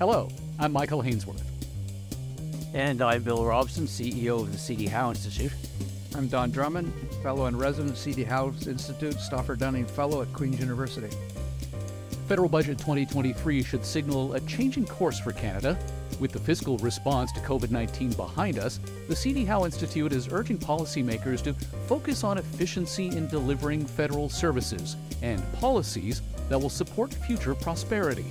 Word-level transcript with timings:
Hello, 0.00 0.28
I'm 0.58 0.72
Michael 0.72 1.04
Hainsworth. 1.04 1.44
And 2.74 3.00
I'm 3.00 3.22
Bill 3.22 3.44
Robson, 3.44 3.86
CEO 3.86 4.40
of 4.40 4.50
the 4.50 4.58
CD 4.58 4.86
Howe 4.86 5.10
Institute. 5.10 5.52
I'm 6.16 6.26
Don 6.26 6.50
Drummond, 6.50 6.92
Fellow 7.22 7.46
in 7.46 7.56
Residence, 7.56 8.00
CD 8.00 8.24
Howe 8.24 8.52
Institute, 8.66 9.20
Stauffer 9.20 9.54
Dunning 9.54 9.86
Fellow 9.86 10.20
at 10.20 10.32
Queen's 10.32 10.58
University. 10.58 11.16
Federal 12.26 12.48
Budget 12.48 12.76
2023 12.76 13.62
should 13.62 13.84
signal 13.84 14.34
a 14.34 14.40
changing 14.40 14.84
course 14.84 15.20
for 15.20 15.30
Canada. 15.30 15.78
With 16.18 16.32
the 16.32 16.40
fiscal 16.40 16.76
response 16.78 17.30
to 17.30 17.40
COVID 17.40 17.70
19 17.70 18.14
behind 18.14 18.58
us, 18.58 18.80
the 19.06 19.14
CD 19.14 19.44
Howe 19.44 19.64
Institute 19.64 20.12
is 20.12 20.28
urging 20.32 20.58
policymakers 20.58 21.40
to 21.44 21.52
focus 21.86 22.24
on 22.24 22.38
efficiency 22.38 23.06
in 23.16 23.28
delivering 23.28 23.86
federal 23.86 24.28
services 24.28 24.96
and 25.22 25.40
policies 25.52 26.20
that 26.48 26.58
will 26.58 26.68
support 26.68 27.14
future 27.14 27.54
prosperity. 27.54 28.26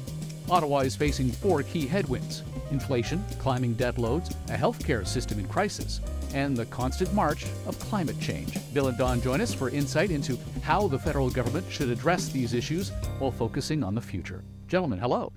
Ottawa 0.49 0.79
is 0.79 0.95
facing 0.95 1.31
four 1.31 1.63
key 1.63 1.87
headwinds 1.87 2.43
inflation, 2.71 3.23
climbing 3.37 3.73
debt 3.75 3.97
loads, 3.97 4.31
a 4.49 4.57
healthcare 4.57 5.05
system 5.05 5.39
in 5.39 5.47
crisis, 5.47 6.01
and 6.33 6.57
the 6.57 6.65
constant 6.65 7.13
march 7.13 7.45
of 7.67 7.79
climate 7.79 8.19
change. 8.19 8.57
Bill 8.73 8.87
and 8.87 8.97
Don 8.97 9.21
join 9.21 9.41
us 9.41 9.53
for 9.53 9.69
insight 9.69 10.09
into 10.09 10.37
how 10.63 10.87
the 10.87 10.97
federal 10.97 11.29
government 11.29 11.65
should 11.69 11.89
address 11.89 12.29
these 12.29 12.53
issues 12.53 12.89
while 13.19 13.31
focusing 13.31 13.83
on 13.83 13.93
the 13.93 14.01
future. 14.01 14.43
Gentlemen, 14.67 14.97
hello. 14.97 15.31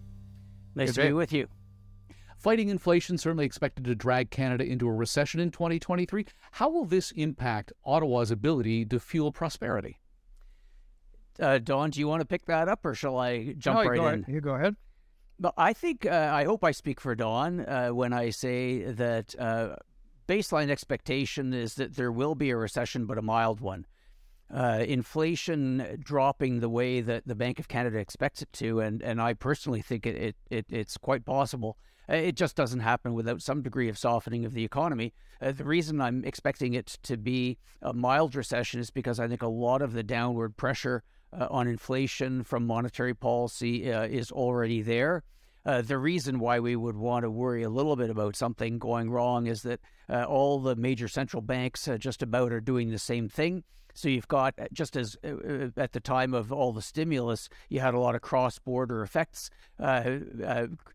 Nice 0.74 0.92
Good 0.92 1.02
to 1.02 1.08
be 1.08 1.12
with 1.12 1.32
you. 1.32 1.48
Fighting 2.38 2.68
inflation 2.68 3.18
certainly 3.18 3.44
expected 3.44 3.84
to 3.84 3.94
drag 3.94 4.30
Canada 4.30 4.64
into 4.64 4.88
a 4.88 4.92
recession 4.92 5.40
in 5.40 5.50
2023. 5.50 6.26
How 6.52 6.68
will 6.68 6.84
this 6.84 7.10
impact 7.12 7.72
Ottawa's 7.84 8.30
ability 8.30 8.84
to 8.86 9.00
fuel 9.00 9.32
prosperity? 9.32 9.98
Uh, 11.40 11.58
Don, 11.58 11.90
do 11.90 12.00
you 12.00 12.08
want 12.08 12.20
to 12.20 12.26
pick 12.26 12.46
that 12.46 12.68
up, 12.68 12.84
or 12.84 12.94
shall 12.94 13.18
I 13.18 13.54
jump 13.58 13.80
no, 13.80 13.88
right 13.88 13.96
go 13.96 14.08
in? 14.08 14.22
Ahead. 14.22 14.34
You 14.34 14.40
go 14.40 14.54
ahead. 14.54 14.76
But 15.38 15.54
I 15.56 15.72
think 15.72 16.06
uh, 16.06 16.30
I 16.32 16.44
hope 16.44 16.64
I 16.64 16.70
speak 16.70 17.00
for 17.00 17.14
Don 17.14 17.60
uh, 17.60 17.88
when 17.88 18.12
I 18.12 18.30
say 18.30 18.84
that 18.84 19.34
uh, 19.38 19.76
baseline 20.26 20.70
expectation 20.70 21.52
is 21.52 21.74
that 21.74 21.96
there 21.96 22.10
will 22.10 22.34
be 22.34 22.50
a 22.50 22.56
recession, 22.56 23.06
but 23.06 23.18
a 23.18 23.22
mild 23.22 23.60
one. 23.60 23.86
Uh, 24.52 24.84
inflation 24.86 25.98
dropping 26.02 26.60
the 26.60 26.68
way 26.68 27.00
that 27.00 27.26
the 27.26 27.34
Bank 27.34 27.58
of 27.58 27.68
Canada 27.68 27.98
expects 27.98 28.40
it 28.42 28.52
to, 28.52 28.80
and, 28.80 29.02
and 29.02 29.20
I 29.20 29.34
personally 29.34 29.82
think 29.82 30.06
it, 30.06 30.16
it, 30.16 30.36
it 30.50 30.66
it's 30.70 30.96
quite 30.96 31.24
possible. 31.24 31.76
Uh, 32.08 32.14
it 32.14 32.36
just 32.36 32.54
doesn't 32.54 32.80
happen 32.80 33.12
without 33.12 33.42
some 33.42 33.60
degree 33.60 33.88
of 33.88 33.98
softening 33.98 34.44
of 34.44 34.54
the 34.54 34.64
economy. 34.64 35.12
Uh, 35.42 35.50
the 35.50 35.64
reason 35.64 36.00
I'm 36.00 36.24
expecting 36.24 36.74
it 36.74 36.96
to 37.02 37.16
be 37.16 37.58
a 37.82 37.92
mild 37.92 38.36
recession 38.36 38.78
is 38.78 38.90
because 38.90 39.18
I 39.18 39.26
think 39.26 39.42
a 39.42 39.48
lot 39.48 39.82
of 39.82 39.92
the 39.92 40.04
downward 40.04 40.56
pressure 40.56 41.02
uh, 41.32 41.46
on 41.50 41.66
inflation 41.68 42.42
from 42.42 42.66
monetary 42.66 43.14
policy 43.14 43.92
uh, 43.92 44.02
is 44.04 44.30
already 44.30 44.82
there. 44.82 45.22
Uh, 45.66 45.82
the 45.82 45.98
reason 45.98 46.38
why 46.38 46.60
we 46.60 46.76
would 46.76 46.96
want 46.96 47.24
to 47.24 47.30
worry 47.30 47.64
a 47.64 47.68
little 47.68 47.96
bit 47.96 48.08
about 48.08 48.36
something 48.36 48.78
going 48.78 49.10
wrong 49.10 49.48
is 49.48 49.62
that 49.62 49.80
uh, 50.08 50.22
all 50.22 50.60
the 50.60 50.76
major 50.76 51.08
central 51.08 51.42
banks 51.42 51.88
uh, 51.88 51.98
just 51.98 52.22
about 52.22 52.52
are 52.52 52.60
doing 52.60 52.90
the 52.90 52.98
same 53.00 53.28
thing. 53.28 53.64
So 53.92 54.08
you've 54.08 54.28
got, 54.28 54.54
uh, 54.60 54.66
just 54.72 54.94
as 54.94 55.16
at 55.76 55.92
the 55.92 56.00
time 56.00 56.34
of 56.34 56.52
all 56.52 56.72
the 56.72 56.82
stimulus, 56.82 57.48
you 57.68 57.80
had 57.80 57.94
a 57.94 57.98
lot 57.98 58.14
of 58.14 58.20
cross 58.20 58.60
border 58.60 59.02
effects 59.02 59.50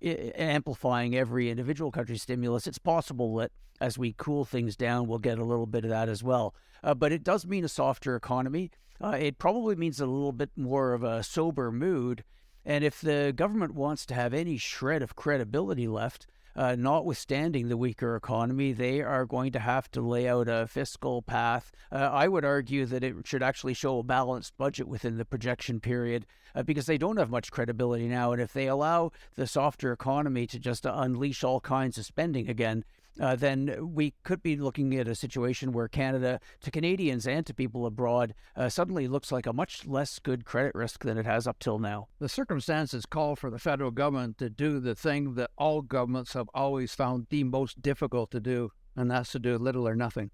amplifying 0.02 1.16
every 1.18 1.50
individual 1.50 1.92
country's 1.92 2.22
stimulus. 2.22 2.66
It's 2.66 2.78
possible 2.78 3.36
that 3.38 3.52
as 3.82 3.98
we 3.98 4.14
cool 4.18 4.46
things 4.46 4.78
down, 4.78 5.08
we'll 5.08 5.20
get 5.20 5.40
a 5.40 5.44
little 5.44 5.66
bit 5.66 5.84
of 5.84 5.90
that 5.90 6.08
as 6.08 6.24
well. 6.24 6.56
but 6.96 7.12
it 7.12 7.24
does 7.24 7.46
mean 7.46 7.66
a 7.66 7.70
softer 7.70 8.16
economy. 8.16 8.72
It 9.10 9.38
probably 9.40 9.76
means 9.76 10.00
a 10.00 10.06
little 10.06 10.32
bit 10.32 10.52
more 10.56 10.94
of 10.94 11.04
a 11.04 11.24
sober 11.24 11.72
mood 11.72 12.24
and 12.66 12.84
if 12.84 13.02
the 13.02 13.34
government 13.36 13.74
wants 13.74 14.06
to 14.08 14.14
have 14.14 14.34
any 14.34 14.58
shred 14.58 15.02
of 15.02 15.16
credibility 15.16 15.88
left, 15.88 16.28
uh, 16.56 16.76
notwithstanding 16.78 17.70
the 17.70 17.78
weaker 17.78 18.16
economy, 18.16 18.72
they 18.72 19.02
are 19.02 19.26
going 19.26 19.52
to 19.54 19.60
have 19.60 19.90
to 19.92 20.02
lay 20.02 20.28
out 20.28 20.48
a 20.48 20.68
fiscal 20.68 21.22
path. 21.22 21.72
Uh, 21.92 21.96
I 21.96 22.28
would 22.28 22.46
argue 22.46 22.86
that 22.86 23.04
it 23.04 23.16
should 23.26 23.42
actually 23.42 23.74
show 23.74 24.00
a 24.00 24.04
balanced 24.04 24.58
budget 24.58 24.88
within 24.88 25.18
the 25.18 25.26
projection 25.26 25.80
period 25.80 26.28
uh, 26.54 26.62
because 26.62 26.86
they 26.86 26.98
don't 26.98 27.18
have 27.18 27.32
much 27.32 27.52
credibility 27.52 28.08
now. 28.08 28.32
And 28.32 28.42
if 28.42 28.54
they 28.54 28.68
allow 28.68 29.12
the 29.36 29.48
softer 29.48 29.92
economy 29.92 30.46
to 30.48 30.60
just 30.60 30.86
unleash 30.86 31.44
all 31.44 31.62
kinds 31.62 31.98
of 31.98 32.06
spending 32.06 32.50
again, 32.50 32.84
uh, 33.20 33.36
then 33.36 33.94
we 33.94 34.14
could 34.24 34.42
be 34.42 34.56
looking 34.56 34.96
at 34.96 35.08
a 35.08 35.16
situation 35.16 35.72
where 35.72 35.88
Canada, 35.88 36.40
to 36.62 36.72
Canadians 36.72 37.28
and 37.28 37.46
to 37.46 37.54
people 37.54 37.86
abroad, 37.86 38.34
uh, 38.56 38.70
suddenly 38.70 39.08
looks 39.08 39.32
like 39.32 39.46
a 39.46 39.54
much 39.54 39.86
less 39.86 40.20
good 40.20 40.46
credit 40.46 40.74
risk 40.74 41.04
than 41.04 41.18
it 41.18 41.26
has 41.26 41.46
up 41.46 41.60
till 41.60 41.80
now. 41.80 42.08
The 42.20 42.30
circumstances 42.30 43.06
call 43.06 43.36
for 43.36 43.50
the 43.50 43.60
federal 43.60 43.92
government 43.92 44.38
to 44.38 44.50
do 44.50 44.80
the 44.80 44.96
thing 44.96 45.36
that 45.36 45.52
all 45.58 45.82
governments 45.82 46.34
have 46.34 46.50
always 46.54 46.94
found 46.94 47.28
the 47.30 47.44
most 47.44 47.82
difficult 47.82 48.32
to 48.32 48.40
do, 48.40 48.72
and 48.96 49.12
that's 49.12 49.34
to 49.34 49.40
do 49.40 49.58
little 49.58 49.88
or 49.88 49.96
nothing. 49.96 50.32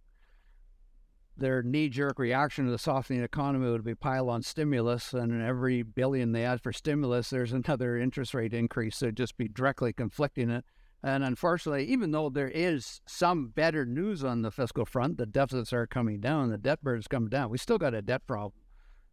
Their 1.36 1.62
knee 1.62 1.90
jerk 1.90 2.18
reaction 2.18 2.66
to 2.66 2.72
the 2.72 2.80
softening 2.80 3.22
economy 3.22 3.70
would 3.70 3.84
be 3.84 3.94
pile 3.96 4.30
on 4.30 4.42
stimulus, 4.42 5.14
and 5.14 5.42
every 5.42 5.84
billion 5.84 6.32
they 6.32 6.44
add 6.44 6.62
for 6.62 6.74
stimulus, 6.74 7.30
there's 7.30 7.54
another 7.54 7.98
interest 8.00 8.34
rate 8.34 8.54
increase. 8.54 9.00
They'd 9.00 9.18
just 9.18 9.38
be 9.38 9.48
directly 9.48 9.94
conflicting 9.94 10.50
it 10.50 10.66
and 11.04 11.24
unfortunately, 11.24 11.86
even 11.86 12.12
though 12.12 12.30
there 12.30 12.50
is 12.50 13.02
some 13.06 13.50
better 13.50 13.86
news 13.86 14.24
on 14.24 14.42
the 14.42 14.52
fiscal 14.52 14.86
front, 14.86 15.18
the 15.18 15.26
deficits 15.26 15.72
are 15.72 15.88
coming 15.88 16.20
down, 16.20 16.50
the 16.50 16.58
debt 16.58 16.84
burden 16.84 17.00
is 17.00 17.08
coming 17.08 17.30
down, 17.30 17.50
we 17.50 17.58
still 17.58 17.78
got 17.78 17.94
a 17.94 18.02
debt 18.02 18.26
problem. 18.26 18.54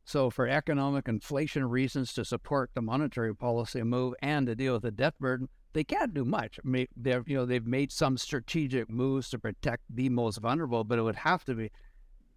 So, 0.07 0.29
for 0.29 0.47
economic 0.47 1.09
inflation 1.09 1.65
reasons 1.67 2.13
to 2.15 2.25
support 2.25 2.71
the 2.75 2.83
monetary 2.83 3.35
policy 3.35 3.83
move 3.83 4.15
and 4.21 4.47
to 4.47 4.55
deal 4.55 4.75
with 4.75 4.83
the 4.83 4.91
debt 4.91 5.15
burden, 5.19 5.49
they 5.73 5.85
can't 5.85 6.15
do 6.15 6.25
much. 6.25 6.61
They've, 6.65 7.27
you 7.27 7.37
know, 7.37 7.47
they've 7.47 7.67
made 7.67 7.91
some 7.91 8.19
strategic 8.19 8.91
moves 8.91 9.31
to 9.31 9.39
protect 9.39 9.83
the 9.89 10.09
most 10.11 10.39
vulnerable, 10.39 10.85
but 10.85 10.99
it 10.99 11.03
would 11.03 11.17
have 11.17 11.45
to 11.47 11.55
be 11.55 11.71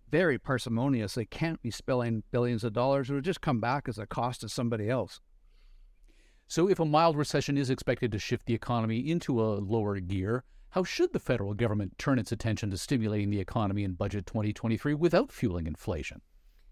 very 0.09 0.39
parsimonious. 0.39 1.15
They 1.15 1.25
can't 1.25 1.61
be 1.61 1.69
spilling 1.69 2.23
billions 2.31 2.63
of 2.63 2.73
dollars. 2.73 3.09
It 3.09 3.13
would 3.13 3.25
just 3.25 3.41
come 3.41 3.59
back 3.59 3.89
as 3.89 3.97
a 3.97 4.07
cost 4.07 4.41
to 4.41 4.49
somebody 4.49 4.89
else. 4.89 5.19
So, 6.49 6.69
if 6.69 6.79
a 6.79 6.85
mild 6.85 7.17
recession 7.17 7.57
is 7.57 7.69
expected 7.69 8.11
to 8.13 8.19
shift 8.19 8.45
the 8.45 8.53
economy 8.53 8.99
into 8.99 9.41
a 9.41 9.59
lower 9.59 9.99
gear, 9.99 10.45
how 10.69 10.85
should 10.85 11.11
the 11.11 11.19
federal 11.19 11.53
government 11.53 11.97
turn 11.97 12.19
its 12.19 12.31
attention 12.31 12.69
to 12.69 12.77
stimulating 12.77 13.29
the 13.29 13.39
economy 13.41 13.83
in 13.83 13.93
Budget 13.93 14.25
2023 14.25 14.93
without 14.93 15.29
fueling 15.29 15.67
inflation? 15.67 16.21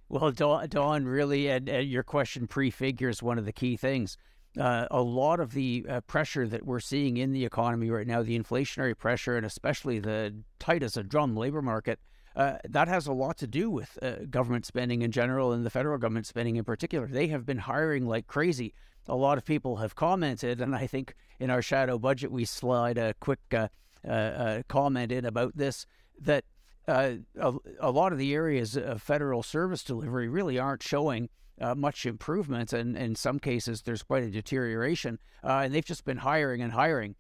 Well, 0.08 0.32
Don, 0.32 1.06
really, 1.06 1.50
and, 1.50 1.68
and 1.68 1.90
your 1.90 2.04
question 2.04 2.48
prefigures 2.48 3.22
one 3.22 3.38
of 3.38 3.44
the 3.44 3.52
key 3.52 3.76
things. 3.76 4.18
Uh, 4.58 4.88
a 4.92 5.02
lot 5.02 5.42
of 5.42 5.52
the 5.52 5.86
uh, 5.90 6.00
pressure 6.02 6.48
that 6.48 6.66
we're 6.66 6.80
seeing 6.80 7.18
in 7.18 7.34
the 7.34 7.44
economy 7.44 7.90
right 7.90 8.08
now, 8.08 8.24
the 8.24 8.40
inflationary 8.40 8.98
pressure, 8.98 9.36
and 9.36 9.46
especially 9.46 10.00
the 10.00 10.34
tight 10.58 10.84
as 10.84 10.96
a 10.96 11.04
drum 11.04 11.36
labor 11.36 11.62
market, 11.62 12.00
uh, 12.38 12.58
that 12.70 12.88
has 12.88 13.08
a 13.08 13.14
lot 13.14 13.38
to 13.40 13.48
do 13.48 13.70
with 13.70 13.98
uh, 14.02 14.16
government 14.30 14.66
spending 14.66 15.02
in 15.02 15.12
general 15.12 15.52
and 15.52 15.66
the 15.66 15.70
federal 15.70 15.98
government 15.98 16.26
spending 16.26 16.56
in 16.56 16.64
particular. 16.64 17.08
They 17.08 17.28
have 17.28 17.46
been 17.46 17.58
hiring 17.58 18.06
like 18.06 18.28
crazy 18.28 18.74
a 19.08 19.16
lot 19.16 19.38
of 19.38 19.46
people 19.46 19.78
have 19.78 19.96
commented, 19.96 20.62
and 20.62 20.76
I 20.76 20.88
think 20.88 21.16
in 21.40 21.50
our 21.50 21.62
shadow 21.62 21.98
budget 22.00 22.32
we 22.32 22.46
slide 22.46 22.98
a 22.98 23.14
quick 23.20 23.40
uh, 23.54 23.68
uh, 24.08 24.12
uh 24.12 24.64
comment 24.68 25.12
in 25.12 25.26
about 25.26 25.56
this 25.56 25.86
that 26.22 26.46
uh, 26.88 27.14
a, 27.40 27.54
a, 27.80 27.92
lot 27.92 28.12
of 28.12 28.20
the 28.20 28.34
areas 28.34 28.78
of 28.78 29.02
federal 29.02 29.42
service 29.44 29.84
delivery 29.84 30.30
really 30.30 30.60
aren't 30.60 30.84
showing 30.84 31.30
uh, 31.60 31.74
much 31.74 32.06
improvement, 32.06 32.74
and 32.74 32.96
in 32.96 33.16
some 33.16 33.40
cases 33.40 33.82
there's 33.82 34.04
quite 34.04 34.24
a 34.24 34.30
deterioration, 34.30 35.20
and 35.44 35.74
they've 35.74 35.86
just 35.86 36.06
been 36.06 36.18
hiring 36.18 36.62
and 36.62 36.74
hiring. 36.74 37.16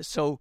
so. 0.00 0.40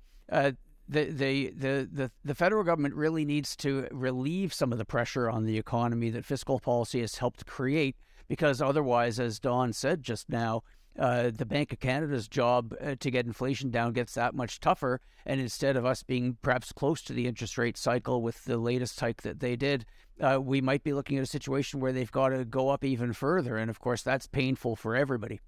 The, 0.89 1.05
the, 1.05 1.87
the, 1.89 2.11
the 2.25 2.35
federal 2.35 2.65
government 2.65 2.95
really 2.95 3.23
needs 3.23 3.55
to 3.57 3.87
relieve 3.91 4.53
some 4.53 4.73
of 4.73 4.77
the 4.77 4.83
pressure 4.83 5.29
on 5.29 5.45
the 5.45 5.57
economy 5.57 6.09
that 6.09 6.25
fiscal 6.25 6.59
policy 6.59 6.99
has 6.99 7.15
helped 7.15 7.45
create 7.45 7.95
because 8.31 8.61
otherwise, 8.61 9.19
as 9.19 9.39
Don 9.39 9.73
said 9.73 10.03
just 10.03 10.29
now, 10.29 10.63
uh, 10.99 11.31
the 11.33 11.45
Bank 11.45 11.71
of 11.71 11.79
Canada's 11.79 12.27
job 12.27 12.73
uh, 12.81 12.95
to 12.99 13.11
get 13.11 13.25
inflation 13.25 13.71
down 13.71 13.93
gets 13.93 14.13
that 14.15 14.35
much 14.35 14.59
tougher. 14.59 14.99
And 15.25 15.39
instead 15.39 15.77
of 15.77 15.85
us 15.85 16.03
being 16.03 16.37
perhaps 16.41 16.71
close 16.71 17.01
to 17.03 17.13
the 17.13 17.27
interest 17.27 17.57
rate 17.57 17.77
cycle 17.77 18.21
with 18.21 18.43
the 18.45 18.57
latest 18.57 18.99
hike 18.99 19.21
that 19.21 19.39
they 19.39 19.55
did, 19.55 19.85
uh, 20.19 20.39
we 20.41 20.61
might 20.61 20.83
be 20.83 20.93
looking 20.93 21.17
at 21.17 21.23
a 21.23 21.27
situation 21.27 21.79
where 21.79 21.93
they've 21.93 22.11
got 22.11 22.29
to 22.29 22.45
go 22.45 22.69
up 22.69 22.83
even 22.83 23.13
further. 23.13 23.57
And 23.57 23.69
of 23.69 23.79
course, 23.79 24.01
that's 24.01 24.27
painful 24.27 24.75
for 24.75 24.95
everybody. 24.95 25.39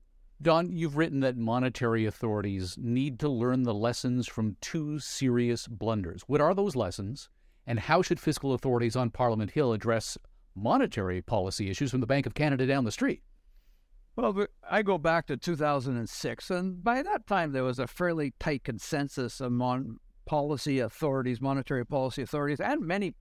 Don, 0.41 0.71
you've 0.71 0.97
written 0.97 1.21
that 1.21 1.37
monetary 1.37 2.05
authorities 2.05 2.77
need 2.77 3.19
to 3.19 3.29
learn 3.29 3.63
the 3.63 3.73
lessons 3.73 4.27
from 4.27 4.57
two 4.61 4.99
serious 4.99 5.67
blunders. 5.67 6.23
What 6.27 6.41
are 6.41 6.53
those 6.53 6.75
lessons? 6.75 7.29
And 7.65 7.79
how 7.79 8.01
should 8.01 8.19
fiscal 8.19 8.53
authorities 8.53 8.95
on 8.95 9.09
Parliament 9.09 9.51
Hill 9.51 9.71
address 9.71 10.17
monetary 10.55 11.21
policy 11.21 11.69
issues 11.69 11.91
from 11.91 12.01
the 12.01 12.07
Bank 12.07 12.25
of 12.25 12.33
Canada 12.33 12.65
down 12.65 12.83
the 12.83 12.91
street? 12.91 13.21
Well, 14.15 14.45
I 14.69 14.83
go 14.83 14.99
back 14.99 15.25
to 15.27 15.37
2006, 15.37 16.51
and 16.51 16.83
by 16.83 17.01
that 17.01 17.25
time 17.25 17.51
there 17.51 17.63
was 17.63 17.79
a 17.79 17.87
fairly 17.87 18.33
tight 18.39 18.63
consensus 18.63 19.41
among 19.41 19.97
policy 20.25 20.79
authorities, 20.79 21.41
monetary 21.41 21.83
policy 21.83 22.21
authorities, 22.21 22.59
and 22.59 22.81
many 22.81 23.15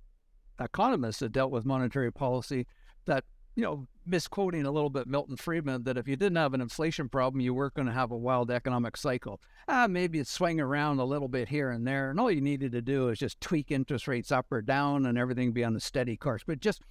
economists 0.61 1.21
that 1.21 1.33
dealt 1.33 1.50
with 1.50 1.65
monetary 1.65 2.12
policy 2.12 2.67
that 3.06 3.25
you 3.55 3.62
know, 3.62 3.87
misquoting 4.06 4.65
a 4.65 4.71
little 4.71 4.89
bit 4.91 5.06
Milton 5.06 5.37
Friedman 5.37 5.83
that 5.85 5.99
if 5.99 6.09
you 6.09 6.17
didn't 6.17 6.37
have 6.37 6.55
an 6.55 6.62
inflation 6.62 7.09
problem, 7.09 7.41
you 7.41 7.53
weren't 7.53 7.75
going 7.75 7.87
to 7.87 7.93
have 7.93 8.11
a 8.11 8.17
wild 8.17 8.50
economic 8.50 8.97
cycle. 8.97 9.41
Ah, 9.69 9.87
maybe 9.87 10.19
it's 10.19 10.31
swing 10.31 10.59
around 10.59 11.00
a 11.00 11.05
little 11.05 11.29
bit 11.29 11.49
here 11.49 11.71
and 11.71 11.87
there, 11.87 12.11
and 12.11 12.19
all 12.19 12.31
you 12.31 12.41
needed 12.41 12.73
to 12.73 12.83
do 12.83 13.09
is 13.09 13.19
just 13.19 13.41
tweak 13.41 13.71
interest 13.71 14.09
rates 14.09 14.33
up 14.33 14.47
or 14.50 14.62
down, 14.62 15.06
and 15.06 15.19
everything 15.19 15.53
be 15.53 15.65
on 15.65 15.77
a 15.77 15.81
steady 15.81 16.17
course. 16.17 16.43
But 16.47 16.61
just 16.61 16.83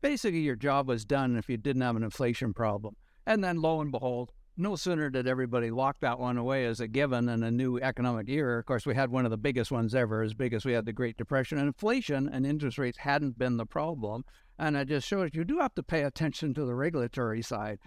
basically, 0.00 0.40
your 0.40 0.56
job 0.56 0.88
was 0.88 1.04
done 1.04 1.36
if 1.36 1.48
you 1.48 1.56
didn't 1.56 1.82
have 1.82 1.96
an 1.96 2.02
inflation 2.02 2.52
problem. 2.52 2.96
And 3.26 3.42
then, 3.42 3.60
lo 3.60 3.80
and 3.80 3.90
behold, 3.90 4.32
no 4.56 4.76
sooner 4.76 5.08
did 5.08 5.26
everybody 5.26 5.70
lock 5.70 6.00
that 6.00 6.18
one 6.18 6.36
away 6.36 6.66
as 6.66 6.80
a 6.80 6.88
given 6.88 7.28
in 7.28 7.42
a 7.42 7.50
new 7.50 7.78
economic 7.78 8.28
era. 8.28 8.58
Of 8.58 8.66
course, 8.66 8.84
we 8.84 8.94
had 8.94 9.10
one 9.10 9.24
of 9.24 9.30
the 9.30 9.38
biggest 9.38 9.70
ones 9.70 9.94
ever, 9.94 10.22
as 10.22 10.34
big 10.34 10.52
as 10.52 10.64
we 10.64 10.72
had 10.72 10.84
the 10.84 10.92
Great 10.92 11.16
Depression. 11.16 11.58
And 11.58 11.68
inflation 11.68 12.28
and 12.28 12.46
interest 12.46 12.78
rates 12.78 12.98
hadn't 12.98 13.38
been 13.38 13.56
the 13.56 13.66
problem. 13.66 14.24
And 14.58 14.76
it 14.76 14.88
just 14.88 15.08
shows 15.08 15.30
you 15.32 15.44
do 15.44 15.58
have 15.58 15.74
to 15.76 15.82
pay 15.82 16.02
attention 16.02 16.52
to 16.54 16.64
the 16.64 16.74
regulatory 16.74 17.42
side 17.42 17.78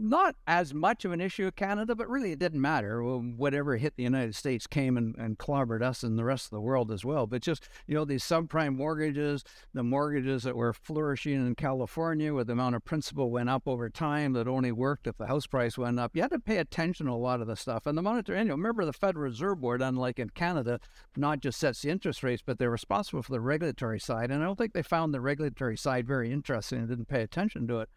not 0.00 0.34
as 0.46 0.72
much 0.72 1.04
of 1.04 1.12
an 1.12 1.20
issue 1.20 1.46
of 1.46 1.56
Canada, 1.56 1.94
but 1.94 2.08
really 2.08 2.32
it 2.32 2.38
didn't 2.38 2.60
matter. 2.60 3.02
Whatever 3.02 3.76
hit 3.76 3.96
the 3.96 4.02
United 4.02 4.34
States 4.34 4.66
came 4.66 4.96
and, 4.96 5.14
and 5.16 5.38
clobbered 5.38 5.82
us 5.82 6.02
and 6.02 6.18
the 6.18 6.24
rest 6.24 6.46
of 6.46 6.50
the 6.50 6.60
world 6.60 6.90
as 6.90 7.04
well. 7.04 7.26
But 7.26 7.42
just, 7.42 7.68
you 7.86 7.94
know, 7.94 8.04
these 8.04 8.24
subprime 8.24 8.76
mortgages, 8.76 9.44
the 9.74 9.82
mortgages 9.82 10.42
that 10.44 10.56
were 10.56 10.72
flourishing 10.72 11.34
in 11.34 11.54
California 11.54 12.32
where 12.32 12.44
the 12.44 12.52
amount 12.52 12.76
of 12.76 12.84
principal 12.84 13.30
went 13.30 13.50
up 13.50 13.66
over 13.66 13.90
time 13.90 14.32
that 14.32 14.48
only 14.48 14.72
worked 14.72 15.06
if 15.06 15.16
the 15.18 15.26
house 15.26 15.46
price 15.46 15.76
went 15.76 16.00
up. 16.00 16.12
You 16.14 16.22
had 16.22 16.30
to 16.32 16.38
pay 16.38 16.56
attention 16.56 17.06
to 17.06 17.12
a 17.12 17.14
lot 17.14 17.40
of 17.40 17.46
the 17.46 17.56
stuff. 17.56 17.86
And 17.86 17.96
the 17.96 18.02
monetary, 18.02 18.38
and 18.38 18.48
you 18.48 18.54
remember 18.54 18.84
the 18.84 18.92
Federal 18.92 19.24
Reserve 19.24 19.60
Board, 19.60 19.82
unlike 19.82 20.18
in 20.18 20.30
Canada, 20.30 20.80
not 21.16 21.40
just 21.40 21.60
sets 21.60 21.82
the 21.82 21.90
interest 21.90 22.22
rates, 22.22 22.42
but 22.44 22.58
they're 22.58 22.70
responsible 22.70 23.22
for 23.22 23.32
the 23.32 23.40
regulatory 23.40 24.00
side. 24.00 24.30
And 24.30 24.42
I 24.42 24.46
don't 24.46 24.56
think 24.56 24.72
they 24.72 24.82
found 24.82 25.12
the 25.12 25.20
regulatory 25.20 25.76
side 25.76 26.06
very 26.06 26.32
interesting 26.32 26.78
and 26.78 26.88
didn't 26.88 27.08
pay 27.08 27.22
attention 27.22 27.66
to 27.68 27.80
it. 27.80 27.88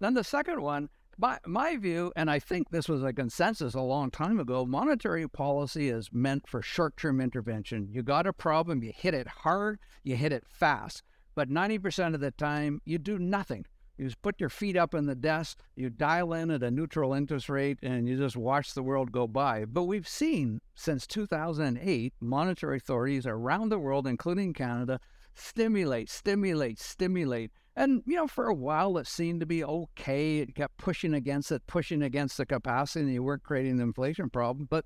Then 0.00 0.14
the 0.14 0.24
second 0.24 0.60
one, 0.60 0.88
my, 1.18 1.38
my 1.46 1.76
view, 1.76 2.12
and 2.16 2.30
I 2.30 2.38
think 2.38 2.70
this 2.70 2.88
was 2.88 3.02
a 3.02 3.12
consensus 3.12 3.74
a 3.74 3.80
long 3.80 4.10
time 4.10 4.40
ago, 4.40 4.66
monetary 4.66 5.28
policy 5.28 5.88
is 5.88 6.10
meant 6.12 6.46
for 6.48 6.62
short 6.62 6.96
term 6.96 7.20
intervention. 7.20 7.88
You 7.90 8.02
got 8.02 8.26
a 8.26 8.32
problem, 8.32 8.82
you 8.82 8.92
hit 8.94 9.14
it 9.14 9.26
hard, 9.26 9.78
you 10.02 10.16
hit 10.16 10.32
it 10.32 10.44
fast. 10.46 11.02
But 11.34 11.50
90% 11.50 12.14
of 12.14 12.20
the 12.20 12.30
time, 12.30 12.80
you 12.84 12.98
do 12.98 13.18
nothing. 13.18 13.66
You 13.96 14.06
just 14.06 14.22
put 14.22 14.40
your 14.40 14.48
feet 14.48 14.76
up 14.76 14.92
in 14.92 15.06
the 15.06 15.14
desk, 15.14 15.60
you 15.76 15.88
dial 15.88 16.32
in 16.32 16.50
at 16.50 16.64
a 16.64 16.70
neutral 16.70 17.14
interest 17.14 17.48
rate, 17.48 17.78
and 17.80 18.08
you 18.08 18.16
just 18.16 18.36
watch 18.36 18.74
the 18.74 18.82
world 18.82 19.12
go 19.12 19.28
by. 19.28 19.64
But 19.66 19.84
we've 19.84 20.08
seen 20.08 20.60
since 20.74 21.06
2008 21.06 22.12
monetary 22.20 22.78
authorities 22.78 23.24
around 23.24 23.68
the 23.68 23.78
world, 23.78 24.08
including 24.08 24.52
Canada, 24.52 24.98
stimulate, 25.34 26.10
stimulate, 26.10 26.78
stimulate 26.78 27.50
and, 27.76 28.02
you 28.06 28.16
know, 28.16 28.28
for 28.28 28.46
a 28.46 28.54
while 28.54 28.98
it 28.98 29.06
seemed 29.06 29.40
to 29.40 29.46
be 29.46 29.64
okay. 29.64 30.38
It 30.38 30.54
kept 30.54 30.76
pushing 30.78 31.12
against 31.12 31.50
it, 31.50 31.66
pushing 31.66 32.02
against 32.02 32.36
the 32.36 32.46
capacity, 32.46 33.04
and 33.04 33.12
you 33.12 33.22
weren't 33.22 33.42
creating 33.42 33.76
the 33.76 33.82
inflation 33.82 34.30
problem. 34.30 34.68
But 34.70 34.84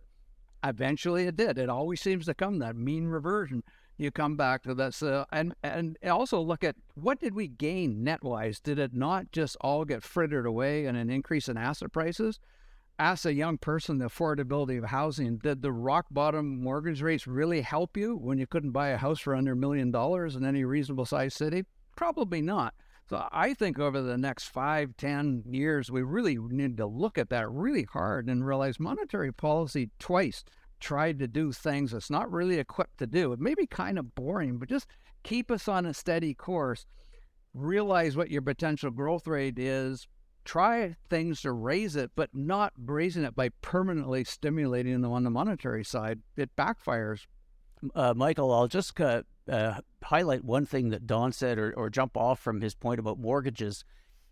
eventually 0.64 1.24
it 1.24 1.36
did. 1.36 1.58
It 1.58 1.68
always 1.68 2.00
seems 2.00 2.24
to 2.26 2.34
come, 2.34 2.58
that 2.60 2.76
mean 2.76 3.06
reversion. 3.06 3.62
You 3.98 4.10
come 4.10 4.36
back 4.36 4.62
to 4.62 4.74
this. 4.74 5.02
Uh, 5.02 5.26
and, 5.32 5.54
and 5.62 5.98
also 6.06 6.40
look 6.40 6.64
at 6.64 6.76
what 6.94 7.20
did 7.20 7.34
we 7.34 7.48
gain 7.48 8.04
net 8.04 8.22
wise? 8.22 8.58
Did 8.58 8.78
it 8.78 8.94
not 8.94 9.32
just 9.32 9.56
all 9.60 9.84
get 9.84 10.02
frittered 10.02 10.46
away 10.46 10.86
in 10.86 10.96
an 10.96 11.10
increase 11.10 11.48
in 11.48 11.58
asset 11.58 11.92
prices? 11.92 12.38
Ask 13.00 13.24
a 13.26 13.32
young 13.32 13.58
person 13.58 13.98
the 13.98 14.06
affordability 14.06 14.78
of 14.78 14.84
housing. 14.90 15.38
Did 15.38 15.62
the 15.62 15.70
rock 15.70 16.06
bottom 16.10 16.60
mortgage 16.62 17.00
rates 17.00 17.28
really 17.28 17.60
help 17.60 17.96
you 17.96 18.16
when 18.16 18.38
you 18.38 18.46
couldn't 18.46 18.72
buy 18.72 18.88
a 18.88 18.96
house 18.96 19.20
for 19.20 19.36
under 19.36 19.52
a 19.52 19.56
million 19.56 19.92
dollars 19.92 20.34
in 20.34 20.44
any 20.44 20.64
reasonable 20.64 21.06
sized 21.06 21.36
city? 21.36 21.64
Probably 21.94 22.42
not. 22.42 22.74
So 23.08 23.26
I 23.30 23.54
think 23.54 23.78
over 23.78 24.02
the 24.02 24.18
next 24.18 24.48
five, 24.48 24.96
ten 24.96 25.44
years, 25.48 25.90
we 25.90 26.02
really 26.02 26.38
need 26.38 26.76
to 26.78 26.86
look 26.86 27.16
at 27.18 27.30
that 27.30 27.48
really 27.50 27.84
hard 27.84 28.28
and 28.28 28.44
realize 28.44 28.80
monetary 28.80 29.32
policy 29.32 29.90
twice 29.98 30.44
tried 30.80 31.18
to 31.18 31.26
do 31.26 31.52
things 31.52 31.92
it's 31.92 32.10
not 32.10 32.30
really 32.30 32.58
equipped 32.58 32.98
to 32.98 33.06
do. 33.06 33.32
It 33.32 33.40
may 33.40 33.54
be 33.54 33.66
kind 33.66 33.98
of 33.98 34.14
boring, 34.14 34.58
but 34.58 34.68
just 34.68 34.86
keep 35.22 35.50
us 35.50 35.68
on 35.68 35.86
a 35.86 35.94
steady 35.94 36.34
course. 36.34 36.86
Realize 37.54 38.16
what 38.16 38.30
your 38.30 38.42
potential 38.42 38.90
growth 38.90 39.26
rate 39.26 39.58
is. 39.58 40.06
Try 40.48 40.96
things 41.10 41.42
to 41.42 41.52
raise 41.52 41.94
it, 41.94 42.12
but 42.16 42.30
not 42.32 42.72
raising 42.82 43.22
it 43.22 43.36
by 43.36 43.50
permanently 43.60 44.24
stimulating 44.24 45.02
them 45.02 45.12
on 45.12 45.22
the 45.22 45.28
monetary 45.28 45.84
side. 45.84 46.20
It 46.38 46.56
backfires. 46.56 47.26
Uh, 47.94 48.14
Michael, 48.16 48.50
I'll 48.50 48.66
just 48.66 48.98
uh, 48.98 49.24
uh, 49.46 49.82
highlight 50.02 50.42
one 50.42 50.64
thing 50.64 50.88
that 50.88 51.06
Don 51.06 51.32
said 51.32 51.58
or, 51.58 51.74
or 51.74 51.90
jump 51.90 52.16
off 52.16 52.40
from 52.40 52.62
his 52.62 52.74
point 52.74 52.98
about 52.98 53.18
mortgages 53.18 53.84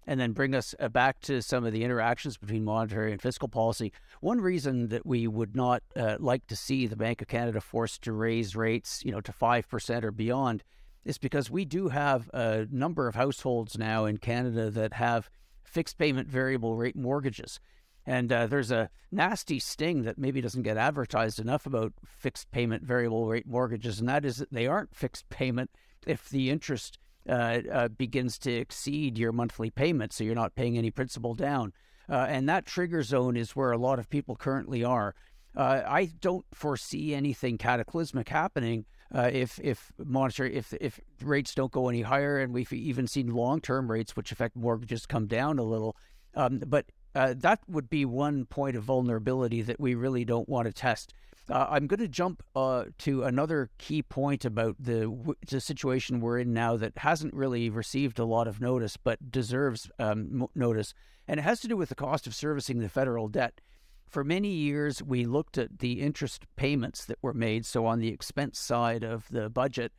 and 0.06 0.18
then 0.18 0.32
bring 0.32 0.54
us 0.54 0.74
uh, 0.80 0.88
back 0.88 1.20
to 1.20 1.42
some 1.42 1.66
of 1.66 1.74
the 1.74 1.84
interactions 1.84 2.38
between 2.38 2.64
monetary 2.64 3.12
and 3.12 3.20
fiscal 3.20 3.48
policy. 3.48 3.92
One 4.22 4.40
reason 4.40 4.88
that 4.88 5.04
we 5.04 5.26
would 5.26 5.54
not 5.54 5.82
uh, 5.94 6.16
like 6.19 6.46
to 6.46 6.56
see 6.56 6.86
the 6.86 6.96
Bank 6.96 7.20
of 7.20 7.28
Canada 7.28 7.60
forced 7.60 8.00
to 8.04 8.12
raise 8.12 8.56
rates, 8.56 9.02
you 9.04 9.12
know, 9.12 9.20
to 9.20 9.32
5% 9.32 10.02
or 10.02 10.12
beyond 10.12 10.64
is 11.04 11.19
because 11.19 11.50
we 11.50 11.66
do 11.66 11.88
have 11.88 12.30
a 12.32 12.66
number 12.70 13.06
of 13.06 13.16
households 13.16 13.76
now 13.76 14.06
in 14.06 14.16
Canada 14.16 14.70
that 14.70 14.94
have 14.94 15.28
fixed 15.66 15.98
payment 15.98 16.28
variable 16.28 16.76
rate 16.76 16.96
mortgages. 16.96 17.60
And 18.06 18.32
uh, 18.32 18.46
there's 18.46 18.70
a 18.70 18.88
nasty 19.10 19.58
sting 19.58 20.02
that 20.02 20.16
maybe 20.16 20.40
doesn't 20.40 20.62
get 20.62 20.76
advertised 20.76 21.40
enough 21.40 21.66
about 21.66 21.92
fixed 22.04 22.50
payment 22.52 22.84
variable 22.84 23.26
rate 23.26 23.48
mortgages, 23.48 23.98
and 23.98 24.08
that 24.08 24.24
is 24.24 24.36
that 24.36 24.52
they 24.52 24.66
aren't 24.66 24.94
fixed 24.94 25.28
payment 25.28 25.70
if 26.06 26.28
the 26.28 26.50
interest 26.50 26.98
uh, 27.28 27.60
uh, 27.72 27.88
begins 27.88 28.38
to 28.38 28.52
exceed 28.52 29.18
your 29.18 29.32
monthly 29.32 29.70
payment, 29.70 30.12
so 30.12 30.22
you're 30.22 30.36
not 30.36 30.54
paying 30.54 30.78
any 30.78 30.92
principal 30.92 31.34
down. 31.34 31.72
Uh, 32.08 32.26
and 32.28 32.48
that 32.48 32.64
trigger 32.64 33.02
zone 33.02 33.36
is 33.36 33.56
where 33.56 33.72
a 33.72 33.78
lot 33.78 33.98
of 33.98 34.08
people 34.08 34.36
currently 34.36 34.84
are. 34.84 35.14
Uh, 35.56 35.82
I 35.84 36.10
don't 36.20 36.46
foresee 36.54 37.14
anything 37.14 37.58
cataclysmic 37.58 38.28
happening 38.28 38.84
uh, 39.14 39.31
if 39.32 39.61
if 39.62 39.93
monetary 39.99 40.55
if 40.55 40.73
if 40.81 41.00
rates 41.23 41.55
don't 41.55 41.73
go 41.73 41.88
any 41.88 42.03
higher, 42.03 42.38
and 42.38 42.53
we've 42.53 42.73
even 42.73 43.06
seen 43.06 43.29
long 43.29 43.61
term 43.61 43.91
rates, 43.91 44.17
which 44.17 44.32
affect 44.32 44.56
mortgages, 44.56 45.06
come 45.06 45.26
down 45.26 45.58
a 45.58 45.62
little. 45.62 45.97
Um, 46.35 46.58
but 46.67 46.87
uh, 47.14 47.35
that 47.38 47.61
would 47.67 47.88
be 47.88 48.05
one 48.05 48.44
point 48.44 48.76
of 48.76 48.82
vulnerability 48.82 49.62
that 49.62 49.81
we 49.81 49.94
really 49.94 50.25
don't 50.25 50.49
want 50.49 50.67
to 50.67 50.73
test. 50.73 51.14
Uh, 51.49 51.67
I'm 51.70 51.87
going 51.87 52.00
to 52.00 52.08
jump 52.08 52.43
uh, 52.55 52.87
to 52.99 53.23
another 53.23 53.70
key 53.79 54.03
point 54.03 54.44
about 54.44 54.76
the, 54.81 55.35
the 55.49 55.61
situation 55.61 56.20
we're 56.20 56.41
in 56.41 56.53
now 56.53 56.76
that 56.76 56.99
hasn't 56.99 57.32
really 57.32 57.70
received 57.70 58.19
a 58.19 58.25
lot 58.25 58.49
of 58.49 58.61
notice 58.61 58.97
but 58.97 59.31
deserves 59.31 59.88
um, 59.99 60.49
notice, 60.55 60.93
and 61.29 61.38
it 61.38 61.44
has 61.44 61.61
to 61.61 61.69
do 61.69 61.76
with 61.76 61.88
the 61.88 61.94
cost 61.94 62.26
of 62.26 62.35
servicing 62.35 62.81
the 62.81 62.88
federal 62.88 63.29
debt. 63.29 63.61
For 64.06 64.25
many 64.25 64.49
years, 64.49 65.03
we 65.03 65.25
looked 65.25 65.58
at 65.58 65.81
the 65.81 66.00
interest 66.00 66.44
payments 66.56 67.05
that 67.06 67.19
were 67.23 67.35
made, 67.35 67.67
so 67.67 67.87
on 67.87 67.98
the 67.98 68.08
expense 68.08 68.58
side 68.58 69.03
of 69.03 69.29
the 69.31 69.51
budget, 69.51 69.93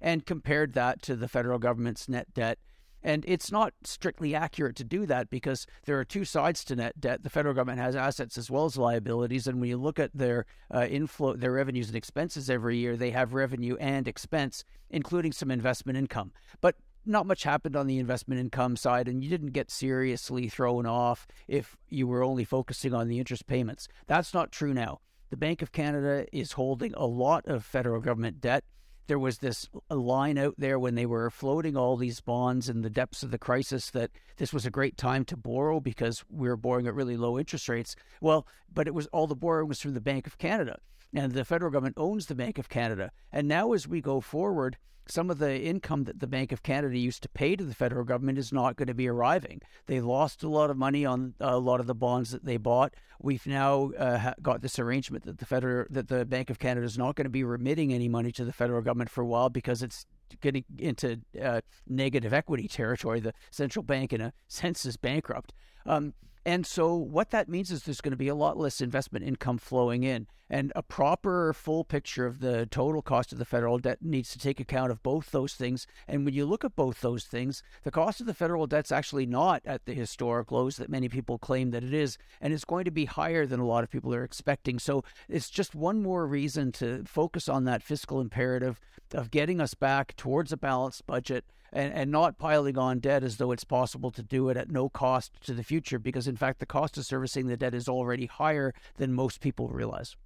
and 0.00 0.26
compared 0.26 0.74
that 0.74 1.02
to 1.02 1.16
the 1.16 1.28
federal 1.28 1.58
government's 1.58 2.08
net 2.08 2.32
debt 2.34 2.58
and 3.04 3.22
it's 3.28 3.52
not 3.52 3.74
strictly 3.84 4.34
accurate 4.34 4.76
to 4.76 4.84
do 4.84 5.04
that 5.04 5.28
because 5.28 5.66
there 5.84 6.00
are 6.00 6.04
two 6.04 6.24
sides 6.24 6.64
to 6.64 6.74
net 6.74 6.98
debt. 6.98 7.22
The 7.22 7.30
federal 7.30 7.54
government 7.54 7.78
has 7.78 7.94
assets 7.94 8.38
as 8.38 8.50
well 8.50 8.64
as 8.64 8.78
liabilities, 8.78 9.46
and 9.46 9.60
when 9.60 9.68
you 9.68 9.76
look 9.76 9.98
at 9.98 10.10
their 10.14 10.46
uh, 10.74 10.86
inflow, 10.88 11.36
their 11.36 11.52
revenues 11.52 11.88
and 11.88 11.96
expenses 11.96 12.48
every 12.48 12.78
year, 12.78 12.96
they 12.96 13.10
have 13.10 13.34
revenue 13.34 13.76
and 13.78 14.08
expense, 14.08 14.64
including 14.88 15.32
some 15.32 15.50
investment 15.50 15.98
income. 15.98 16.32
But 16.62 16.76
not 17.06 17.26
much 17.26 17.44
happened 17.44 17.76
on 17.76 17.86
the 17.86 17.98
investment 17.98 18.40
income 18.40 18.76
side, 18.76 19.08
and 19.08 19.22
you 19.22 19.30
didn't 19.30 19.52
get 19.52 19.70
seriously 19.70 20.48
thrown 20.48 20.86
off 20.86 21.26
if 21.48 21.76
you 21.88 22.06
were 22.06 22.22
only 22.22 22.44
focusing 22.44 22.94
on 22.94 23.08
the 23.08 23.18
interest 23.18 23.46
payments. 23.46 23.88
That's 24.06 24.34
not 24.34 24.52
true 24.52 24.74
now. 24.74 25.00
The 25.30 25.36
Bank 25.36 25.62
of 25.62 25.72
Canada 25.72 26.26
is 26.32 26.52
holding 26.52 26.94
a 26.94 27.06
lot 27.06 27.46
of 27.46 27.64
federal 27.64 28.00
government 28.00 28.40
debt 28.40 28.64
there 29.06 29.18
was 29.18 29.38
this 29.38 29.68
line 29.90 30.38
out 30.38 30.54
there 30.56 30.78
when 30.78 30.94
they 30.94 31.06
were 31.06 31.30
floating 31.30 31.76
all 31.76 31.96
these 31.96 32.20
bonds 32.20 32.68
in 32.68 32.82
the 32.82 32.90
depths 32.90 33.22
of 33.22 33.30
the 33.30 33.38
crisis 33.38 33.90
that 33.90 34.10
this 34.36 34.52
was 34.52 34.64
a 34.64 34.70
great 34.70 34.96
time 34.96 35.24
to 35.26 35.36
borrow 35.36 35.80
because 35.80 36.24
we 36.30 36.48
were 36.48 36.56
borrowing 36.56 36.86
at 36.86 36.94
really 36.94 37.16
low 37.16 37.38
interest 37.38 37.68
rates. 37.68 37.94
Well, 38.20 38.46
but 38.72 38.86
it 38.86 38.94
was 38.94 39.06
all 39.08 39.26
the 39.26 39.36
borrowing 39.36 39.68
was 39.68 39.80
from 39.80 39.94
the 39.94 40.00
Bank 40.00 40.26
of 40.26 40.38
Canada, 40.38 40.78
and 41.12 41.32
the 41.32 41.44
federal 41.44 41.70
government 41.70 41.96
owns 41.98 42.26
the 42.26 42.34
Bank 42.34 42.58
of 42.58 42.68
Canada. 42.68 43.10
And 43.30 43.46
now, 43.46 43.72
as 43.72 43.86
we 43.86 44.00
go 44.00 44.20
forward, 44.20 44.78
some 45.06 45.30
of 45.30 45.38
the 45.38 45.60
income 45.60 46.04
that 46.04 46.20
the 46.20 46.26
Bank 46.26 46.52
of 46.52 46.62
Canada 46.62 46.98
used 46.98 47.22
to 47.22 47.28
pay 47.28 47.56
to 47.56 47.64
the 47.64 47.74
federal 47.74 48.04
government 48.04 48.38
is 48.38 48.52
not 48.52 48.76
going 48.76 48.88
to 48.88 48.94
be 48.94 49.08
arriving. 49.08 49.60
They 49.86 50.00
lost 50.00 50.42
a 50.42 50.48
lot 50.48 50.70
of 50.70 50.76
money 50.76 51.04
on 51.04 51.34
a 51.40 51.58
lot 51.58 51.80
of 51.80 51.86
the 51.86 51.94
bonds 51.94 52.30
that 52.30 52.44
they 52.44 52.56
bought. 52.56 52.94
We've 53.20 53.46
now 53.46 53.92
uh, 53.98 54.32
got 54.42 54.62
this 54.62 54.78
arrangement 54.78 55.24
that 55.24 55.38
the 55.38 55.46
federal 55.46 55.86
that 55.90 56.08
the 56.08 56.24
Bank 56.24 56.50
of 56.50 56.58
Canada 56.58 56.86
is 56.86 56.98
not 56.98 57.16
going 57.16 57.26
to 57.26 57.30
be 57.30 57.44
remitting 57.44 57.92
any 57.92 58.08
money 58.08 58.32
to 58.32 58.44
the 58.44 58.52
federal 58.52 58.82
government 58.82 59.10
for 59.10 59.22
a 59.22 59.26
while 59.26 59.50
because 59.50 59.82
it's 59.82 60.06
getting 60.40 60.64
into 60.78 61.20
uh, 61.40 61.60
negative 61.86 62.32
equity 62.32 62.68
territory. 62.68 63.20
The 63.20 63.34
central 63.50 63.82
bank, 63.82 64.12
in 64.12 64.20
a 64.20 64.32
sense, 64.48 64.84
is 64.86 64.96
bankrupt. 64.96 65.52
Um, 65.86 66.14
And 66.46 66.66
so, 66.66 66.94
what 66.94 67.30
that 67.30 67.48
means 67.48 67.70
is 67.70 67.82
there's 67.82 68.02
going 68.02 68.10
to 68.12 68.18
be 68.18 68.28
a 68.28 68.34
lot 68.34 68.58
less 68.58 68.82
investment 68.82 69.24
income 69.24 69.56
flowing 69.56 70.02
in. 70.02 70.26
And 70.50 70.72
a 70.76 70.82
proper, 70.82 71.54
full 71.54 71.84
picture 71.84 72.26
of 72.26 72.40
the 72.40 72.66
total 72.66 73.00
cost 73.00 73.32
of 73.32 73.38
the 73.38 73.46
federal 73.46 73.78
debt 73.78 74.02
needs 74.02 74.30
to 74.32 74.38
take 74.38 74.60
account 74.60 74.92
of 74.92 75.02
both 75.02 75.30
those 75.30 75.54
things. 75.54 75.86
And 76.06 76.26
when 76.26 76.34
you 76.34 76.44
look 76.44 76.62
at 76.64 76.76
both 76.76 77.00
those 77.00 77.24
things, 77.24 77.62
the 77.82 77.90
cost 77.90 78.20
of 78.20 78.26
the 78.26 78.34
federal 78.34 78.66
debt's 78.66 78.92
actually 78.92 79.24
not 79.24 79.62
at 79.64 79.86
the 79.86 79.94
historic 79.94 80.52
lows 80.52 80.76
that 80.76 80.90
many 80.90 81.08
people 81.08 81.38
claim 81.38 81.70
that 81.70 81.82
it 81.82 81.94
is. 81.94 82.18
And 82.42 82.52
it's 82.52 82.66
going 82.66 82.84
to 82.84 82.90
be 82.90 83.06
higher 83.06 83.46
than 83.46 83.58
a 83.58 83.66
lot 83.66 83.84
of 83.84 83.90
people 83.90 84.14
are 84.14 84.22
expecting. 84.22 84.78
So, 84.78 85.02
it's 85.30 85.48
just 85.48 85.74
one 85.74 86.02
more 86.02 86.26
reason 86.26 86.72
to 86.72 87.04
focus 87.06 87.48
on 87.48 87.64
that 87.64 87.82
fiscal 87.82 88.20
imperative 88.20 88.78
of 89.12 89.30
getting 89.30 89.62
us 89.62 89.72
back 89.72 90.14
towards 90.16 90.52
a 90.52 90.58
balanced 90.58 91.06
budget 91.06 91.46
and, 91.74 91.92
and 91.92 92.10
not 92.10 92.38
piling 92.38 92.78
on 92.78 93.00
debt 93.00 93.24
as 93.24 93.36
though 93.36 93.50
it's 93.50 93.64
possible 93.64 94.10
to 94.12 94.22
do 94.22 94.48
it 94.48 94.56
at 94.56 94.70
no 94.70 94.88
cost 94.88 95.32
to 95.42 95.52
the 95.52 95.64
future, 95.64 95.98
because 95.98 96.28
in 96.28 96.36
fact, 96.36 96.60
the 96.60 96.66
cost 96.66 96.96
of 96.96 97.04
servicing 97.04 97.48
the 97.48 97.56
debt 97.56 97.74
is 97.74 97.88
already 97.88 98.26
higher 98.26 98.72
than 98.96 99.12
most 99.12 99.40
people 99.40 99.68
realize. 99.68 100.16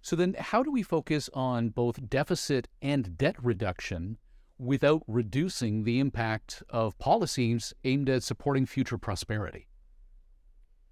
So, 0.00 0.16
then 0.16 0.36
how 0.38 0.62
do 0.62 0.70
we 0.70 0.82
focus 0.82 1.28
on 1.34 1.70
both 1.70 2.08
deficit 2.08 2.68
and 2.80 3.18
debt 3.18 3.36
reduction 3.42 4.18
without 4.58 5.02
reducing 5.08 5.84
the 5.84 5.98
impact 5.98 6.62
of 6.70 6.96
policies 6.98 7.74
aimed 7.82 8.08
at 8.08 8.22
supporting 8.22 8.66
future 8.66 8.98
prosperity? 8.98 9.66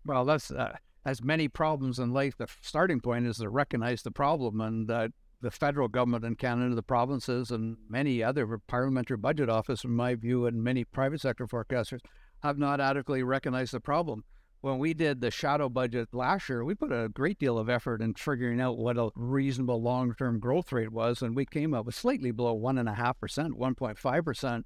Well, 0.04 0.24
that's 0.24 0.50
uh, 0.50 0.76
as 1.04 1.22
many 1.22 1.46
problems 1.46 1.98
in 1.98 2.12
life. 2.12 2.36
The 2.36 2.48
starting 2.62 3.00
point 3.00 3.26
is 3.26 3.36
to 3.36 3.48
recognize 3.48 4.02
the 4.02 4.10
problem 4.10 4.60
and 4.60 4.90
uh, 4.90 5.08
the 5.42 5.50
federal 5.50 5.88
government 5.88 6.24
in 6.24 6.36
Canada, 6.36 6.74
the 6.74 6.82
provinces, 6.82 7.50
and 7.50 7.76
many 7.88 8.22
other 8.22 8.58
parliamentary 8.68 9.16
budget 9.16 9.50
office, 9.50 9.84
in 9.84 9.90
my 9.90 10.14
view, 10.14 10.46
and 10.46 10.62
many 10.62 10.84
private 10.84 11.20
sector 11.20 11.46
forecasters 11.46 12.00
have 12.42 12.58
not 12.58 12.80
adequately 12.80 13.22
recognized 13.22 13.72
the 13.72 13.80
problem. 13.80 14.24
When 14.60 14.78
we 14.78 14.94
did 14.94 15.20
the 15.20 15.32
shadow 15.32 15.68
budget 15.68 16.08
last 16.12 16.48
year, 16.48 16.64
we 16.64 16.76
put 16.76 16.92
a 16.92 17.08
great 17.08 17.40
deal 17.40 17.58
of 17.58 17.68
effort 17.68 18.00
in 18.00 18.14
figuring 18.14 18.60
out 18.60 18.78
what 18.78 18.96
a 18.96 19.10
reasonable 19.16 19.82
long 19.82 20.14
term 20.14 20.38
growth 20.38 20.70
rate 20.70 20.92
was, 20.92 21.20
and 21.20 21.34
we 21.34 21.44
came 21.44 21.74
up 21.74 21.86
with 21.86 21.96
slightly 21.96 22.30
below 22.30 22.56
1.5%, 22.56 23.50
1.5%. 23.50 24.62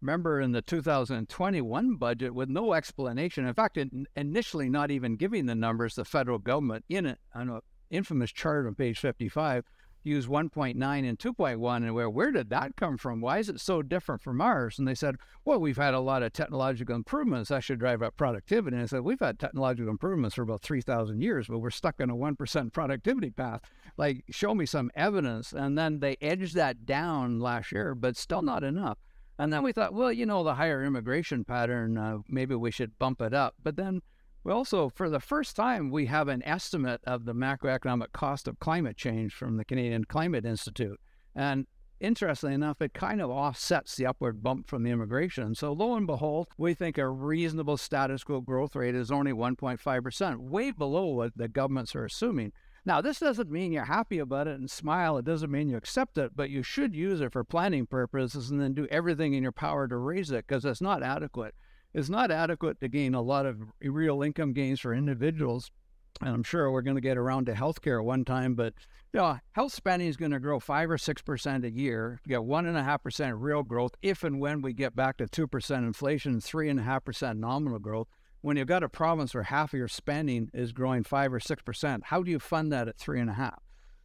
Remember 0.00 0.40
in 0.40 0.52
the 0.52 0.62
2021 0.62 1.96
budget 1.96 2.34
with 2.34 2.48
no 2.48 2.72
explanation, 2.72 3.46
in 3.46 3.52
fact, 3.52 3.78
initially 4.16 4.70
not 4.70 4.90
even 4.90 5.16
giving 5.16 5.44
the 5.44 5.54
numbers, 5.54 5.94
the 5.94 6.04
federal 6.04 6.38
government 6.38 6.86
in 6.88 7.04
it, 7.04 7.18
on 7.34 7.50
an 7.50 7.60
infamous 7.90 8.32
chart 8.32 8.66
on 8.66 8.74
page 8.74 8.98
55 8.98 9.64
use 10.04 10.26
1.9 10.26 10.74
and 11.08 11.18
2.1 11.18 11.76
and 11.76 11.94
where 11.94 12.10
where 12.10 12.30
did 12.30 12.50
that 12.50 12.76
come 12.76 12.96
from? 12.96 13.20
Why 13.20 13.38
is 13.38 13.48
it 13.48 13.60
so 13.60 13.82
different 13.82 14.22
from 14.22 14.40
ours? 14.40 14.78
And 14.78 14.86
they 14.86 14.94
said 14.94 15.16
well 15.44 15.58
we've 15.58 15.76
had 15.76 15.94
a 15.94 16.00
lot 16.00 16.22
of 16.22 16.32
technological 16.32 16.94
improvements 16.94 17.48
that 17.48 17.64
should 17.64 17.78
drive 17.78 18.02
up 18.02 18.16
productivity. 18.16 18.76
And 18.76 18.84
i 18.84 18.86
said 18.86 19.00
we've 19.00 19.20
had 19.20 19.38
technological 19.38 19.90
improvements 19.90 20.36
for 20.36 20.42
about 20.42 20.62
3000 20.62 21.20
years 21.22 21.48
but 21.48 21.58
we're 21.58 21.70
stuck 21.70 22.00
on 22.00 22.10
a 22.10 22.16
1% 22.16 22.72
productivity 22.72 23.30
path. 23.30 23.62
Like 23.96 24.24
show 24.30 24.54
me 24.54 24.66
some 24.66 24.90
evidence. 24.94 25.52
And 25.52 25.76
then 25.78 26.00
they 26.00 26.16
edged 26.20 26.54
that 26.54 26.84
down 26.84 27.40
last 27.40 27.72
year 27.72 27.94
but 27.94 28.16
still 28.16 28.42
not 28.42 28.62
enough. 28.62 28.98
And 29.38 29.52
then 29.52 29.62
we 29.62 29.72
thought 29.72 29.94
well 29.94 30.12
you 30.12 30.26
know 30.26 30.44
the 30.44 30.54
higher 30.54 30.84
immigration 30.84 31.44
pattern 31.44 31.96
uh, 31.96 32.18
maybe 32.28 32.54
we 32.54 32.70
should 32.70 32.98
bump 32.98 33.20
it 33.22 33.32
up. 33.32 33.54
But 33.62 33.76
then 33.76 34.02
we 34.44 34.52
also, 34.52 34.90
for 34.90 35.08
the 35.08 35.20
first 35.20 35.56
time, 35.56 35.90
we 35.90 36.04
have 36.06 36.28
an 36.28 36.42
estimate 36.44 37.00
of 37.04 37.24
the 37.24 37.34
macroeconomic 37.34 38.12
cost 38.12 38.46
of 38.46 38.60
climate 38.60 38.98
change 38.98 39.32
from 39.32 39.56
the 39.56 39.64
Canadian 39.64 40.04
Climate 40.04 40.44
Institute. 40.44 41.00
And 41.34 41.66
interestingly 41.98 42.54
enough, 42.54 42.82
it 42.82 42.92
kind 42.92 43.22
of 43.22 43.30
offsets 43.30 43.96
the 43.96 44.04
upward 44.04 44.42
bump 44.42 44.68
from 44.68 44.82
the 44.82 44.90
immigration. 44.90 45.54
So, 45.54 45.72
lo 45.72 45.96
and 45.96 46.06
behold, 46.06 46.48
we 46.58 46.74
think 46.74 46.98
a 46.98 47.08
reasonable 47.08 47.78
status 47.78 48.22
quo 48.22 48.42
growth 48.42 48.76
rate 48.76 48.94
is 48.94 49.10
only 49.10 49.32
1.5%, 49.32 50.38
way 50.38 50.70
below 50.70 51.06
what 51.06 51.32
the 51.34 51.48
governments 51.48 51.94
are 51.96 52.04
assuming. 52.04 52.52
Now, 52.84 53.00
this 53.00 53.20
doesn't 53.20 53.50
mean 53.50 53.72
you're 53.72 53.86
happy 53.86 54.18
about 54.18 54.46
it 54.46 54.58
and 54.58 54.70
smile. 54.70 55.16
It 55.16 55.24
doesn't 55.24 55.50
mean 55.50 55.70
you 55.70 55.78
accept 55.78 56.18
it, 56.18 56.32
but 56.36 56.50
you 56.50 56.62
should 56.62 56.94
use 56.94 57.22
it 57.22 57.32
for 57.32 57.44
planning 57.44 57.86
purposes 57.86 58.50
and 58.50 58.60
then 58.60 58.74
do 58.74 58.86
everything 58.90 59.32
in 59.32 59.42
your 59.42 59.52
power 59.52 59.88
to 59.88 59.96
raise 59.96 60.30
it 60.30 60.46
because 60.46 60.66
it's 60.66 60.82
not 60.82 61.02
adequate 61.02 61.54
is 61.94 62.10
not 62.10 62.30
adequate 62.30 62.80
to 62.80 62.88
gain 62.88 63.14
a 63.14 63.22
lot 63.22 63.46
of 63.46 63.58
real 63.80 64.22
income 64.22 64.52
gains 64.52 64.80
for 64.80 64.92
individuals. 64.92 65.70
And 66.20 66.30
I'm 66.30 66.42
sure 66.42 66.70
we're 66.70 66.82
going 66.82 66.96
to 66.96 67.00
get 67.00 67.16
around 67.16 67.46
to 67.46 67.54
healthcare 67.54 68.02
one 68.04 68.24
time, 68.24 68.54
but 68.54 68.74
you 69.12 69.20
know, 69.20 69.38
health 69.52 69.72
spending 69.72 70.08
is 70.08 70.16
going 70.16 70.32
to 70.32 70.40
grow 70.40 70.58
five 70.58 70.90
or 70.90 70.98
six 70.98 71.22
percent 71.22 71.64
a 71.64 71.70
year. 71.70 72.20
You 72.24 72.30
get 72.30 72.44
one 72.44 72.66
and 72.66 72.76
a 72.76 72.82
half 72.82 73.02
percent 73.02 73.36
real 73.36 73.62
growth 73.62 73.92
if 74.02 74.24
and 74.24 74.40
when 74.40 74.60
we 74.60 74.72
get 74.72 74.96
back 74.96 75.16
to 75.18 75.26
two 75.26 75.46
percent 75.46 75.86
inflation, 75.86 76.40
three 76.40 76.68
and 76.68 76.80
a 76.80 76.82
half 76.82 77.04
percent 77.04 77.38
nominal 77.38 77.78
growth. 77.78 78.08
When 78.40 78.56
you've 78.56 78.68
got 78.68 78.82
a 78.82 78.88
province 78.88 79.32
where 79.32 79.44
half 79.44 79.72
of 79.72 79.78
your 79.78 79.88
spending 79.88 80.50
is 80.52 80.72
growing 80.72 81.04
five 81.04 81.32
or 81.32 81.40
six 81.40 81.62
percent, 81.62 82.04
how 82.06 82.22
do 82.22 82.30
you 82.30 82.38
fund 82.38 82.72
that 82.72 82.88
at 82.88 82.98
three 82.98 83.20
and 83.20 83.30
a 83.30 83.34
half? 83.34 83.62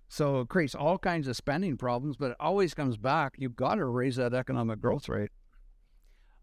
So 0.08 0.42
it 0.42 0.50
creates 0.50 0.76
all 0.76 0.98
kinds 0.98 1.28
of 1.28 1.36
spending 1.36 1.78
problems, 1.78 2.18
but 2.18 2.32
it 2.32 2.38
always 2.40 2.74
comes 2.74 2.98
back. 2.98 3.36
You've 3.38 3.56
got 3.56 3.76
to 3.76 3.86
raise 3.86 4.16
that 4.16 4.34
economic 4.34 4.80
growth 4.80 5.08
rate. 5.10 5.30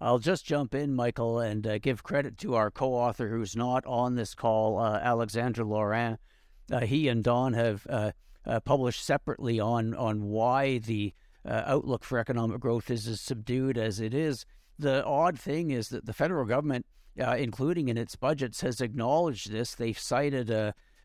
I'll 0.00 0.18
just 0.18 0.44
jump 0.44 0.74
in, 0.74 0.94
Michael, 0.94 1.38
and 1.38 1.66
uh, 1.66 1.78
give 1.78 2.02
credit 2.02 2.36
to 2.38 2.54
our 2.54 2.70
co 2.70 2.92
author 2.92 3.28
who's 3.28 3.56
not 3.56 3.84
on 3.86 4.14
this 4.14 4.34
call, 4.34 4.78
uh, 4.78 4.98
Alexandre 4.98 5.64
Laurin. 5.64 6.18
Uh, 6.70 6.80
he 6.80 7.08
and 7.08 7.24
Don 7.24 7.54
have 7.54 7.86
uh, 7.88 8.12
uh, 8.44 8.60
published 8.60 9.04
separately 9.04 9.58
on, 9.58 9.94
on 9.94 10.24
why 10.24 10.78
the 10.78 11.14
uh, 11.48 11.62
outlook 11.64 12.04
for 12.04 12.18
economic 12.18 12.60
growth 12.60 12.90
is 12.90 13.06
as 13.06 13.20
subdued 13.20 13.78
as 13.78 14.00
it 14.00 14.12
is. 14.12 14.44
The 14.78 15.04
odd 15.04 15.38
thing 15.38 15.70
is 15.70 15.88
that 15.88 16.04
the 16.04 16.12
federal 16.12 16.44
government, 16.44 16.84
including 17.16 17.88
in 17.88 17.96
its 17.96 18.16
budgets, 18.16 18.60
has 18.60 18.82
acknowledged 18.82 19.50
this. 19.50 19.74
They've 19.74 19.98
cited 19.98 20.50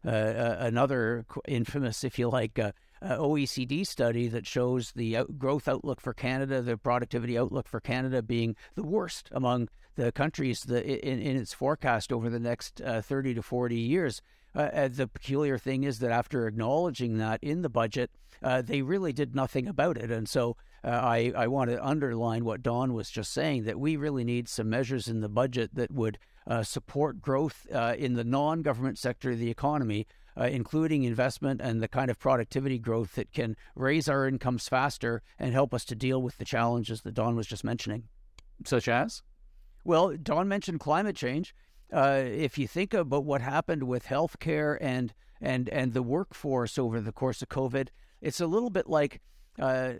another 0.04 1.26
infamous, 1.48 2.04
if 2.04 2.20
you 2.20 2.28
like, 2.30 2.60
uh, 3.02 3.18
OECD 3.18 3.86
study 3.86 4.28
that 4.28 4.46
shows 4.46 4.92
the 4.92 5.18
out- 5.18 5.40
growth 5.40 5.68
outlook 5.68 6.00
for 6.00 6.14
Canada, 6.14 6.62
the 6.62 6.78
productivity 6.78 7.38
outlook 7.38 7.68
for 7.68 7.80
Canada 7.80 8.22
being 8.22 8.56
the 8.76 8.84
worst 8.84 9.30
among 9.32 9.70
the 9.96 10.12
countries 10.12 10.62
the, 10.62 10.86
in, 11.08 11.20
in 11.20 11.38
its 11.38 11.54
forecast 11.54 12.12
over 12.12 12.30
the 12.30 12.40
next 12.40 12.82
uh, 12.82 13.02
30 13.02 13.36
to 13.36 13.42
40 13.42 13.76
years. 13.76 14.22
Uh, 14.56 14.60
uh, 14.74 14.88
the 14.88 15.08
peculiar 15.08 15.58
thing 15.58 15.84
is 15.84 16.00
that 16.00 16.12
after 16.12 16.48
acknowledging 16.48 17.18
that 17.18 17.42
in 17.42 17.62
the 17.62 17.70
budget, 17.70 18.12
uh, 18.44 18.62
they 18.62 18.82
really 18.82 19.14
did 19.14 19.36
nothing 19.36 19.68
about 19.68 19.98
it. 19.98 20.12
And 20.12 20.28
so 20.28 20.58
uh, 20.84 20.90
I, 20.90 21.32
I 21.36 21.48
want 21.48 21.70
to 21.70 21.86
underline 21.86 22.44
what 22.44 22.64
Don 22.64 22.94
was 22.94 23.10
just 23.10 23.32
saying 23.32 23.64
that 23.64 23.80
we 23.80 23.96
really 23.96 24.24
need 24.24 24.50
some 24.50 24.70
measures 24.70 25.08
in 25.08 25.22
the 25.22 25.30
budget 25.30 25.76
that 25.76 25.92
would 25.92 26.18
support 26.64 27.22
growth 27.22 27.68
in 27.98 28.16
the 28.16 28.24
non 28.24 28.62
government 28.62 28.98
sector 28.98 29.32
of 29.32 29.40
the 29.40 29.52
economy 29.52 30.08
uh, 30.38 30.46
including 30.46 31.04
investment 31.04 31.62
and 31.62 31.82
the 31.82 31.88
kind 31.88 32.10
of 32.10 32.20
productivity 32.20 32.80
growth 32.80 33.16
that 33.16 33.32
can 33.32 33.56
raise 33.76 34.08
our 34.08 34.28
incomes 34.28 34.68
faster 34.68 35.22
and 35.38 35.54
help 35.54 35.74
us 35.74 35.86
to 35.86 35.96
deal 35.96 36.22
with 36.22 36.38
the 36.38 36.46
challenges 36.46 37.02
that 37.02 37.14
Don 37.14 37.36
was 37.36 37.48
just 37.48 37.64
mentioning. 37.64 38.04
Such 38.66 38.88
as? 38.88 39.24
Well, 39.84 40.16
Don 40.16 40.48
mentioned 40.48 40.80
climate 40.80 41.16
change. 41.16 41.56
Uh, 41.92 42.22
if 42.24 42.58
you 42.58 42.68
think 42.68 42.94
about 42.94 43.26
what 43.26 43.42
happened 43.42 43.84
with 43.84 44.06
healthcare 44.06 44.78
and 44.80 45.14
and 45.42 45.68
and 45.70 45.94
the 45.94 46.04
workforce 46.04 46.78
over 46.78 47.02
the 47.02 47.12
course 47.12 47.42
of 47.42 47.50
COVID, 47.50 47.90
it's 48.22 48.40
a 48.40 48.48
little 48.48 48.70
bit 48.70 48.88
like 48.88 49.20
uh, 49.60 49.94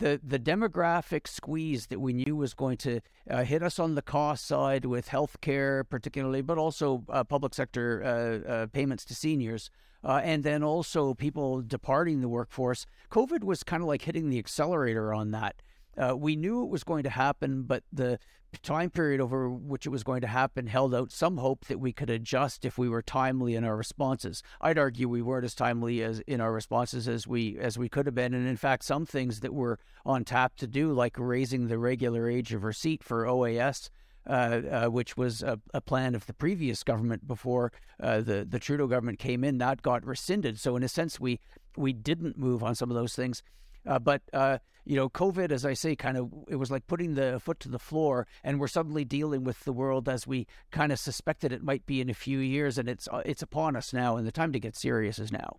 the 0.00 0.20
the 0.22 0.38
demographic 0.38 1.28
squeeze 1.28 1.86
that 1.86 2.00
we 2.00 2.12
knew 2.12 2.34
was 2.34 2.54
going 2.54 2.78
to 2.78 3.00
uh, 3.30 3.44
hit 3.44 3.62
us 3.62 3.78
on 3.78 3.94
the 3.94 4.02
cost 4.02 4.46
side 4.46 4.84
with 4.84 5.08
healthcare, 5.08 5.88
particularly, 5.88 6.42
but 6.42 6.58
also 6.58 7.04
uh, 7.08 7.22
public 7.22 7.54
sector 7.54 8.02
uh, 8.02 8.50
uh 8.50 8.66
payments 8.66 9.04
to 9.04 9.14
seniors, 9.14 9.70
uh, 10.02 10.20
and 10.24 10.42
then 10.42 10.64
also 10.64 11.14
people 11.14 11.62
departing 11.62 12.20
the 12.20 12.28
workforce. 12.28 12.86
COVID 13.10 13.44
was 13.44 13.62
kind 13.62 13.82
of 13.82 13.88
like 13.88 14.02
hitting 14.02 14.30
the 14.30 14.38
accelerator 14.38 15.14
on 15.14 15.30
that. 15.30 15.62
Uh, 15.96 16.16
we 16.16 16.36
knew 16.36 16.62
it 16.62 16.68
was 16.68 16.84
going 16.84 17.02
to 17.02 17.10
happen, 17.10 17.62
but 17.62 17.82
the 17.92 18.18
time 18.58 18.90
period 18.90 19.20
over 19.20 19.48
which 19.48 19.86
it 19.86 19.90
was 19.90 20.02
going 20.02 20.20
to 20.20 20.26
happen 20.26 20.66
held 20.66 20.94
out 20.94 21.12
some 21.12 21.38
hope 21.38 21.66
that 21.66 21.78
we 21.78 21.92
could 21.92 22.10
adjust 22.10 22.64
if 22.64 22.76
we 22.76 22.88
were 22.88 23.02
timely 23.02 23.54
in 23.54 23.64
our 23.64 23.76
responses. 23.76 24.42
I'd 24.60 24.78
argue 24.78 25.08
we 25.08 25.22
weren't 25.22 25.44
as 25.44 25.54
timely 25.54 26.02
as 26.02 26.20
in 26.20 26.40
our 26.40 26.52
responses 26.52 27.08
as 27.08 27.26
we 27.26 27.58
as 27.58 27.78
we 27.78 27.88
could 27.88 28.06
have 28.06 28.14
been, 28.14 28.34
and 28.34 28.46
in 28.46 28.56
fact, 28.56 28.84
some 28.84 29.06
things 29.06 29.40
that 29.40 29.54
were 29.54 29.78
on 30.04 30.24
tap 30.24 30.56
to 30.56 30.66
do, 30.66 30.92
like 30.92 31.16
raising 31.18 31.68
the 31.68 31.78
regular 31.78 32.28
age 32.28 32.52
of 32.52 32.64
receipt 32.64 33.02
for 33.02 33.24
OAS. 33.24 33.90
Uh, 34.26 34.60
uh, 34.70 34.86
which 34.86 35.16
was 35.16 35.42
a, 35.42 35.58
a, 35.72 35.80
plan 35.80 36.14
of 36.14 36.26
the 36.26 36.34
previous 36.34 36.84
government 36.84 37.26
before 37.26 37.72
uh, 38.00 38.20
the 38.20 38.46
the 38.48 38.58
Trudeau 38.58 38.86
government 38.86 39.18
came 39.18 39.42
in, 39.42 39.56
that 39.56 39.80
got 39.80 40.04
rescinded. 40.04 40.60
So 40.60 40.76
in 40.76 40.82
a 40.82 40.88
sense, 40.88 41.18
we 41.18 41.40
we 41.74 41.94
didn't 41.94 42.36
move 42.36 42.62
on 42.62 42.74
some 42.74 42.90
of 42.90 42.94
those 42.94 43.14
things. 43.14 43.42
Uh, 43.86 43.98
but 43.98 44.22
uh, 44.32 44.58
you 44.84 44.96
know, 44.96 45.08
COVID, 45.08 45.50
as 45.50 45.64
I 45.64 45.74
say, 45.74 45.96
kind 45.96 46.16
of 46.16 46.30
it 46.48 46.56
was 46.56 46.70
like 46.70 46.86
putting 46.86 47.14
the 47.14 47.40
foot 47.40 47.60
to 47.60 47.68
the 47.68 47.78
floor, 47.78 48.26
and 48.42 48.58
we're 48.58 48.68
suddenly 48.68 49.04
dealing 49.04 49.44
with 49.44 49.64
the 49.64 49.72
world 49.72 50.08
as 50.08 50.26
we 50.26 50.46
kind 50.70 50.92
of 50.92 50.98
suspected 50.98 51.52
it 51.52 51.62
might 51.62 51.86
be 51.86 52.00
in 52.00 52.10
a 52.10 52.14
few 52.14 52.38
years, 52.38 52.78
and 52.78 52.88
it's 52.88 53.08
uh, 53.12 53.22
it's 53.24 53.42
upon 53.42 53.76
us 53.76 53.92
now, 53.92 54.16
and 54.16 54.26
the 54.26 54.32
time 54.32 54.52
to 54.52 54.60
get 54.60 54.76
serious 54.76 55.18
is 55.18 55.32
now. 55.32 55.58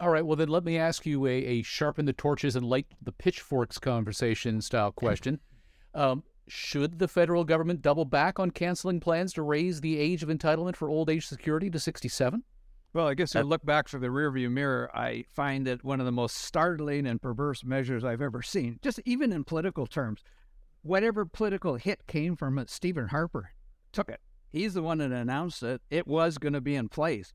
All 0.00 0.10
right. 0.10 0.26
Well, 0.26 0.36
then 0.36 0.48
let 0.48 0.64
me 0.64 0.78
ask 0.78 1.06
you 1.06 1.26
a, 1.26 1.30
a 1.30 1.62
sharpen 1.62 2.06
the 2.06 2.12
torches 2.12 2.56
and 2.56 2.66
light 2.66 2.86
the 3.00 3.12
pitchforks 3.12 3.78
conversation 3.78 4.60
style 4.60 4.90
question. 4.90 5.38
um, 5.94 6.24
should 6.48 6.98
the 6.98 7.08
federal 7.08 7.44
government 7.44 7.82
double 7.82 8.04
back 8.04 8.38
on 8.38 8.50
canceling 8.50 9.00
plans 9.00 9.32
to 9.32 9.42
raise 9.42 9.80
the 9.80 9.98
age 9.98 10.22
of 10.22 10.28
entitlement 10.28 10.76
for 10.76 10.88
old 10.88 11.10
age 11.10 11.26
security 11.26 11.70
to 11.70 11.78
67? 11.78 12.42
Well, 12.96 13.08
I 13.08 13.12
guess 13.12 13.36
I 13.36 13.42
look 13.42 13.62
back 13.62 13.90
through 13.90 14.00
the 14.00 14.06
rearview 14.06 14.50
mirror, 14.50 14.90
I 14.96 15.26
find 15.28 15.68
it 15.68 15.84
one 15.84 16.00
of 16.00 16.06
the 16.06 16.12
most 16.12 16.34
startling 16.34 17.06
and 17.06 17.20
perverse 17.20 17.62
measures 17.62 18.04
I've 18.04 18.22
ever 18.22 18.40
seen, 18.40 18.78
just 18.80 19.02
even 19.04 19.34
in 19.34 19.44
political 19.44 19.86
terms. 19.86 20.22
Whatever 20.80 21.26
political 21.26 21.74
hit 21.74 22.06
came 22.06 22.36
from 22.36 22.58
it, 22.58 22.70
Stephen 22.70 23.08
Harper 23.08 23.50
took 23.92 24.08
it. 24.08 24.22
He's 24.48 24.72
the 24.72 24.80
one 24.80 24.96
that 24.96 25.12
announced 25.12 25.62
it. 25.62 25.82
It 25.90 26.06
was 26.06 26.38
going 26.38 26.54
to 26.54 26.62
be 26.62 26.74
in 26.74 26.88
place. 26.88 27.34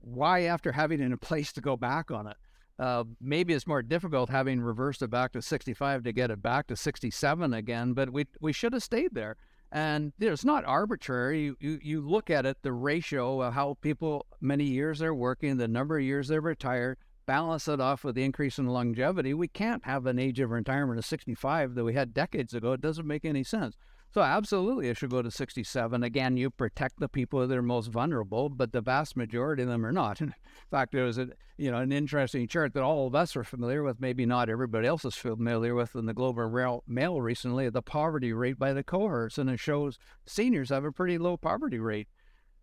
Why, 0.00 0.42
after 0.42 0.70
having 0.70 1.00
it 1.00 1.06
in 1.06 1.18
place, 1.18 1.52
to 1.54 1.60
go 1.60 1.76
back 1.76 2.12
on 2.12 2.28
it? 2.28 2.36
Uh, 2.78 3.02
maybe 3.20 3.52
it's 3.52 3.66
more 3.66 3.82
difficult 3.82 4.30
having 4.30 4.60
reversed 4.60 5.02
it 5.02 5.10
back 5.10 5.32
to 5.32 5.42
65 5.42 6.04
to 6.04 6.12
get 6.12 6.30
it 6.30 6.40
back 6.40 6.68
to 6.68 6.76
67 6.76 7.52
again, 7.52 7.94
but 7.94 8.12
we 8.12 8.26
we 8.40 8.52
should 8.52 8.74
have 8.74 8.84
stayed 8.84 9.14
there. 9.14 9.36
And 9.72 10.12
you 10.18 10.26
know, 10.26 10.32
it's 10.32 10.44
not 10.44 10.64
arbitrary. 10.64 11.54
You, 11.60 11.78
you 11.82 12.00
look 12.00 12.28
at 12.28 12.44
it, 12.44 12.58
the 12.62 12.72
ratio 12.72 13.40
of 13.42 13.54
how 13.54 13.76
people, 13.80 14.26
many 14.40 14.64
years 14.64 14.98
they're 14.98 15.14
working, 15.14 15.56
the 15.56 15.68
number 15.68 15.98
of 15.98 16.04
years 16.04 16.28
they're 16.28 16.40
retired, 16.40 16.98
balance 17.26 17.68
it 17.68 17.80
off 17.80 18.02
with 18.02 18.16
the 18.16 18.24
increase 18.24 18.58
in 18.58 18.66
longevity. 18.66 19.32
We 19.32 19.46
can't 19.46 19.84
have 19.84 20.06
an 20.06 20.18
age 20.18 20.40
of 20.40 20.50
retirement 20.50 20.98
of 20.98 21.04
65 21.04 21.76
that 21.76 21.84
we 21.84 21.94
had 21.94 22.12
decades 22.12 22.52
ago. 22.52 22.72
It 22.72 22.80
doesn't 22.80 23.06
make 23.06 23.24
any 23.24 23.44
sense. 23.44 23.76
So 24.12 24.22
absolutely, 24.22 24.88
it 24.88 24.96
should 24.96 25.10
go 25.10 25.22
to 25.22 25.30
67. 25.30 26.02
Again, 26.02 26.36
you 26.36 26.50
protect 26.50 26.98
the 26.98 27.08
people 27.08 27.46
that 27.46 27.56
are 27.56 27.62
most 27.62 27.88
vulnerable, 27.88 28.48
but 28.48 28.72
the 28.72 28.80
vast 28.80 29.16
majority 29.16 29.62
of 29.62 29.68
them 29.68 29.86
are 29.86 29.92
not. 29.92 30.20
In 30.20 30.34
fact, 30.68 30.92
there 30.92 31.04
was 31.04 31.16
a 31.16 31.28
you 31.56 31.70
know 31.70 31.78
an 31.78 31.92
interesting 31.92 32.48
chart 32.48 32.74
that 32.74 32.82
all 32.82 33.06
of 33.06 33.14
us 33.14 33.36
are 33.36 33.44
familiar 33.44 33.84
with, 33.84 34.00
maybe 34.00 34.26
not 34.26 34.48
everybody 34.48 34.88
else 34.88 35.04
is 35.04 35.14
familiar 35.14 35.76
with 35.76 35.94
in 35.94 36.06
the 36.06 36.14
Globe 36.14 36.38
and 36.38 36.80
Mail 36.88 37.20
recently, 37.20 37.68
the 37.68 37.82
poverty 37.82 38.32
rate 38.32 38.58
by 38.58 38.72
the 38.72 38.82
cohorts, 38.82 39.38
and 39.38 39.48
it 39.48 39.60
shows 39.60 39.98
seniors 40.26 40.70
have 40.70 40.84
a 40.84 40.90
pretty 40.90 41.16
low 41.16 41.36
poverty 41.36 41.78
rate. 41.78 42.08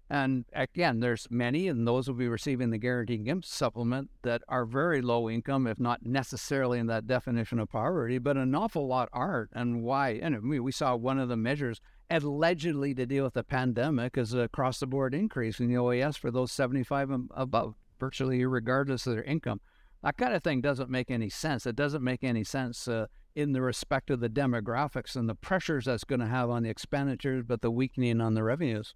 And 0.10 0.46
again, 0.54 1.02
there's 1.02 1.28
many, 1.30 1.68
and 1.68 1.86
those 1.86 2.08
will 2.08 2.16
be 2.16 2.30
receiving 2.30 2.70
the 2.70 2.78
guaranteed 2.78 3.22
income 3.22 3.44
supplement 3.44 4.10
that 4.22 4.42
are 4.48 4.66
very 4.66 5.02
low 5.02 5.30
income, 5.30 5.68
if 5.68 5.80
not 5.80 6.06
necessarily 6.06 6.80
in 6.80 6.88
that 6.88 7.08
definition 7.08 7.60
of 7.60 7.70
poverty, 7.70 8.18
but 8.18 8.38
an 8.38 8.56
awful 8.56 8.88
lot 8.88 9.10
aren't. 9.12 9.50
And 9.52 9.84
why? 9.84 10.12
And 10.12 10.50
we 10.50 10.72
saw 10.72 10.96
one 10.96 11.20
of 11.20 11.28
the 11.28 11.36
measures 11.36 11.82
allegedly 12.10 12.94
to 12.94 13.06
deal 13.06 13.26
with 13.26 13.34
the 13.34 13.44
pandemic 13.44 14.18
is 14.18 14.34
a 14.34 14.40
across 14.40 14.80
the 14.80 14.88
board 14.88 15.14
increase 15.14 15.60
in 15.60 15.68
the 15.68 15.76
OAS 15.76 16.18
for 16.18 16.32
those 16.32 16.54
75 16.54 17.10
and 17.10 17.30
above, 17.36 17.76
virtually 18.00 18.46
regardless 18.46 19.06
of 19.08 19.14
their 19.14 19.24
income. 19.24 19.60
That 20.04 20.18
kind 20.18 20.34
of 20.34 20.42
thing 20.42 20.62
doesn't 20.62 20.90
make 20.90 21.12
any 21.12 21.30
sense. 21.30 21.66
It 21.66 21.76
doesn't 21.76 22.04
make 22.04 22.24
any 22.24 22.46
sense 22.46 22.88
uh, 22.88 23.08
in 23.36 23.52
the 23.52 23.62
respect 23.62 24.10
of 24.10 24.22
the 24.22 24.30
demographics 24.30 25.18
and 25.18 25.28
the 25.28 25.36
pressures 25.36 25.86
that's 25.86 26.06
going 26.06 26.22
to 26.22 26.28
have 26.28 26.50
on 26.50 26.64
the 26.64 26.70
expenditures, 26.70 27.44
but 27.46 27.62
the 27.62 27.72
weakening 27.72 28.22
on 28.22 28.36
the 28.36 28.44
revenues. 28.44 28.96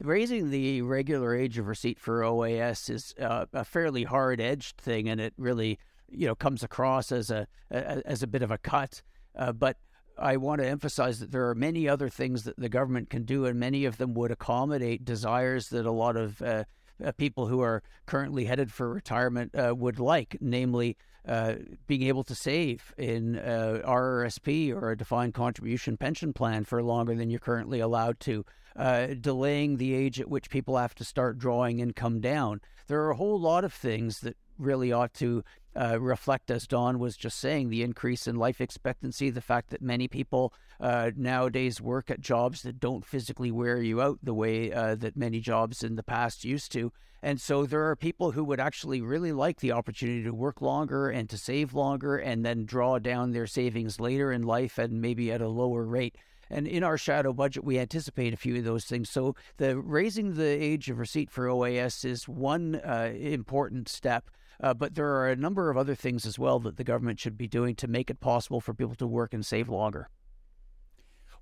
Raising 0.00 0.50
the 0.50 0.82
regular 0.82 1.34
age 1.34 1.58
of 1.58 1.66
receipt 1.66 1.98
for 1.98 2.20
OAS 2.20 2.88
is 2.88 3.14
uh, 3.20 3.46
a 3.52 3.64
fairly 3.64 4.04
hard-edged 4.04 4.76
thing, 4.76 5.08
and 5.08 5.20
it 5.20 5.34
really, 5.36 5.80
you 6.08 6.24
know, 6.28 6.36
comes 6.36 6.62
across 6.62 7.10
as 7.10 7.30
a, 7.30 7.48
a 7.72 8.06
as 8.06 8.22
a 8.22 8.28
bit 8.28 8.42
of 8.42 8.52
a 8.52 8.58
cut. 8.58 9.02
Uh, 9.34 9.50
but 9.50 9.76
I 10.16 10.36
want 10.36 10.60
to 10.60 10.68
emphasize 10.68 11.18
that 11.18 11.32
there 11.32 11.48
are 11.48 11.54
many 11.54 11.88
other 11.88 12.08
things 12.08 12.44
that 12.44 12.56
the 12.58 12.68
government 12.68 13.10
can 13.10 13.24
do, 13.24 13.44
and 13.44 13.58
many 13.58 13.84
of 13.86 13.96
them 13.96 14.14
would 14.14 14.30
accommodate 14.30 15.04
desires 15.04 15.68
that 15.70 15.84
a 15.84 15.90
lot 15.90 16.16
of 16.16 16.40
uh, 16.42 16.64
uh 17.04 17.10
people 17.12 17.48
who 17.48 17.60
are 17.60 17.82
currently 18.06 18.44
headed 18.44 18.70
for 18.70 18.88
retirement 18.88 19.52
uh, 19.56 19.74
would 19.74 19.98
like, 19.98 20.36
namely 20.40 20.96
uh, 21.26 21.54
being 21.88 22.02
able 22.02 22.22
to 22.22 22.36
save 22.36 22.94
in 22.96 23.34
RRSP 23.34 24.72
or 24.72 24.92
a 24.92 24.96
defined 24.96 25.34
contribution 25.34 25.96
pension 25.96 26.32
plan 26.32 26.64
for 26.64 26.80
longer 26.84 27.16
than 27.16 27.30
you're 27.30 27.40
currently 27.40 27.80
allowed 27.80 28.20
to, 28.20 28.44
uh, 28.78 29.08
delaying 29.20 29.76
the 29.76 29.94
age 29.94 30.20
at 30.20 30.30
which 30.30 30.48
people 30.48 30.76
have 30.76 30.94
to 30.94 31.04
start 31.04 31.38
drawing 31.38 31.80
income 31.80 32.20
down. 32.20 32.60
There 32.86 33.02
are 33.02 33.10
a 33.10 33.16
whole 33.16 33.38
lot 33.38 33.64
of 33.64 33.72
things 33.72 34.20
that 34.20 34.36
really 34.56 34.92
ought 34.92 35.12
to 35.14 35.44
uh, 35.76 36.00
reflect, 36.00 36.50
as 36.50 36.66
Don 36.66 36.98
was 36.98 37.16
just 37.16 37.38
saying, 37.38 37.68
the 37.68 37.82
increase 37.82 38.26
in 38.26 38.36
life 38.36 38.60
expectancy, 38.60 39.30
the 39.30 39.40
fact 39.40 39.70
that 39.70 39.82
many 39.82 40.08
people 40.08 40.52
uh, 40.80 41.10
nowadays 41.16 41.80
work 41.80 42.10
at 42.10 42.20
jobs 42.20 42.62
that 42.62 42.80
don't 42.80 43.04
physically 43.04 43.50
wear 43.50 43.82
you 43.82 44.00
out 44.00 44.18
the 44.22 44.34
way 44.34 44.72
uh, 44.72 44.94
that 44.94 45.16
many 45.16 45.40
jobs 45.40 45.82
in 45.82 45.96
the 45.96 46.02
past 46.02 46.44
used 46.44 46.72
to. 46.72 46.92
And 47.22 47.40
so 47.40 47.66
there 47.66 47.88
are 47.88 47.96
people 47.96 48.30
who 48.30 48.44
would 48.44 48.60
actually 48.60 49.00
really 49.00 49.32
like 49.32 49.58
the 49.58 49.72
opportunity 49.72 50.22
to 50.22 50.32
work 50.32 50.62
longer 50.62 51.10
and 51.10 51.28
to 51.30 51.36
save 51.36 51.74
longer 51.74 52.16
and 52.16 52.44
then 52.44 52.64
draw 52.64 52.98
down 52.98 53.32
their 53.32 53.46
savings 53.46 53.98
later 53.98 54.30
in 54.30 54.42
life 54.42 54.78
and 54.78 55.00
maybe 55.00 55.32
at 55.32 55.40
a 55.40 55.48
lower 55.48 55.84
rate. 55.84 56.16
And 56.50 56.66
in 56.66 56.82
our 56.82 56.98
shadow 56.98 57.32
budget, 57.32 57.64
we 57.64 57.78
anticipate 57.78 58.32
a 58.32 58.36
few 58.38 58.56
of 58.56 58.64
those 58.64 58.84
things. 58.84 59.10
So 59.10 59.34
the 59.58 59.78
raising 59.78 60.34
the 60.34 60.46
age 60.46 60.88
of 60.88 60.98
receipt 60.98 61.30
for 61.30 61.46
OAS 61.46 62.04
is 62.04 62.28
one 62.28 62.76
uh, 62.76 63.12
important 63.16 63.88
step. 63.88 64.30
Uh, 64.60 64.74
but 64.74 64.94
there 64.94 65.08
are 65.08 65.28
a 65.28 65.36
number 65.36 65.70
of 65.70 65.76
other 65.76 65.94
things 65.94 66.26
as 66.26 66.38
well 66.38 66.58
that 66.60 66.76
the 66.76 66.84
government 66.84 67.20
should 67.20 67.38
be 67.38 67.46
doing 67.46 67.76
to 67.76 67.86
make 67.86 68.10
it 68.10 68.18
possible 68.18 68.60
for 68.60 68.74
people 68.74 68.96
to 68.96 69.06
work 69.06 69.32
and 69.32 69.46
save 69.46 69.68
longer. 69.68 70.08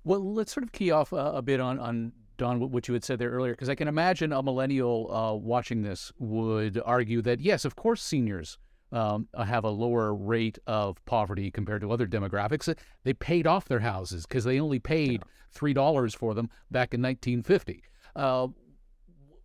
Well, 0.03 0.33
let's 0.33 0.53
sort 0.53 0.63
of 0.63 0.71
key 0.71 0.91
off 0.91 1.11
uh, 1.11 1.31
a 1.33 1.41
bit 1.41 1.59
on, 1.59 1.79
on 1.79 2.11
Don, 2.37 2.71
what 2.71 2.87
you 2.87 2.93
had 2.93 3.03
said 3.03 3.17
there 3.17 3.31
earlier, 3.31 3.53
because 3.53 3.69
I 3.69 3.75
can 3.75 3.87
imagine 3.87 4.31
a 4.31 4.43
millennial 4.43 5.11
uh, 5.11 5.33
watching 5.33 5.81
this 5.81 6.11
would 6.19 6.79
argue 6.85 7.21
that, 7.23 7.39
yes, 7.39 7.65
of 7.65 7.75
course, 7.75 8.01
seniors 8.03 8.59
um, 8.91 9.27
have 9.37 9.63
a 9.63 9.69
lower 9.69 10.13
rate 10.13 10.57
of 10.67 11.03
poverty 11.05 11.51
compared 11.51 11.81
to 11.81 11.91
other 11.91 12.07
demographics. 12.07 12.73
They 13.03 13.13
paid 13.13 13.47
off 13.47 13.65
their 13.65 13.79
houses 13.79 14.25
because 14.25 14.43
they 14.43 14.59
only 14.59 14.79
paid 14.79 15.23
$3 15.55 16.15
for 16.15 16.33
them 16.33 16.49
back 16.71 16.93
in 16.93 17.01
1950. 17.01 17.83
Uh, 18.15 18.47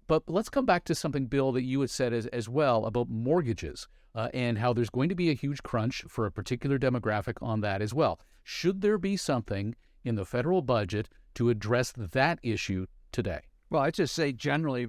but 0.07 0.23
let's 0.29 0.49
come 0.49 0.67
back 0.67 0.85
to 0.85 0.95
something, 0.95 1.27
Bill, 1.27 1.53
that 1.53 1.63
you 1.63 1.81
had 1.81 1.91
said 1.91 2.13
as, 2.13 2.27
as 2.27 2.49
well 2.49 2.87
about 2.87 3.09
mortgages 3.09 3.89
uh, 4.15 4.29
and 4.35 4.59
how 4.59 4.73
there's 4.73 4.91
going 4.91 5.09
to 5.09 5.15
be 5.15 5.31
a 5.31 5.35
huge 5.35 5.63
crunch 5.63 6.05
for 6.09 6.27
a 6.27 6.33
particular 6.33 6.79
demographic 6.79 7.35
on 7.41 7.61
that 7.63 7.81
as 7.81 7.95
well. 7.95 8.21
Should 8.43 8.81
there 8.81 8.99
be 8.99 9.17
something 9.17 9.75
in 10.05 10.17
the 10.17 10.27
federal 10.27 10.63
budget 10.63 11.09
to 11.35 11.49
address 11.49 11.93
that 11.97 12.39
issue 12.43 12.87
today? 13.11 13.41
Well, 13.71 13.83
I 13.83 13.91
just 13.91 14.15
say 14.15 14.33
generally, 14.33 14.89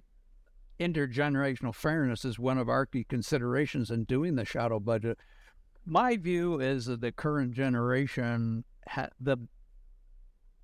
intergenerational 0.79 1.73
fairness 1.73 2.25
is 2.25 2.39
one 2.39 2.57
of 2.57 2.69
our 2.69 2.85
key 2.85 3.03
considerations 3.03 3.91
in 3.91 4.03
doing 4.05 4.35
the 4.35 4.45
shadow 4.45 4.79
budget. 4.79 5.17
My 5.85 6.17
view 6.17 6.59
is 6.59 6.85
that 6.85 7.01
the 7.01 7.11
current 7.11 7.53
generation, 7.53 8.63
ha- 8.87 9.09
the 9.19 9.37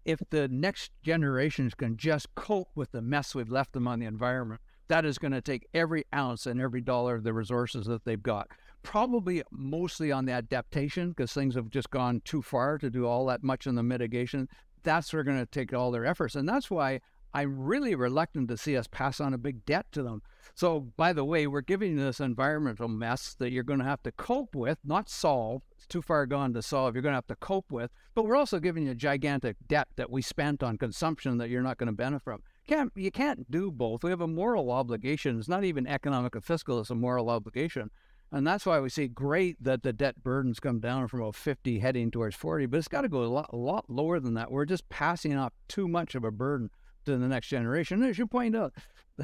if 0.06 0.22
the 0.30 0.48
next 0.48 0.92
generations 1.04 1.76
can 1.76 1.98
just 1.98 2.34
cope 2.34 2.70
with 2.74 2.92
the 2.92 3.02
mess 3.02 3.36
we've 3.36 3.50
left 3.50 3.74
them 3.74 3.88
on 3.88 4.00
the 4.00 4.06
environment, 4.06 4.62
that 4.88 5.06
is 5.06 5.20
going 5.20 5.34
to 5.34 5.42
take 5.42 5.68
every 5.74 6.06
ounce 6.16 6.46
and 6.48 6.60
every 6.60 6.82
dollar 6.82 7.16
of 7.16 7.24
the 7.24 7.34
resources 7.34 7.86
that 7.86 8.06
they've 8.06 8.24
got. 8.24 8.48
Probably 8.82 9.44
mostly 9.52 10.12
on 10.12 10.26
the 10.26 10.32
adaptation 10.32 11.10
because 11.10 11.34
things 11.34 11.54
have 11.56 11.70
just 11.70 11.92
gone 11.92 12.22
too 12.24 12.42
far 12.42 12.78
to 12.78 12.90
do 12.90 13.06
all 13.06 13.26
that 13.28 13.44
much 13.44 13.68
in 13.68 13.76
the 13.76 13.84
mitigation 13.84 14.48
that's 14.84 15.14
where 15.14 15.24
going 15.24 15.40
to 15.40 15.46
take 15.46 15.74
all 15.74 15.92
their 15.92 16.06
efforts. 16.06 16.36
And 16.36 16.48
that's 16.48 16.70
why 16.70 17.02
I'm 17.34 17.60
really 17.60 17.96
reluctant 17.96 18.48
to 18.50 18.58
see 18.58 18.76
us 18.76 18.88
pass 18.88 19.20
on 19.20 19.34
a 19.34 19.38
big 19.38 19.66
debt 19.66 19.86
to 19.92 20.04
them. 20.04 20.22
So, 20.56 20.80
by 20.98 21.14
the 21.14 21.24
way, 21.24 21.48
we're 21.48 21.62
giving 21.62 21.98
you 21.98 22.04
this 22.04 22.20
environmental 22.20 22.88
mess 22.88 23.36
that 23.40 23.52
you're 23.52 23.64
going 23.64 23.80
to 23.80 23.86
have 23.86 24.04
to 24.04 24.12
cope 24.12 24.56
with, 24.56 24.80
not 24.84 25.10
solve. 25.10 25.62
It's 25.78 25.86
too 25.86 26.02
far 26.02 26.26
gone 26.26 26.54
to 26.54 26.62
solve. 26.62 26.96
You're 26.96 27.02
going 27.02 27.14
to 27.14 27.18
have 27.18 27.28
to 27.28 27.36
cope 27.36 27.72
with. 27.72 27.92
But 28.16 28.26
we're 28.26 28.36
also 28.36 28.60
giving 28.60 28.86
you 28.86 28.92
a 28.92 28.96
gigantic 28.96 29.58
debt 29.68 29.88
that 29.96 30.10
we 30.10 30.22
spent 30.22 30.64
on 30.64 30.78
consumption 30.78 31.38
that 31.38 31.50
you're 31.50 31.62
not 31.62 31.78
going 31.78 31.88
to 31.88 31.94
benefit 31.94 32.24
from. 32.24 32.42
Can't, 32.68 32.92
you 32.96 33.12
can't 33.12 33.50
do 33.50 33.72
both. 33.72 34.04
We 34.04 34.10
have 34.10 34.22
a 34.22 34.28
moral 34.28 34.72
obligation. 34.72 35.40
It's 35.40 35.48
not 35.48 35.64
even 35.64 35.88
economic 35.88 36.36
or 36.36 36.42
fiscal, 36.42 36.80
it's 36.80 36.90
a 36.90 36.96
moral 36.96 37.30
obligation. 37.30 37.92
And 38.32 38.46
that's 38.46 38.66
why 38.66 38.80
we 38.80 38.90
see 38.90 39.08
great 39.08 39.64
that 39.64 39.82
the 39.82 39.92
debt 39.92 40.24
burdens 40.24 40.60
come 40.60 40.80
down 40.80 41.08
from 41.08 41.22
about 41.22 41.36
50 41.36 41.80
heading 41.80 42.12
towards 42.12 42.36
40, 42.36 42.68
but 42.68 42.78
it's 42.78 42.88
got 42.88 43.02
to 43.02 43.10
go 43.10 43.24
a 43.24 43.26
lot, 43.26 43.50
a 43.52 43.56
lot 43.56 43.90
lower 43.90 44.20
than 44.20 44.36
that. 44.36 44.52
We're 44.52 44.66
just 44.66 44.88
passing 44.90 45.36
off 45.36 45.54
too 45.68 45.88
much 45.88 46.14
of 46.14 46.24
a 46.24 46.32
burden 46.32 46.70
to 47.06 47.18
the 47.18 47.28
next 47.28 47.48
generation. 47.48 48.04
As 48.04 48.18
you 48.18 48.28
point 48.28 48.56
out, 48.56 48.74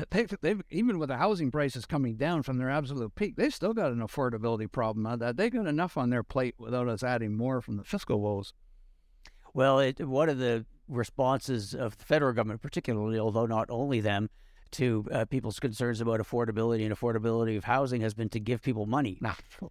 they've, 0.09 0.33
they've, 0.41 0.61
even 0.69 0.99
with 0.99 1.09
the 1.09 1.17
housing 1.17 1.51
prices 1.51 1.85
coming 1.85 2.15
down 2.15 2.43
from 2.43 2.57
their 2.57 2.69
absolute 2.69 3.15
peak, 3.15 3.35
they've 3.35 3.53
still 3.53 3.73
got 3.73 3.91
an 3.91 3.99
affordability 3.99 4.71
problem 4.71 5.05
on 5.05 5.19
that. 5.19 5.38
They 5.38 5.49
got 5.49 5.67
enough 5.67 5.97
on 5.97 6.09
their 6.09 6.23
plate 6.23 6.55
without 6.57 6.88
us 6.88 7.03
adding 7.03 7.35
more 7.35 7.61
from 7.61 7.77
the 7.77 7.83
fiscal 7.83 8.21
woes. 8.21 8.53
Well, 9.53 9.79
it, 9.79 10.05
one 10.05 10.29
of 10.29 10.38
the 10.38 10.65
responses 10.88 11.73
of 11.73 11.97
the 11.97 12.05
federal 12.05 12.33
government, 12.33 12.61
particularly, 12.61 13.17
although 13.19 13.45
not 13.45 13.69
only 13.69 14.01
them, 14.01 14.29
to 14.71 15.05
uh, 15.11 15.25
people's 15.25 15.59
concerns 15.59 16.01
about 16.01 16.19
affordability 16.19 16.85
and 16.85 16.93
affordability 16.93 17.55
of 17.55 17.63
housing 17.63 18.01
has 18.01 18.13
been 18.13 18.27
to 18.29 18.39
give 18.39 18.61
people 18.61 18.85
money. 18.85 19.17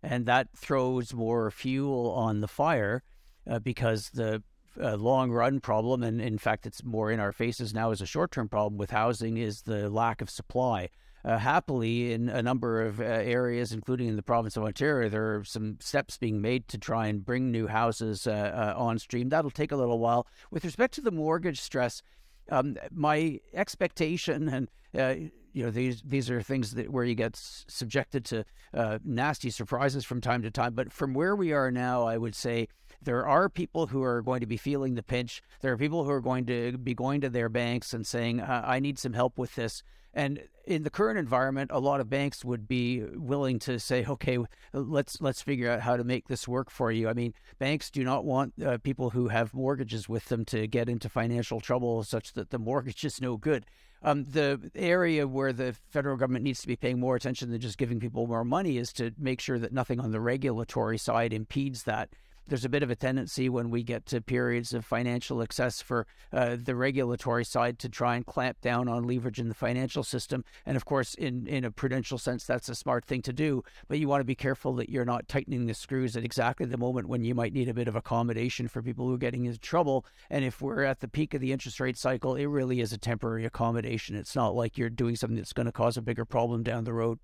And 0.03 0.25
that 0.27 0.49
throws 0.57 1.13
more 1.13 1.51
fuel 1.51 2.11
on 2.13 2.41
the 2.41 2.49
fire 2.49 3.03
uh, 3.47 3.59
because 3.59 4.11
the 4.11 4.43
uh, 4.83 4.97
long 4.97 5.31
run 5.31 5.61
problem, 5.61 6.03
and 6.03 6.21
in 6.21 6.39
fact, 6.39 6.67
it's 6.67 6.83
more 6.85 7.11
in 7.11 7.21
our 7.21 7.33
faces 7.33 7.73
now 7.73 7.91
as 7.91 8.01
a 8.01 8.07
short 8.07 8.31
term 8.31 8.49
problem 8.49 8.79
with 8.79 8.91
housing, 8.91 9.37
is 9.37 9.63
the 9.63 9.89
lack 9.91 10.21
of 10.21 10.31
supply. 10.31 10.89
uh, 11.25 11.39
happily, 11.39 12.13
in 12.13 12.29
a 12.29 12.43
number 12.43 12.83
of 12.83 13.01
uh, 13.01 13.05
areas, 13.05 13.73
including 13.73 14.09
in 14.09 14.17
the 14.17 14.23
province 14.23 14.57
of 14.57 14.63
Ontario, 14.63 15.09
there 15.09 15.37
are 15.37 15.45
some 15.45 15.79
steps 15.81 16.19
being 16.19 16.41
made 16.41 16.69
to 16.69 16.77
try 16.77 17.07
and 17.07 17.25
bring 17.25 17.51
new 17.51 17.67
houses 17.67 18.27
uh, 18.27 18.75
uh, 18.77 18.79
on 18.79 18.99
stream. 18.99 19.31
That'll 19.31 19.51
take 19.51 19.73
a 19.73 19.77
little 19.77 19.99
while. 19.99 20.27
With 20.51 20.65
respect 20.65 20.93
to 20.95 21.01
the 21.01 21.11
mortgage 21.11 21.61
stress, 21.61 22.03
um, 22.51 22.77
my 22.91 23.41
expectation 23.55 24.49
and 24.49 24.69
uh, 24.95 25.31
you 25.55 25.65
know 25.65 25.71
these 25.71 26.03
these 26.05 26.29
are 26.31 26.43
things 26.43 26.73
that 26.73 26.91
where 26.91 27.05
you 27.05 27.15
get 27.15 27.37
subjected 27.37 28.25
to 28.27 28.45
uh, 28.75 28.99
nasty 29.05 29.51
surprises 29.51 30.05
from 30.05 30.21
time 30.21 30.43
to 30.43 30.51
time. 30.51 30.75
But 30.75 30.93
from 30.93 31.15
where 31.15 31.37
we 31.37 31.53
are 31.53 31.71
now, 31.71 32.03
I 32.03 32.19
would 32.19 32.35
say 32.35 32.69
there 33.01 33.27
are 33.27 33.49
people 33.49 33.87
who 33.87 34.03
are 34.03 34.21
going 34.21 34.41
to 34.41 34.47
be 34.47 34.57
feeling 34.57 34.97
the 34.97 35.03
pinch. 35.03 35.43
There 35.61 35.73
are 35.73 35.79
people 35.79 36.05
who 36.05 36.11
are 36.11 36.21
going 36.21 36.45
to 36.47 36.77
be 36.77 36.93
going 36.93 37.21
to 37.21 37.31
their 37.31 37.49
banks 37.49 37.95
and 37.95 38.05
saying, 38.05 38.43
"I 38.43 38.81
need 38.81 38.99
some 38.99 39.13
help 39.13 39.39
with 39.39 39.55
this." 39.55 39.83
And 40.15 40.45
in 40.65 40.85
the 40.85 40.91
current 40.91 41.19
environment, 41.19 41.71
a 41.73 41.81
lot 41.81 42.01
of 42.01 42.09
banks 42.09 42.45
would 42.45 42.67
be 42.69 43.03
willing 43.03 43.59
to 43.61 43.79
say, 43.79 44.07
"Okay, 44.07 44.39
let's 44.73 45.21
let's 45.21 45.43
figure 45.43 45.71
out 45.71 45.81
how 45.81 45.97
to 45.97 46.05
make 46.05 46.29
this 46.29 46.49
work 46.49 46.71
for 46.71 46.91
you." 46.91 47.09
I 47.09 47.13
mean, 47.13 47.35
banks 47.59 47.91
do 47.91 48.05
not 48.05 48.25
want 48.25 48.55
uh, 48.63 48.79
people 48.79 49.11
who 49.11 49.29
have 49.29 49.53
mortgages 49.53 50.09
with 50.09 50.27
them 50.27 50.45
to 50.47 50.67
get 50.67 50.89
into 50.89 51.09
financial 51.09 51.61
trouble 51.61 52.05
such 52.05 52.33
that 52.35 52.51
the 52.51 52.59
mortgage 52.59 53.05
is 53.05 53.21
no 53.21 53.37
good. 53.37 53.67
Um, 54.03 54.25
the 54.25 54.71
area 54.75 55.27
where 55.27 55.53
the 55.53 55.75
federal 55.91 56.17
government 56.17 56.45
needs 56.45 56.61
to 56.61 56.67
be 56.69 56.77
paying 56.77 57.01
more 57.01 57.17
attention 57.17 57.51
than 57.51 57.61
just 57.61 57.79
giving 57.79 58.01
people 58.01 58.27
more 58.27 58.45
money 58.45 58.77
is 58.77 58.93
to 58.95 59.13
make 59.19 59.41
sure 59.41 59.59
that 59.59 59.73
nothing 59.73 59.99
on 59.99 60.13
the 60.13 60.21
regulatory 60.21 60.99
side 60.99 61.33
impedes 61.33 61.85
that 61.85 62.11
there's 62.47 62.65
a 62.65 62.69
bit 62.69 62.83
of 62.83 62.91
a 62.91 62.97
tendency 62.97 63.49
when 63.49 63.71
we 63.71 63.83
get 63.83 64.07
to 64.07 64.21
periods 64.21 64.75
of 64.75 64.85
financial 64.85 65.41
excess 65.41 65.81
for 65.81 66.07
uh, 66.33 66.57
the 66.63 66.75
regulatory 66.75 67.45
side 67.45 67.79
to 67.79 67.89
try 67.89 68.17
and 68.17 68.27
clamp 68.27 68.61
down 68.61 68.89
on 68.89 69.05
leverage 69.05 69.39
in 69.39 69.49
the 69.49 69.55
financial 69.55 70.03
system. 70.03 70.45
And 70.67 70.77
of 70.77 70.85
course, 70.85 71.15
in, 71.15 71.47
in 71.47 71.65
a 71.65 71.71
prudential 71.71 72.19
sense, 72.19 72.45
that's 72.45 72.69
a 72.69 72.75
smart 72.75 73.05
thing 73.05 73.23
to 73.23 73.33
do. 73.33 73.63
But 73.89 73.99
you 73.99 74.09
want 74.09 74.21
to 74.21 74.25
be 74.25 74.35
careful 74.35 74.75
that 74.75 74.91
you're 74.91 75.05
not 75.05 75.29
tightening 75.29 75.67
the 75.67 75.75
screws 75.75 76.17
at 76.17 76.25
exactly 76.25 76.67
the 76.67 76.79
moment 76.79 77.09
when 77.09 77.25
you 77.25 77.35
might 77.35 77.53
need 77.53 77.69
a 77.69 77.75
bit 77.75 77.89
of 77.89 77.97
accommodation 77.97 78.69
for 78.69 78.83
people 78.83 79.07
who 79.07 79.15
are 79.15 79.19
getting 79.19 79.47
into 79.47 79.59
trouble. 79.59 80.05
And 80.31 80.45
if 80.45 80.61
we're 80.61 80.85
at 80.85 81.01
the 81.01 81.09
peak 81.09 81.35
of 81.35 81.41
the 81.41 81.53
interest 81.53 81.81
rate 81.81 81.97
cycle, 81.97 82.35
it 82.35 82.47
really 82.47 82.81
is 82.81 82.93
a 82.93 82.99
temporary 82.99 83.45
accommodation. 83.45 84.17
It's 84.17 84.37
not 84.37 84.55
like 84.55 84.77
you're 84.77 84.91
doing 84.91 85.17
something 85.17 85.37
that's 85.37 85.53
going 85.53 85.67
to 85.67 85.73
cause 85.73 85.97
a 85.97 86.03
bigger 86.03 86.25
problem 86.25 86.63
down 86.63 86.85
the 86.85 86.93
road. 86.93 87.19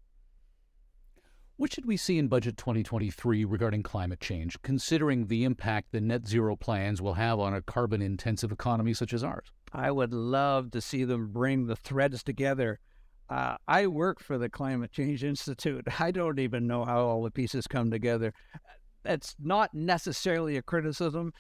What 1.61 1.75
should 1.75 1.85
we 1.85 1.99
see 1.99 2.17
in 2.17 2.29
Budget 2.29 2.57
2023 2.57 3.45
regarding 3.45 3.83
climate 3.83 4.19
change, 4.19 4.57
considering 4.63 5.27
the 5.27 5.45
impact 5.45 5.93
the 5.93 6.01
net 6.01 6.27
zero 6.27 6.57
plans 6.57 7.03
will 7.03 7.13
have 7.13 7.39
on 7.39 7.53
a 7.53 7.61
carbon 7.61 8.01
intensive 8.01 8.51
economy 8.51 8.95
such 8.95 9.13
as 9.13 9.23
ours? 9.23 9.53
I 9.75 9.91
would 9.91 10.15
love 10.15 10.71
to 10.71 10.81
see 10.81 11.05
them 11.05 11.31
bring 11.31 11.67
the 11.67 11.77
threads 11.77 12.23
together. 12.23 12.79
Uh, 13.29 13.57
I 13.69 13.89
work 13.89 14.21
for 14.21 14.39
the 14.39 14.49
Climate 14.49 14.91
Change 14.91 15.23
Institute. 15.23 15.85
I 16.01 16.13
don't 16.13 16.39
even 16.39 16.67
know 16.67 16.87
how 16.87 17.01
all 17.01 17.23
the 17.23 17.31
pieces 17.31 17.67
come 17.67 17.91
together. 17.91 18.33
It's 19.05 19.37
not 19.39 19.75
necessarily 19.75 20.57
a 20.57 20.63
criticism. 20.63 21.35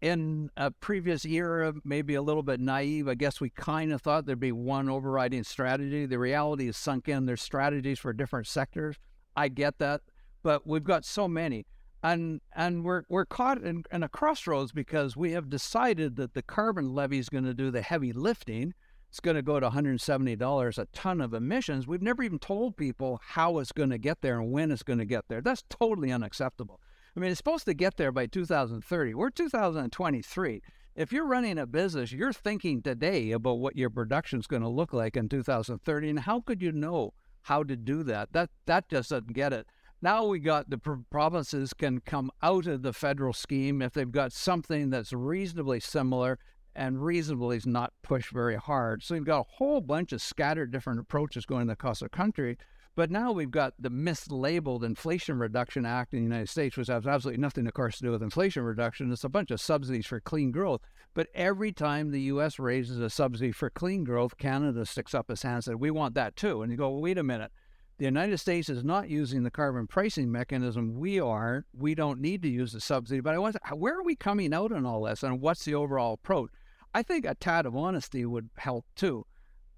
In 0.00 0.48
a 0.56 0.70
previous 0.70 1.26
era, 1.26 1.74
maybe 1.84 2.14
a 2.14 2.22
little 2.22 2.42
bit 2.42 2.60
naive, 2.60 3.08
I 3.08 3.14
guess 3.14 3.42
we 3.42 3.50
kind 3.50 3.92
of 3.92 4.00
thought 4.00 4.24
there'd 4.24 4.40
be 4.40 4.52
one 4.52 4.88
overriding 4.88 5.44
strategy. 5.44 6.06
The 6.06 6.18
reality 6.18 6.66
is 6.66 6.78
sunk 6.78 7.10
in. 7.10 7.26
There's 7.26 7.42
strategies 7.42 7.98
for 7.98 8.14
different 8.14 8.46
sectors. 8.46 8.96
I 9.36 9.48
get 9.48 9.78
that, 9.78 10.02
but 10.42 10.66
we've 10.66 10.84
got 10.84 11.04
so 11.04 11.28
many. 11.28 11.66
And 12.02 12.40
and 12.54 12.84
we're 12.84 13.02
we're 13.08 13.24
caught 13.24 13.62
in, 13.62 13.84
in 13.90 14.02
a 14.02 14.08
crossroads 14.08 14.72
because 14.72 15.16
we 15.16 15.32
have 15.32 15.50
decided 15.50 16.16
that 16.16 16.34
the 16.34 16.42
carbon 16.42 16.94
levy 16.94 17.18
is 17.18 17.28
going 17.28 17.44
to 17.44 17.54
do 17.54 17.70
the 17.70 17.82
heavy 17.82 18.12
lifting. 18.12 18.74
It's 19.08 19.20
going 19.20 19.36
to 19.36 19.42
go 19.42 19.60
to 19.60 19.70
$170 19.70 20.78
a 20.78 20.86
ton 20.92 21.20
of 21.20 21.32
emissions. 21.32 21.86
We've 21.86 22.02
never 22.02 22.22
even 22.22 22.38
told 22.38 22.76
people 22.76 23.20
how 23.24 23.58
it's 23.58 23.72
going 23.72 23.90
to 23.90 23.98
get 23.98 24.20
there 24.20 24.40
and 24.40 24.52
when 24.52 24.70
it's 24.70 24.82
going 24.82 24.98
to 24.98 25.04
get 25.04 25.24
there. 25.28 25.40
That's 25.40 25.64
totally 25.70 26.12
unacceptable. 26.12 26.80
I 27.16 27.20
mean, 27.20 27.30
it's 27.30 27.38
supposed 27.38 27.64
to 27.64 27.74
get 27.74 27.96
there 27.96 28.12
by 28.12 28.26
2030. 28.26 29.14
We're 29.14 29.30
2023. 29.30 30.62
If 30.96 31.12
you're 31.12 31.26
running 31.26 31.58
a 31.58 31.66
business, 31.66 32.12
you're 32.12 32.32
thinking 32.32 32.82
today 32.82 33.30
about 33.30 33.58
what 33.58 33.76
your 33.76 33.90
production 33.90 34.40
is 34.40 34.46
going 34.46 34.62
to 34.62 34.68
look 34.68 34.92
like 34.92 35.16
in 35.16 35.28
2030. 35.28 36.10
And 36.10 36.20
how 36.20 36.40
could 36.40 36.60
you 36.60 36.72
know 36.72 37.14
how 37.46 37.62
to 37.62 37.76
do 37.76 38.02
that. 38.02 38.32
That 38.32 38.50
that 38.66 38.88
just 38.88 39.10
doesn't 39.10 39.32
get 39.32 39.52
it. 39.52 39.66
Now 40.02 40.26
we 40.26 40.40
got 40.40 40.68
the 40.68 40.78
provinces 41.10 41.72
can 41.72 42.00
come 42.00 42.30
out 42.42 42.66
of 42.66 42.82
the 42.82 42.92
federal 42.92 43.32
scheme 43.32 43.80
if 43.80 43.92
they've 43.92 44.10
got 44.10 44.32
something 44.32 44.90
that's 44.90 45.12
reasonably 45.12 45.78
similar 45.78 46.38
and 46.74 47.02
reasonably 47.02 47.56
is 47.56 47.66
not 47.66 47.92
pushed 48.02 48.30
very 48.30 48.56
hard. 48.56 49.02
So 49.02 49.14
you've 49.14 49.24
got 49.24 49.40
a 49.40 49.56
whole 49.56 49.80
bunch 49.80 50.12
of 50.12 50.20
scattered 50.20 50.72
different 50.72 51.00
approaches 51.00 51.46
going 51.46 51.70
across 51.70 52.00
the 52.00 52.08
country. 52.08 52.58
But 52.96 53.10
now 53.10 53.30
we've 53.30 53.50
got 53.50 53.74
the 53.78 53.90
mislabeled 53.90 54.82
Inflation 54.82 55.38
Reduction 55.38 55.84
Act 55.84 56.14
in 56.14 56.20
the 56.20 56.22
United 56.22 56.48
States, 56.48 56.78
which 56.78 56.88
has 56.88 57.06
absolutely 57.06 57.42
nothing, 57.42 57.66
of 57.66 57.74
course, 57.74 57.98
to 57.98 58.04
do 58.04 58.10
with 58.10 58.22
inflation 58.22 58.62
reduction. 58.62 59.12
It's 59.12 59.22
a 59.22 59.28
bunch 59.28 59.50
of 59.50 59.60
subsidies 59.60 60.06
for 60.06 60.18
clean 60.18 60.50
growth. 60.50 60.80
But 61.12 61.28
every 61.34 61.72
time 61.72 62.10
the 62.10 62.22
U.S. 62.22 62.58
raises 62.58 62.98
a 62.98 63.10
subsidy 63.10 63.52
for 63.52 63.68
clean 63.68 64.02
growth, 64.02 64.38
Canada 64.38 64.86
sticks 64.86 65.14
up 65.14 65.30
its 65.30 65.42
hand 65.42 65.56
and 65.56 65.64
says, 65.64 65.74
we 65.76 65.90
want 65.90 66.14
that 66.14 66.36
too. 66.36 66.62
And 66.62 66.72
you 66.72 66.78
go, 66.78 66.88
well, 66.88 67.02
wait 67.02 67.18
a 67.18 67.22
minute. 67.22 67.52
The 67.98 68.06
United 68.06 68.38
States 68.38 68.70
is 68.70 68.82
not 68.82 69.10
using 69.10 69.42
the 69.42 69.50
carbon 69.50 69.86
pricing 69.86 70.32
mechanism. 70.32 70.94
We 70.98 71.20
are. 71.20 71.66
We 71.78 71.94
don't 71.94 72.20
need 72.20 72.40
to 72.42 72.48
use 72.48 72.72
the 72.72 72.80
subsidy. 72.80 73.20
But 73.20 73.34
I 73.34 73.50
to, 73.50 73.58
where 73.74 73.98
are 73.98 74.04
we 74.04 74.16
coming 74.16 74.54
out 74.54 74.72
on 74.72 74.86
all 74.86 75.02
this 75.02 75.22
and 75.22 75.42
what's 75.42 75.66
the 75.66 75.74
overall 75.74 76.14
approach? 76.14 76.50
I 76.94 77.02
think 77.02 77.26
a 77.26 77.34
tad 77.34 77.66
of 77.66 77.76
honesty 77.76 78.24
would 78.24 78.48
help 78.56 78.86
too 78.94 79.26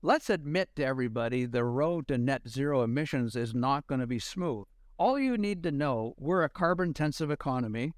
let's 0.02 0.30
admit 0.30 0.70
to 0.76 0.84
everybody 0.84 1.44
the 1.44 1.64
road 1.64 2.06
to 2.08 2.18
net 2.18 2.48
zero 2.48 2.82
emissions 2.82 3.34
is 3.34 3.54
not 3.54 3.86
going 3.86 4.00
to 4.00 4.06
be 4.06 4.18
smooth. 4.18 4.64
All 4.96 5.18
you 5.18 5.36
need 5.36 5.62
to 5.64 5.72
know, 5.72 6.14
we're 6.18 6.42
a 6.42 6.48
carbon 6.48 6.88
intensive 6.88 7.30
economy 7.30 7.92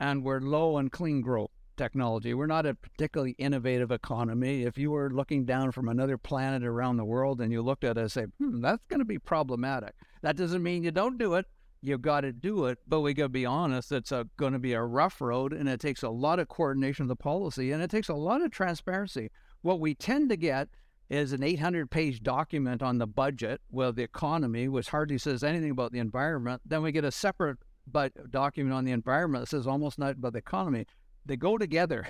and 0.00 0.24
we're 0.24 0.40
low 0.40 0.76
on 0.76 0.88
clean 0.88 1.20
growth 1.20 1.50
technology. 1.76 2.34
We're 2.34 2.46
not 2.46 2.66
a 2.66 2.74
particularly 2.74 3.34
innovative 3.38 3.90
economy. 3.90 4.62
If 4.62 4.78
you 4.78 4.90
were 4.90 5.10
looking 5.10 5.44
down 5.44 5.72
from 5.72 5.88
another 5.88 6.18
planet 6.18 6.64
around 6.64 6.96
the 6.96 7.04
world 7.04 7.40
and 7.40 7.52
you 7.52 7.62
looked 7.62 7.84
at 7.84 7.96
it 7.96 8.00
and 8.00 8.12
say, 8.12 8.26
hmm, 8.38 8.60
that's 8.60 8.84
going 8.88 9.00
to 9.00 9.04
be 9.04 9.18
problematic. 9.18 9.94
That 10.22 10.36
doesn't 10.36 10.62
mean 10.62 10.84
you 10.84 10.90
don't 10.90 11.18
do 11.18 11.34
it. 11.34 11.46
You've 11.80 12.02
got 12.02 12.22
to 12.22 12.32
do 12.32 12.64
it, 12.66 12.78
but 12.88 13.00
we 13.00 13.12
got 13.12 13.24
to 13.24 13.28
be 13.28 13.44
honest. 13.44 13.92
It's 13.92 14.12
going 14.38 14.54
to 14.54 14.58
be 14.58 14.72
a 14.72 14.82
rough 14.82 15.20
road, 15.20 15.52
and 15.52 15.68
it 15.68 15.80
takes 15.80 16.02
a 16.02 16.08
lot 16.08 16.38
of 16.38 16.48
coordination 16.48 17.02
of 17.02 17.08
the 17.08 17.16
policy, 17.16 17.72
and 17.72 17.82
it 17.82 17.90
takes 17.90 18.08
a 18.08 18.14
lot 18.14 18.40
of 18.40 18.50
transparency. 18.50 19.30
What 19.60 19.80
we 19.80 19.94
tend 19.94 20.30
to 20.30 20.36
get 20.36 20.70
is 21.10 21.32
an 21.32 21.42
800 21.42 21.90
page 21.90 22.22
document 22.22 22.82
on 22.82 22.98
the 22.98 23.06
budget, 23.06 23.60
well, 23.70 23.92
the 23.92 24.02
economy, 24.02 24.68
which 24.68 24.88
hardly 24.88 25.18
says 25.18 25.44
anything 25.44 25.70
about 25.70 25.92
the 25.92 25.98
environment. 25.98 26.62
Then 26.64 26.82
we 26.82 26.92
get 26.92 27.04
a 27.04 27.12
separate 27.12 27.58
but 27.86 28.30
document 28.30 28.74
on 28.74 28.84
the 28.84 28.92
environment 28.92 29.42
that 29.42 29.50
says 29.50 29.66
almost 29.66 29.98
nothing 29.98 30.18
about 30.18 30.32
the 30.32 30.38
economy. 30.38 30.86
They 31.26 31.36
go 31.36 31.58
together. 31.58 32.06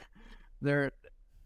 They're, 0.62 0.92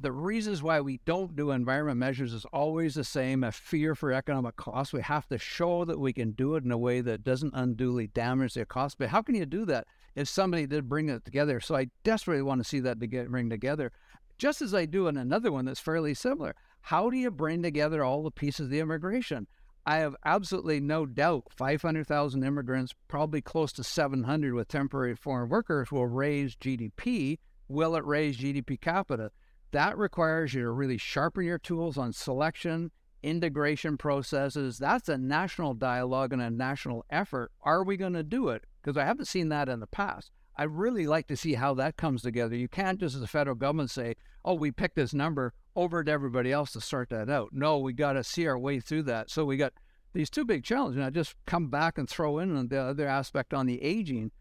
the 0.01 0.13
reasons 0.13 0.63
why 0.63 0.81
we 0.81 1.01
don't 1.07 1.35
do 1.35 1.51
environment 1.51 1.99
measures 1.99 2.33
is 2.33 2.45
always 2.53 2.95
the 2.95 3.05
same 3.05 3.43
a 3.43 3.51
fear 3.51 3.95
for 3.95 4.13
economic 4.13 4.57
cost. 4.57 4.93
We 4.93 5.03
have 5.03 5.27
to 5.29 5.39
show 5.39 5.85
that 5.87 5.99
we 5.99 6.13
can 6.13 6.33
do 6.33 6.55
it 6.55 6.65
in 6.65 6.71
a 6.71 6.79
way 6.79 7.01
that 7.01 7.25
doesn't 7.25 7.55
unduly 7.55 8.07
damage 8.09 8.55
the 8.55 8.65
cost. 8.65 8.99
But 8.99 9.09
how 9.09 9.23
can 9.23 9.35
you 9.35 9.47
do 9.47 9.65
that 9.65 9.87
if 10.15 10.29
somebody 10.29 10.67
did 10.67 10.89
bring 10.89 11.09
it 11.09 11.25
together? 11.25 11.61
So 11.61 11.75
I 11.75 11.89
desperately 12.05 12.43
want 12.43 12.63
to 12.63 12.69
see 12.69 12.81
that 12.81 13.01
to 13.01 13.07
get 13.07 13.31
bring 13.31 13.51
together. 13.51 13.91
Just 14.37 14.63
as 14.63 14.73
I 14.73 14.85
do 14.85 15.09
in 15.09 15.17
another 15.17 15.51
one 15.51 15.65
that's 15.65 15.81
fairly 15.81 16.15
similar. 16.15 16.55
How 16.81 17.11
do 17.11 17.17
you 17.17 17.31
bring 17.31 17.63
together 17.63 18.03
all 18.03 18.23
the 18.23 18.31
pieces 18.31 18.67
of 18.67 18.71
the 18.71 18.81
immigration? 18.81 19.47
I 19.85 19.97
have 19.97 20.17
absolutely 20.25 20.81
no 20.81 21.07
doubt 21.07 21.45
500,000 21.57 22.45
immigrants, 22.45 22.95
probably 23.09 23.41
close 23.41 23.73
to 23.73 23.85
700 23.85 24.53
with 24.53 24.69
temporary 24.69 25.17
foreign 25.17 25.49
workers, 25.49 25.91
will 25.91 26.07
raise 26.07 26.57
GDP. 26.57 27.39
Will 27.69 27.97
it 27.97 28.05
raise 28.05 28.37
GDP 28.37 28.81
capita? 28.81 29.31
That 29.73 29.97
requires 29.97 30.55
you 30.55 30.63
to 30.63 30.71
really 30.71 30.99
sharpen 30.99 31.45
your 31.45 31.59
tools 31.59 31.97
on 31.99 32.13
selection, 32.13 32.91
integration 33.23 33.97
processes. 33.97 34.79
That's 34.79 35.09
a 35.09 35.19
national 35.19 35.75
dialogue 35.75 36.33
and 36.33 36.43
a 36.43 36.51
national 36.51 37.05
effort. 37.11 37.51
Are 37.63 37.83
we 37.83 37.97
going 37.97 38.15
to 38.15 38.23
do 38.23 38.49
it? 38.49 38.65
Because 38.83 38.97
I 38.97 39.05
haven't 39.05 39.27
seen 39.27 39.49
that 39.51 39.69
in 39.69 39.81
the 39.81 39.87
past. 39.87 40.31
I 40.59 40.65
really 40.65 41.07
like 41.07 41.29
to 41.29 41.37
see 41.37 41.55
how 41.55 41.73
that 41.75 41.97
comes 41.97 42.23
together. 42.23 42.57
You 42.57 42.67
can't 42.67 42.99
just 42.99 43.15
as 43.15 43.23
a 43.23 43.29
federal 43.29 43.55
government 43.55 43.91
say, 43.91 44.17
oh, 44.45 44.55
we 44.55 44.73
picked 44.73 44.97
this 44.97 45.15
number 45.15 45.55
over 45.77 46.03
to 46.03 46.11
everybody 46.11 46.51
else 46.51 46.73
to 46.73 46.81
sort 46.81 47.11
that 47.11 47.31
out. 47.31 47.51
No, 47.53 47.79
we 47.79 47.93
got 47.93 48.15
to 48.15 48.25
see 48.25 48.45
our 48.49 48.59
way 48.59 48.81
through 48.81 49.05
that. 49.05 49.31
So 49.31 49.45
we 49.45 49.57
got 49.57 49.73
these 50.15 50.29
two 50.29 50.45
big 50.45 50.65
challenges. 50.65 50.97
And 50.97 51.05
I 51.05 51.11
just 51.11 51.37
come 51.47 51.69
back 51.69 51.97
and 51.97 52.09
throw 52.09 52.39
in 52.39 52.69
the 52.69 52.81
other 52.81 53.07
aspect 53.07 53.55
on 53.55 53.67
the 53.67 53.81
aging. 53.83 54.33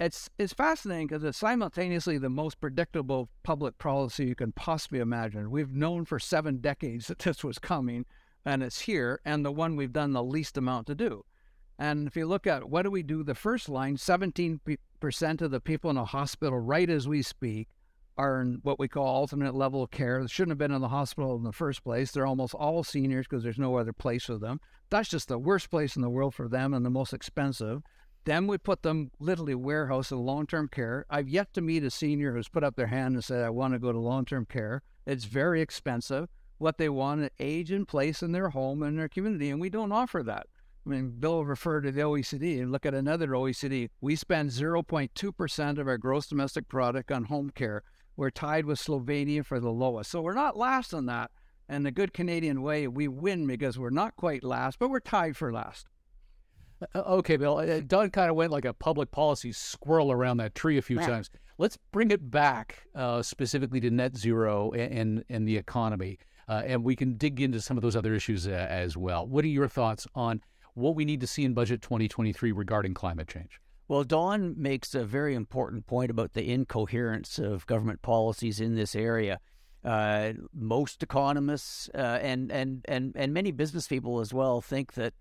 It's 0.00 0.28
it's 0.36 0.52
fascinating 0.52 1.06
because 1.06 1.22
it's 1.22 1.38
simultaneously 1.38 2.18
the 2.18 2.28
most 2.28 2.60
predictable 2.60 3.28
public 3.44 3.78
policy 3.78 4.26
you 4.26 4.34
can 4.34 4.50
possibly 4.50 4.98
imagine. 4.98 5.52
We've 5.52 5.72
known 5.72 6.04
for 6.04 6.18
seven 6.18 6.56
decades 6.56 7.06
that 7.08 7.20
this 7.20 7.44
was 7.44 7.60
coming, 7.60 8.04
and 8.44 8.64
it's 8.64 8.80
here, 8.80 9.20
and 9.24 9.44
the 9.44 9.52
one 9.52 9.76
we've 9.76 9.92
done 9.92 10.12
the 10.12 10.24
least 10.24 10.56
amount 10.56 10.88
to 10.88 10.96
do. 10.96 11.24
And 11.78 12.06
if 12.06 12.16
you 12.16 12.26
look 12.26 12.46
at 12.46 12.68
what 12.68 12.82
do 12.82 12.90
we 12.90 13.02
do, 13.02 13.22
the 13.22 13.34
first 13.34 13.68
line, 13.68 13.96
17% 13.96 15.40
of 15.40 15.50
the 15.50 15.60
people 15.60 15.90
in 15.90 15.96
a 15.96 16.04
hospital 16.04 16.58
right 16.58 16.88
as 16.88 17.08
we 17.08 17.22
speak 17.22 17.68
are 18.16 18.40
in 18.40 18.60
what 18.62 18.78
we 18.78 18.86
call 18.86 19.06
alternate 19.06 19.54
level 19.54 19.82
of 19.82 19.90
care. 19.90 20.20
They 20.20 20.28
shouldn't 20.28 20.52
have 20.52 20.58
been 20.58 20.70
in 20.70 20.80
the 20.80 20.88
hospital 20.88 21.36
in 21.36 21.42
the 21.42 21.52
first 21.52 21.82
place. 21.82 22.12
They're 22.12 22.26
almost 22.26 22.54
all 22.54 22.84
seniors 22.84 23.26
because 23.26 23.42
there's 23.42 23.58
no 23.58 23.76
other 23.76 23.92
place 23.92 24.24
for 24.24 24.38
them. 24.38 24.60
That's 24.90 25.08
just 25.08 25.28
the 25.28 25.38
worst 25.38 25.70
place 25.70 25.96
in 25.96 26.02
the 26.02 26.10
world 26.10 26.34
for 26.34 26.48
them 26.48 26.74
and 26.74 26.86
the 26.86 26.90
most 26.90 27.12
expensive. 27.12 27.82
Then 28.24 28.46
we 28.46 28.56
put 28.56 28.82
them 28.82 29.10
literally 29.18 29.54
warehouse 29.54 30.10
in 30.10 30.18
long 30.18 30.46
term 30.46 30.68
care. 30.68 31.04
I've 31.10 31.28
yet 31.28 31.52
to 31.54 31.60
meet 31.60 31.84
a 31.84 31.90
senior 31.90 32.34
who's 32.34 32.48
put 32.48 32.64
up 32.64 32.76
their 32.76 32.86
hand 32.86 33.16
and 33.16 33.24
said, 33.24 33.44
I 33.44 33.50
want 33.50 33.74
to 33.74 33.78
go 33.78 33.92
to 33.92 33.98
long 33.98 34.24
term 34.24 34.46
care. 34.46 34.82
It's 35.06 35.24
very 35.24 35.60
expensive. 35.60 36.28
What 36.58 36.78
they 36.78 36.88
want 36.88 37.22
is 37.22 37.30
age 37.40 37.70
and 37.70 37.86
place 37.86 38.22
in 38.22 38.32
their 38.32 38.50
home 38.50 38.82
and 38.82 38.98
their 38.98 39.08
community, 39.08 39.50
and 39.50 39.60
we 39.60 39.68
don't 39.68 39.92
offer 39.92 40.22
that. 40.22 40.46
I 40.86 40.90
mean, 40.90 41.14
Bill 41.18 41.44
referred 41.44 41.82
to 41.82 41.92
the 41.92 42.02
OECD 42.02 42.60
and 42.60 42.70
look 42.70 42.84
at 42.84 42.94
another 42.94 43.28
OECD. 43.28 43.88
We 44.00 44.16
spend 44.16 44.50
0.2% 44.50 45.78
of 45.78 45.88
our 45.88 45.96
gross 45.96 46.26
domestic 46.26 46.68
product 46.68 47.10
on 47.10 47.24
home 47.24 47.50
care. 47.50 47.82
We're 48.16 48.30
tied 48.30 48.66
with 48.66 48.78
Slovenia 48.78 49.44
for 49.44 49.60
the 49.60 49.70
lowest. 49.70 50.10
So 50.10 50.20
we're 50.20 50.34
not 50.34 50.56
last 50.56 50.92
on 50.92 51.06
that. 51.06 51.30
And 51.68 51.86
the 51.86 51.90
good 51.90 52.12
Canadian 52.12 52.60
way, 52.60 52.86
we 52.86 53.08
win 53.08 53.46
because 53.46 53.78
we're 53.78 53.88
not 53.90 54.16
quite 54.16 54.44
last, 54.44 54.78
but 54.78 54.90
we're 54.90 55.00
tied 55.00 55.36
for 55.36 55.50
last. 55.50 55.86
Uh, 56.94 56.98
okay, 56.98 57.38
Bill. 57.38 57.56
Uh, 57.56 57.80
Don 57.80 58.10
kind 58.10 58.30
of 58.30 58.36
went 58.36 58.52
like 58.52 58.66
a 58.66 58.74
public 58.74 59.10
policy 59.10 59.52
squirrel 59.52 60.12
around 60.12 60.36
that 60.36 60.54
tree 60.54 60.76
a 60.76 60.82
few 60.82 61.00
yeah. 61.00 61.06
times. 61.06 61.30
Let's 61.56 61.78
bring 61.92 62.10
it 62.10 62.30
back 62.30 62.82
uh, 62.94 63.22
specifically 63.22 63.80
to 63.80 63.90
net 63.90 64.16
zero 64.16 64.72
and, 64.72 64.92
and, 64.92 65.24
and 65.30 65.48
the 65.48 65.56
economy. 65.56 66.18
Uh, 66.46 66.62
and 66.66 66.84
we 66.84 66.94
can 66.94 67.16
dig 67.16 67.40
into 67.40 67.60
some 67.60 67.78
of 67.78 67.82
those 67.82 67.96
other 67.96 68.14
issues 68.14 68.46
uh, 68.46 68.50
as 68.50 68.98
well. 68.98 69.26
What 69.26 69.46
are 69.46 69.48
your 69.48 69.68
thoughts 69.68 70.06
on 70.14 70.42
what 70.74 70.94
we 70.94 71.04
need 71.04 71.20
to 71.20 71.26
see 71.26 71.44
in 71.44 71.54
budget 71.54 71.82
2023 71.82 72.52
regarding 72.52 72.94
climate 72.94 73.28
change? 73.28 73.60
Well, 73.86 74.04
Don 74.04 74.54
makes 74.56 74.94
a 74.94 75.04
very 75.04 75.34
important 75.34 75.86
point 75.86 76.10
about 76.10 76.32
the 76.32 76.50
incoherence 76.50 77.38
of 77.38 77.66
government 77.66 78.02
policies 78.02 78.60
in 78.60 78.74
this 78.74 78.94
area. 78.94 79.40
Uh, 79.84 80.32
most 80.54 81.02
economists 81.02 81.90
uh, 81.94 82.18
and, 82.22 82.50
and, 82.50 82.84
and, 82.88 83.12
and 83.14 83.34
many 83.34 83.50
business 83.50 83.86
people 83.86 84.20
as 84.20 84.32
well 84.32 84.62
think 84.62 84.94
that 84.94 85.12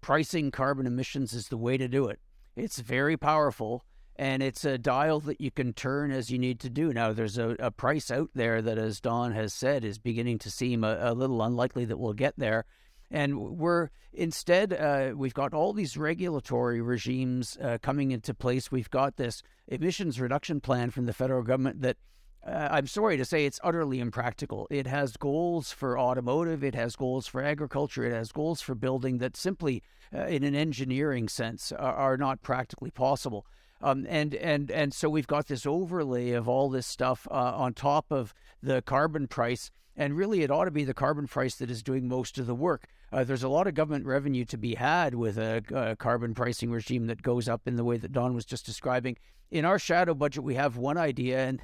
pricing 0.00 0.52
carbon 0.52 0.86
emissions 0.86 1.32
is 1.32 1.48
the 1.48 1.56
way 1.56 1.76
to 1.76 1.88
do 1.88 2.06
it. 2.06 2.20
It's 2.54 2.78
very 2.78 3.16
powerful 3.16 3.84
and 4.16 4.42
it's 4.42 4.64
a 4.64 4.78
dial 4.78 5.20
that 5.20 5.40
you 5.40 5.50
can 5.50 5.72
turn 5.72 6.10
as 6.10 6.30
you 6.30 6.38
need 6.38 6.60
to 6.60 6.70
do. 6.70 6.92
Now, 6.92 7.12
there's 7.12 7.38
a, 7.38 7.56
a 7.58 7.70
price 7.70 8.10
out 8.10 8.30
there 8.34 8.60
that, 8.60 8.78
as 8.78 9.00
Don 9.00 9.32
has 9.32 9.54
said, 9.54 9.84
is 9.84 9.98
beginning 9.98 10.38
to 10.40 10.50
seem 10.50 10.84
a, 10.84 10.98
a 11.00 11.14
little 11.14 11.42
unlikely 11.42 11.86
that 11.86 11.98
we'll 11.98 12.12
get 12.12 12.34
there. 12.36 12.66
And 13.12 13.58
we're 13.58 13.90
instead, 14.12 14.72
uh, 14.72 15.12
we've 15.14 15.34
got 15.34 15.52
all 15.52 15.74
these 15.74 15.98
regulatory 15.98 16.80
regimes 16.80 17.58
uh, 17.62 17.76
coming 17.82 18.10
into 18.10 18.32
place. 18.32 18.72
We've 18.72 18.90
got 18.90 19.16
this 19.16 19.42
emissions 19.68 20.18
reduction 20.18 20.60
plan 20.60 20.90
from 20.90 21.04
the 21.04 21.12
federal 21.12 21.42
government 21.42 21.82
that 21.82 21.98
uh, 22.44 22.68
I'm 22.70 22.86
sorry 22.86 23.16
to 23.18 23.24
say 23.24 23.44
it's 23.44 23.60
utterly 23.62 24.00
impractical. 24.00 24.66
It 24.70 24.86
has 24.86 25.16
goals 25.16 25.70
for 25.70 25.98
automotive, 25.98 26.64
it 26.64 26.74
has 26.74 26.96
goals 26.96 27.28
for 27.28 27.42
agriculture, 27.42 28.02
it 28.02 28.12
has 28.12 28.32
goals 28.32 28.60
for 28.60 28.74
building 28.74 29.18
that 29.18 29.36
simply, 29.36 29.82
uh, 30.12 30.26
in 30.26 30.42
an 30.42 30.56
engineering 30.56 31.28
sense, 31.28 31.70
are, 31.70 31.94
are 31.94 32.16
not 32.16 32.42
practically 32.42 32.90
possible. 32.90 33.46
Um, 33.80 34.06
and 34.08 34.34
and 34.36 34.70
and 34.70 34.94
so 34.94 35.08
we've 35.08 35.26
got 35.26 35.46
this 35.46 35.66
overlay 35.66 36.30
of 36.30 36.48
all 36.48 36.70
this 36.70 36.86
stuff 36.86 37.28
uh, 37.30 37.34
on 37.34 37.74
top 37.74 38.06
of 38.10 38.32
the 38.62 38.80
carbon 38.82 39.26
price, 39.28 39.70
and 39.96 40.16
really 40.16 40.42
it 40.42 40.50
ought 40.50 40.64
to 40.64 40.70
be 40.70 40.84
the 40.84 40.94
carbon 40.94 41.26
price 41.26 41.56
that 41.56 41.70
is 41.70 41.82
doing 41.82 42.08
most 42.08 42.38
of 42.38 42.46
the 42.46 42.54
work. 42.54 42.86
Uh, 43.12 43.24
there's 43.24 43.42
a 43.42 43.48
lot 43.48 43.66
of 43.66 43.74
government 43.74 44.06
revenue 44.06 44.44
to 44.46 44.56
be 44.56 44.74
had 44.74 45.14
with 45.14 45.36
a, 45.36 45.62
a, 45.74 45.96
carbon 45.96 46.32
pricing 46.32 46.70
regime 46.70 47.06
that 47.06 47.22
goes 47.22 47.46
up 47.46 47.60
in 47.66 47.76
the 47.76 47.84
way 47.84 47.98
that 47.98 48.12
Don 48.12 48.34
was 48.34 48.46
just 48.46 48.64
describing. 48.64 49.18
In 49.50 49.66
our 49.66 49.78
shadow 49.78 50.14
budget, 50.14 50.42
we 50.42 50.54
have 50.54 50.78
one 50.78 50.96
idea, 50.96 51.46
and 51.46 51.60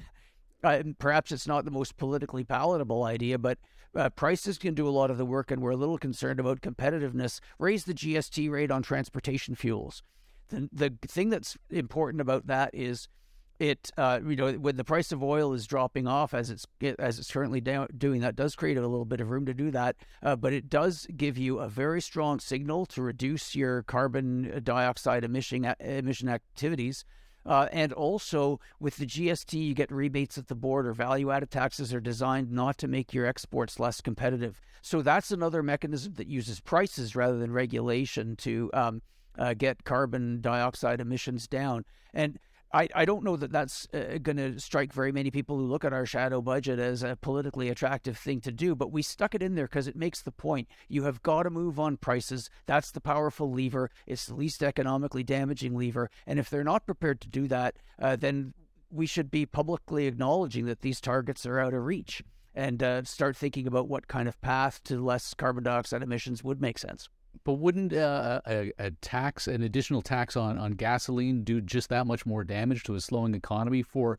uh, 0.62 0.82
perhaps 0.98 1.32
it's 1.32 1.46
not 1.46 1.64
the 1.64 1.70
most 1.70 1.96
politically 1.96 2.44
palatable 2.44 3.04
idea, 3.04 3.38
but 3.38 3.58
uh, 3.96 4.10
prices 4.10 4.58
can 4.58 4.74
do 4.74 4.86
a 4.86 4.90
lot 4.90 5.10
of 5.10 5.16
the 5.16 5.24
work, 5.24 5.50
and 5.50 5.62
we're 5.62 5.70
a 5.70 5.76
little 5.76 5.96
concerned 5.96 6.38
about 6.38 6.60
competitiveness. 6.60 7.40
Raise 7.58 7.84
the 7.84 7.94
GST 7.94 8.50
rate 8.50 8.70
on 8.70 8.82
transportation 8.82 9.54
fuels. 9.54 10.02
The, 10.50 10.68
the 10.70 10.94
thing 11.06 11.30
that's 11.30 11.56
important 11.70 12.20
about 12.20 12.46
that 12.46 12.74
is 12.74 13.08
it 13.58 13.90
uh, 13.96 14.20
you 14.24 14.36
know 14.36 14.52
when 14.52 14.76
the 14.76 14.84
price 14.84 15.10
of 15.10 15.22
oil 15.22 15.52
is 15.52 15.66
dropping 15.66 16.06
off 16.06 16.32
as 16.32 16.50
it's 16.50 16.66
as 16.98 17.18
it's 17.18 17.30
currently 17.30 17.60
doing 17.60 18.20
that 18.20 18.36
does 18.36 18.54
create 18.54 18.76
a 18.76 18.80
little 18.80 19.04
bit 19.04 19.20
of 19.20 19.30
room 19.30 19.46
to 19.46 19.54
do 19.54 19.70
that 19.70 19.96
uh, 20.22 20.36
but 20.36 20.52
it 20.52 20.68
does 20.68 21.06
give 21.16 21.36
you 21.36 21.58
a 21.58 21.68
very 21.68 22.00
strong 22.00 22.38
signal 22.38 22.86
to 22.86 23.02
reduce 23.02 23.56
your 23.56 23.82
carbon 23.82 24.60
dioxide 24.62 25.24
emission 25.24 25.64
emission 25.80 26.28
activities 26.28 27.04
uh, 27.46 27.66
and 27.72 27.94
also 27.94 28.60
with 28.78 28.96
the 28.96 29.06
GST, 29.06 29.54
you 29.54 29.72
get 29.72 29.90
rebates 29.90 30.36
at 30.36 30.48
the 30.48 30.54
border. 30.54 30.92
Value 30.92 31.30
added 31.30 31.50
taxes 31.50 31.94
are 31.94 32.00
designed 32.00 32.52
not 32.52 32.76
to 32.76 32.86
make 32.86 33.14
your 33.14 33.24
exports 33.24 33.80
less 33.80 34.02
competitive. 34.02 34.60
So 34.82 35.00
that's 35.00 35.30
another 35.30 35.62
mechanism 35.62 36.12
that 36.14 36.26
uses 36.26 36.60
prices 36.60 37.16
rather 37.16 37.38
than 37.38 37.50
regulation 37.50 38.36
to 38.36 38.70
um, 38.74 39.02
uh, 39.38 39.54
get 39.54 39.84
carbon 39.84 40.42
dioxide 40.42 41.00
emissions 41.00 41.48
down. 41.48 41.86
And 42.12 42.38
I, 42.72 42.88
I 42.94 43.04
don't 43.04 43.24
know 43.24 43.36
that 43.36 43.50
that's 43.50 43.88
uh, 43.94 44.18
going 44.22 44.36
to 44.36 44.60
strike 44.60 44.92
very 44.92 45.10
many 45.10 45.30
people 45.30 45.56
who 45.56 45.66
look 45.66 45.84
at 45.84 45.92
our 45.92 46.04
shadow 46.04 46.42
budget 46.42 46.78
as 46.78 47.02
a 47.02 47.16
politically 47.16 47.70
attractive 47.70 48.18
thing 48.18 48.40
to 48.42 48.52
do, 48.52 48.74
but 48.74 48.92
we 48.92 49.00
stuck 49.00 49.34
it 49.34 49.42
in 49.42 49.54
there 49.54 49.66
because 49.66 49.88
it 49.88 49.96
makes 49.96 50.20
the 50.20 50.32
point. 50.32 50.68
You 50.88 51.04
have 51.04 51.22
got 51.22 51.44
to 51.44 51.50
move 51.50 51.80
on 51.80 51.96
prices. 51.96 52.50
That's 52.66 52.90
the 52.90 53.00
powerful 53.00 53.50
lever. 53.50 53.90
It's 54.06 54.26
the 54.26 54.34
least 54.34 54.62
economically 54.62 55.24
damaging 55.24 55.76
lever. 55.76 56.10
And 56.26 56.38
if 56.38 56.50
they're 56.50 56.64
not 56.64 56.84
prepared 56.84 57.20
to 57.22 57.28
do 57.28 57.48
that, 57.48 57.76
uh, 58.00 58.16
then 58.16 58.52
we 58.90 59.06
should 59.06 59.30
be 59.30 59.46
publicly 59.46 60.06
acknowledging 60.06 60.66
that 60.66 60.82
these 60.82 61.00
targets 61.00 61.46
are 61.46 61.60
out 61.60 61.74
of 61.74 61.84
reach 61.84 62.22
and 62.54 62.82
uh, 62.82 63.04
start 63.04 63.36
thinking 63.36 63.66
about 63.66 63.88
what 63.88 64.08
kind 64.08 64.28
of 64.28 64.40
path 64.40 64.82
to 64.84 65.02
less 65.02 65.32
carbon 65.32 65.64
dioxide 65.64 66.02
emissions 66.02 66.42
would 66.42 66.60
make 66.60 66.78
sense. 66.78 67.08
But 67.44 67.54
wouldn't 67.54 67.92
uh, 67.92 68.40
a, 68.46 68.72
a, 68.78 68.90
tax, 68.90 69.46
an 69.46 69.62
additional 69.62 70.02
tax 70.02 70.36
on, 70.36 70.58
on 70.58 70.72
gasoline, 70.72 71.44
do 71.44 71.60
just 71.60 71.88
that 71.88 72.06
much 72.06 72.26
more 72.26 72.44
damage 72.44 72.82
to 72.84 72.94
a 72.94 73.00
slowing 73.00 73.34
economy 73.34 73.82
for 73.82 74.18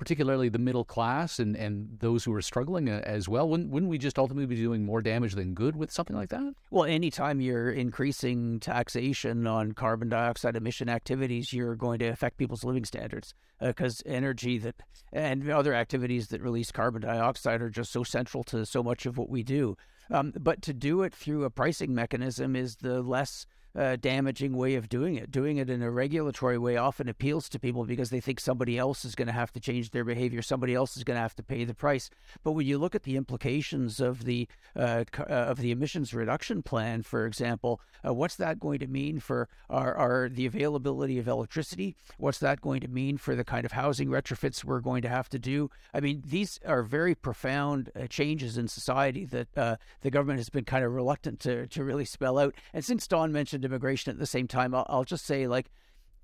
particularly 0.00 0.48
the 0.48 0.58
middle 0.58 0.82
class 0.82 1.38
and, 1.38 1.54
and 1.56 1.98
those 1.98 2.24
who 2.24 2.32
are 2.32 2.40
struggling 2.40 2.88
uh, 2.88 3.02
as 3.04 3.28
well? 3.28 3.46
Wouldn't, 3.46 3.68
wouldn't 3.68 3.90
we 3.90 3.98
just 3.98 4.18
ultimately 4.18 4.46
be 4.46 4.56
doing 4.56 4.82
more 4.82 5.02
damage 5.02 5.34
than 5.34 5.52
good 5.52 5.76
with 5.76 5.92
something 5.92 6.16
like 6.16 6.30
that? 6.30 6.54
Well, 6.70 6.84
anytime 6.86 7.42
you're 7.42 7.70
increasing 7.70 8.60
taxation 8.60 9.46
on 9.46 9.72
carbon 9.72 10.08
dioxide 10.08 10.56
emission 10.56 10.88
activities, 10.88 11.52
you're 11.52 11.76
going 11.76 11.98
to 11.98 12.06
affect 12.06 12.38
people's 12.38 12.64
living 12.64 12.86
standards 12.86 13.34
because 13.60 14.02
uh, 14.06 14.10
energy 14.10 14.56
that 14.56 14.76
and 15.12 15.50
other 15.50 15.74
activities 15.74 16.28
that 16.28 16.40
release 16.40 16.72
carbon 16.72 17.02
dioxide 17.02 17.60
are 17.60 17.68
just 17.68 17.92
so 17.92 18.02
central 18.02 18.42
to 18.44 18.64
so 18.64 18.82
much 18.82 19.04
of 19.04 19.18
what 19.18 19.28
we 19.28 19.42
do. 19.42 19.76
Um, 20.10 20.32
but 20.38 20.60
to 20.62 20.72
do 20.72 21.02
it 21.02 21.14
through 21.14 21.44
a 21.44 21.50
pricing 21.50 21.94
mechanism 21.94 22.56
is 22.56 22.76
the 22.76 23.02
less 23.02 23.46
uh, 23.76 23.96
damaging 23.96 24.56
way 24.56 24.74
of 24.74 24.88
doing 24.88 25.16
it. 25.16 25.30
Doing 25.30 25.58
it 25.58 25.70
in 25.70 25.82
a 25.82 25.90
regulatory 25.90 26.58
way 26.58 26.76
often 26.76 27.08
appeals 27.08 27.48
to 27.50 27.58
people 27.58 27.84
because 27.84 28.10
they 28.10 28.20
think 28.20 28.40
somebody 28.40 28.78
else 28.78 29.04
is 29.04 29.14
going 29.14 29.28
to 29.28 29.32
have 29.32 29.52
to 29.52 29.60
change 29.60 29.90
their 29.90 30.04
behavior, 30.04 30.42
somebody 30.42 30.74
else 30.74 30.96
is 30.96 31.04
going 31.04 31.16
to 31.16 31.22
have 31.22 31.36
to 31.36 31.42
pay 31.42 31.64
the 31.64 31.74
price. 31.74 32.10
But 32.42 32.52
when 32.52 32.66
you 32.66 32.78
look 32.78 32.94
at 32.94 33.04
the 33.04 33.16
implications 33.16 34.00
of 34.00 34.24
the 34.24 34.48
uh, 34.76 35.04
uh, 35.18 35.22
of 35.24 35.58
the 35.58 35.70
emissions 35.70 36.12
reduction 36.12 36.62
plan, 36.62 37.02
for 37.02 37.26
example, 37.26 37.80
uh, 38.06 38.14
what's 38.14 38.36
that 38.36 38.58
going 38.58 38.78
to 38.80 38.86
mean 38.86 39.20
for 39.20 39.48
our, 39.68 39.94
our 39.94 40.28
the 40.28 40.46
availability 40.46 41.18
of 41.18 41.28
electricity? 41.28 41.96
What's 42.18 42.38
that 42.38 42.60
going 42.60 42.80
to 42.80 42.88
mean 42.88 43.18
for 43.18 43.36
the 43.36 43.44
kind 43.44 43.64
of 43.64 43.72
housing 43.72 44.08
retrofits 44.08 44.64
we're 44.64 44.80
going 44.80 45.02
to 45.02 45.08
have 45.08 45.28
to 45.30 45.38
do? 45.38 45.70
I 45.94 46.00
mean, 46.00 46.22
these 46.24 46.58
are 46.66 46.82
very 46.82 47.14
profound 47.14 47.90
uh, 47.94 48.06
changes 48.06 48.58
in 48.58 48.68
society 48.68 49.24
that 49.26 49.48
uh, 49.56 49.76
the 50.00 50.10
government 50.10 50.38
has 50.38 50.48
been 50.48 50.64
kind 50.64 50.84
of 50.84 50.92
reluctant 50.92 51.40
to 51.40 51.66
to 51.68 51.84
really 51.84 52.04
spell 52.04 52.38
out. 52.38 52.54
And 52.72 52.84
since 52.84 53.06
Don 53.06 53.32
mentioned 53.32 53.59
mentioned 53.60 53.72
immigration 53.72 54.10
at 54.10 54.18
the 54.18 54.26
same 54.26 54.48
time. 54.48 54.74
I'll, 54.74 54.86
I'll 54.88 55.04
just 55.04 55.24
say 55.24 55.46
like, 55.46 55.70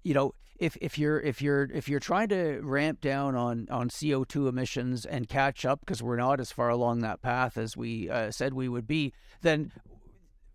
you 0.03 0.15
know, 0.15 0.35
if 0.59 0.77
if 0.81 0.99
you're 0.99 1.21
if 1.21 1.43
you're 1.43 1.65
if 1.75 1.89
you're 1.89 2.01
trying 2.01 2.29
to 2.29 2.61
ramp 2.63 3.01
down 3.01 3.35
on 3.35 3.67
on 3.71 3.91
CO2 3.91 4.49
emissions 4.49 5.05
and 5.05 5.29
catch 5.29 5.65
up 5.67 5.81
because 5.81 6.03
we're 6.03 6.17
not 6.17 6.41
as 6.41 6.51
far 6.51 6.71
along 6.71 7.01
that 7.01 7.21
path 7.21 7.59
as 7.59 7.77
we 7.77 8.09
uh, 8.09 8.31
said 8.31 8.55
we 8.55 8.69
would 8.69 8.87
be, 8.87 9.13
then 9.43 9.71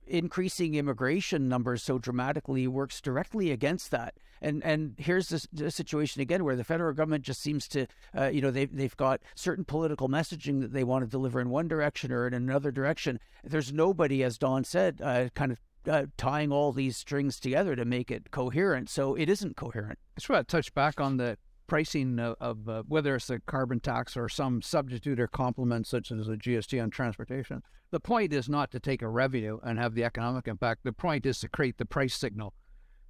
increasing 0.08 0.76
immigration 0.76 1.48
numbers 1.48 1.84
so 1.84 1.98
dramatically 1.98 2.68
works 2.68 3.00
directly 3.00 3.52
against 3.52 3.92
that. 3.92 4.16
And 4.42 4.64
and 4.64 4.96
here's 4.98 5.30
this, 5.30 5.48
this 5.54 5.76
situation 5.76 6.20
again 6.22 6.44
where 6.44 6.56
the 6.56 6.64
federal 6.64 6.94
government 6.94 7.24
just 7.24 7.42
seems 7.42 7.68
to, 7.70 7.86
uh, 8.18 8.30
you 8.34 8.42
know, 8.42 8.50
they've 8.50 8.76
they've 8.76 8.98
got 8.98 9.22
certain 9.36 9.66
political 9.66 10.10
messaging 10.10 10.62
that 10.62 10.74
they 10.74 10.84
want 10.84 11.04
to 11.04 11.10
deliver 11.10 11.40
in 11.40 11.52
one 11.52 11.68
direction 11.68 12.12
or 12.12 12.26
in 12.26 12.34
another 12.34 12.72
direction. 12.72 13.20
There's 13.44 13.72
nobody, 13.72 14.24
as 14.24 14.40
Don 14.40 14.64
said, 14.64 15.00
uh, 15.04 15.30
kind 15.36 15.52
of 15.52 15.60
uh, 15.88 16.06
tying 16.18 16.52
all 16.52 16.72
these 16.72 16.98
strings 16.98 17.40
together 17.40 17.76
to 17.76 17.86
make 17.86 18.12
it 18.12 18.32
coherent. 18.32 18.90
So 18.90 19.16
it 19.16 19.30
isn't 19.30 19.56
coherent. 19.56 20.00
I 20.16 20.20
just 20.20 20.30
want 20.30 20.48
to 20.48 20.52
touch 20.52 20.74
back 20.74 21.00
on 21.00 21.18
the 21.18 21.38
pricing 21.68 22.20
of, 22.20 22.36
of 22.40 22.70
uh, 22.70 22.84
whether 22.88 23.16
it's 23.16 23.30
a 23.30 23.40
carbon 23.40 23.80
tax 23.80 24.18
or 24.18 24.28
some 24.28 24.62
substitute 24.62 25.20
or 25.20 25.28
complement, 25.28 25.88
such 25.88 26.12
as 26.12 26.28
a 26.28 26.36
GST 26.36 26.82
on 26.82 26.90
transportation. 26.90 27.62
The 27.92 28.00
point 28.00 28.34
is 28.34 28.50
not 28.50 28.72
to 28.72 28.80
take 28.80 29.02
a 29.02 29.08
revenue 29.08 29.60
and 29.64 29.80
have 29.80 29.96
the 29.96 30.04
economic 30.04 30.48
impact. 30.48 30.84
The 30.84 30.94
point 30.94 31.26
is 31.26 31.40
to 31.40 31.50
create 31.50 31.78
the 31.78 31.86
price 31.86 32.16
signal. 32.16 32.54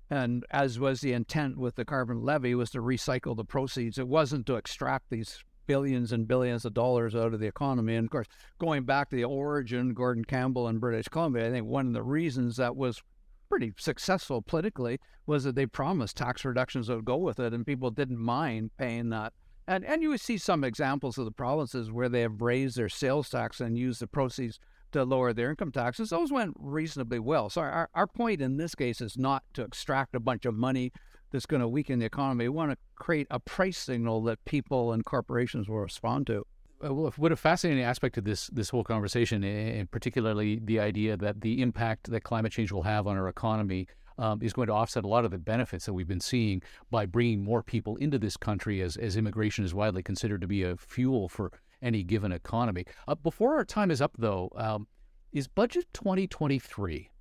And 0.09 0.45
as 0.51 0.79
was 0.79 1.01
the 1.01 1.13
intent 1.13 1.57
with 1.57 1.75
the 1.75 1.85
carbon 1.85 2.21
levy, 2.21 2.53
was 2.53 2.69
to 2.71 2.79
recycle 2.79 3.35
the 3.35 3.45
proceeds. 3.45 3.97
It 3.97 4.07
wasn't 4.07 4.45
to 4.47 4.55
extract 4.55 5.09
these 5.09 5.43
billions 5.67 6.11
and 6.11 6.27
billions 6.27 6.65
of 6.65 6.73
dollars 6.73 7.15
out 7.15 7.33
of 7.33 7.39
the 7.39 7.47
economy. 7.47 7.95
And 7.95 8.05
of 8.05 8.11
course, 8.11 8.27
going 8.59 8.83
back 8.83 9.09
to 9.09 9.15
the 9.15 9.23
origin, 9.23 9.93
Gordon 9.93 10.25
Campbell 10.25 10.67
in 10.67 10.79
British 10.79 11.07
Columbia, 11.07 11.47
I 11.47 11.51
think 11.51 11.67
one 11.67 11.87
of 11.87 11.93
the 11.93 12.03
reasons 12.03 12.57
that 12.57 12.75
was 12.75 13.01
pretty 13.49 13.73
successful 13.77 14.41
politically 14.41 14.99
was 15.25 15.43
that 15.43 15.55
they 15.55 15.65
promised 15.65 16.17
tax 16.17 16.45
reductions 16.45 16.87
that 16.87 16.95
would 16.95 17.05
go 17.05 17.17
with 17.17 17.39
it, 17.39 17.53
and 17.53 17.65
people 17.65 17.91
didn't 17.91 18.17
mind 18.17 18.71
paying 18.77 19.09
that. 19.09 19.33
And 19.67 19.85
and 19.85 20.01
you 20.01 20.09
would 20.09 20.21
see 20.21 20.37
some 20.37 20.63
examples 20.63 21.17
of 21.17 21.25
the 21.25 21.31
provinces 21.31 21.91
where 21.91 22.09
they 22.09 22.21
have 22.21 22.41
raised 22.41 22.77
their 22.77 22.89
sales 22.89 23.29
tax 23.29 23.59
and 23.59 23.77
used 23.77 24.01
the 24.01 24.07
proceeds 24.07 24.59
to 24.91 25.03
lower 25.03 25.33
their 25.33 25.51
income 25.51 25.71
taxes. 25.71 26.09
Those 26.09 26.31
went 26.31 26.55
reasonably 26.57 27.19
well. 27.19 27.49
So 27.49 27.61
our, 27.61 27.89
our 27.93 28.07
point 28.07 28.41
in 28.41 28.57
this 28.57 28.75
case 28.75 29.01
is 29.01 29.17
not 29.17 29.43
to 29.53 29.61
extract 29.61 30.15
a 30.15 30.19
bunch 30.19 30.45
of 30.45 30.55
money 30.55 30.91
that's 31.31 31.45
going 31.45 31.61
to 31.61 31.67
weaken 31.67 31.99
the 31.99 32.05
economy. 32.05 32.45
We 32.45 32.49
want 32.49 32.71
to 32.71 32.77
create 32.95 33.27
a 33.31 33.39
price 33.39 33.77
signal 33.77 34.21
that 34.23 34.43
people 34.45 34.93
and 34.93 35.03
corporations 35.03 35.67
will 35.67 35.79
respond 35.79 36.27
to. 36.27 36.45
Uh, 36.83 36.93
well, 36.93 37.13
what 37.17 37.31
a 37.31 37.35
fascinating 37.35 37.83
aspect 37.83 38.17
of 38.17 38.23
this 38.23 38.47
this 38.47 38.69
whole 38.69 38.83
conversation, 38.83 39.43
and 39.43 39.89
particularly 39.91 40.59
the 40.63 40.79
idea 40.79 41.15
that 41.17 41.41
the 41.41 41.61
impact 41.61 42.09
that 42.09 42.23
climate 42.23 42.51
change 42.51 42.71
will 42.71 42.83
have 42.83 43.07
on 43.07 43.17
our 43.17 43.27
economy 43.27 43.87
um, 44.17 44.39
is 44.41 44.53
going 44.53 44.67
to 44.67 44.73
offset 44.73 45.03
a 45.03 45.07
lot 45.07 45.25
of 45.25 45.31
the 45.31 45.37
benefits 45.37 45.85
that 45.85 45.93
we've 45.93 46.07
been 46.07 46.19
seeing 46.19 46.61
by 46.89 47.05
bringing 47.05 47.43
more 47.43 47.61
people 47.61 47.95
into 47.97 48.17
this 48.17 48.35
country, 48.35 48.81
as 48.81 48.97
as 48.97 49.15
immigration 49.15 49.63
is 49.63 49.73
widely 49.73 50.01
considered 50.01 50.41
to 50.41 50.47
be 50.47 50.63
a 50.63 50.75
fuel 50.75 51.29
for 51.29 51.51
any 51.81 52.03
given 52.03 52.31
economy. 52.31 52.85
Uh, 53.07 53.15
before 53.15 53.55
our 53.55 53.65
time 53.65 53.91
is 53.91 54.01
up, 54.01 54.13
though, 54.17 54.49
um, 54.55 54.87
is 55.31 55.47
Budget 55.47 55.85
2023 55.93 57.11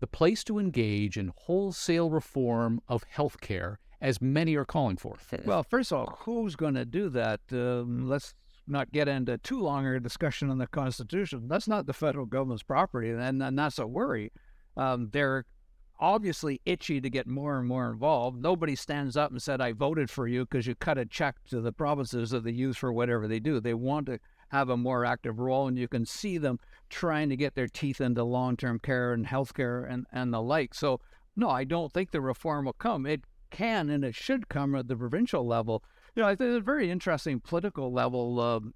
the 0.00 0.06
place 0.06 0.44
to 0.44 0.58
engage 0.58 1.16
in 1.16 1.32
wholesale 1.36 2.10
reform 2.10 2.80
of 2.88 3.04
healthcare, 3.14 3.76
as 4.00 4.20
many 4.20 4.54
are 4.56 4.64
calling 4.64 4.96
for? 4.96 5.16
Well, 5.46 5.62
first 5.62 5.92
of 5.92 5.98
all, 5.98 6.18
who's 6.20 6.56
going 6.56 6.74
to 6.74 6.84
do 6.84 7.08
that? 7.10 7.40
Um, 7.52 8.08
let's 8.08 8.34
not 8.66 8.92
get 8.92 9.08
into 9.08 9.38
too 9.38 9.60
long 9.60 9.86
a 9.86 9.98
discussion 9.98 10.50
on 10.50 10.58
the 10.58 10.66
Constitution. 10.66 11.48
That's 11.48 11.68
not 11.68 11.86
the 11.86 11.92
federal 11.92 12.26
government's 12.26 12.62
property, 12.62 13.10
and, 13.10 13.42
and 13.42 13.58
that's 13.58 13.78
a 13.78 13.86
worry. 13.86 14.30
Um, 14.76 15.08
they're 15.12 15.46
obviously 16.00 16.60
itchy 16.64 17.00
to 17.00 17.10
get 17.10 17.26
more 17.26 17.58
and 17.58 17.66
more 17.66 17.90
involved. 17.90 18.40
Nobody 18.40 18.76
stands 18.76 19.16
up 19.16 19.30
and 19.30 19.42
said, 19.42 19.60
I 19.60 19.72
voted 19.72 20.10
for 20.10 20.28
you 20.28 20.44
because 20.44 20.66
you 20.66 20.74
cut 20.76 20.98
a 20.98 21.04
check 21.04 21.36
to 21.50 21.60
the 21.60 21.72
provinces 21.72 22.30
that 22.30 22.44
they 22.44 22.52
use 22.52 22.76
for 22.76 22.92
whatever 22.92 23.26
they 23.26 23.40
do. 23.40 23.58
They 23.58 23.74
want 23.74 24.06
to 24.06 24.20
have 24.48 24.68
a 24.68 24.76
more 24.76 25.04
active 25.04 25.38
role, 25.38 25.68
and 25.68 25.78
you 25.78 25.88
can 25.88 26.06
see 26.06 26.38
them 26.38 26.58
trying 26.88 27.28
to 27.28 27.36
get 27.36 27.54
their 27.54 27.68
teeth 27.68 28.00
into 28.00 28.24
long 28.24 28.56
term 28.56 28.78
care 28.78 29.12
and 29.12 29.26
healthcare 29.26 29.90
and, 29.90 30.06
and 30.12 30.32
the 30.32 30.40
like. 30.40 30.74
So, 30.74 31.00
no, 31.36 31.50
I 31.50 31.64
don't 31.64 31.92
think 31.92 32.10
the 32.10 32.20
reform 32.20 32.64
will 32.64 32.72
come. 32.72 33.06
It 33.06 33.22
can 33.50 33.88
and 33.90 34.04
it 34.04 34.14
should 34.14 34.48
come 34.48 34.74
at 34.74 34.88
the 34.88 34.96
provincial 34.96 35.46
level. 35.46 35.82
You 36.14 36.22
know, 36.22 36.28
I 36.28 36.34
think 36.34 36.50
it's 36.50 36.58
a 36.58 36.64
very 36.64 36.90
interesting 36.90 37.40
political 37.40 37.92
level. 37.92 38.72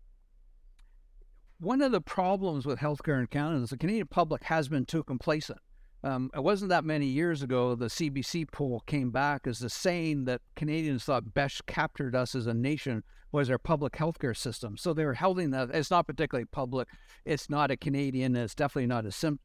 One 1.59 1.83
of 1.83 1.93
the 1.93 2.01
problems 2.01 2.67
with 2.67 2.79
healthcare 2.79 3.21
in 3.21 3.27
Canada 3.29 3.63
is 3.63 3.71
the 3.71 3.77
Canadian 3.77 4.09
public 4.09 4.45
has 4.45 4.69
been 4.69 4.85
too 4.85 5.03
complacent. 5.03 5.61
Um, 6.05 6.31
it 6.35 6.43
wasn't 6.43 6.71
that 6.71 6.85
many 6.85 7.07
years 7.07 7.43
ago 7.43 7.75
the 7.75 7.87
CBC 7.87 8.51
poll 8.51 8.83
came 8.87 9.11
back 9.11 9.47
as 9.47 9.61
the 9.61 9.71
saying 9.71 10.25
that 10.25 10.41
Canadians 10.57 11.05
thought 11.05 11.33
best 11.33 11.67
captured 11.67 12.17
us 12.17 12.35
as 12.35 12.47
a 12.47 12.55
nation 12.55 13.05
was 13.31 13.49
our 13.49 13.59
public 13.59 13.95
healthcare 13.95 14.37
system. 14.37 14.77
So 14.77 14.93
they 14.93 15.05
were 15.05 15.15
holding 15.15 15.51
that. 15.51 15.71
It's 15.73 15.91
not 15.91 16.07
particularly 16.07 16.45
public. 16.47 16.89
It's 17.25 17.49
not 17.49 17.71
a 17.71 17.77
Canadian. 17.77 18.37
It's 18.37 18.55
definitely 18.55 18.89
not 18.89 19.07
a 19.07 19.13
sim- 19.13 19.41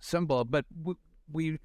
symbol. 0.00 0.44
But 0.44 0.66
we, 0.82 0.94
we 1.30 1.58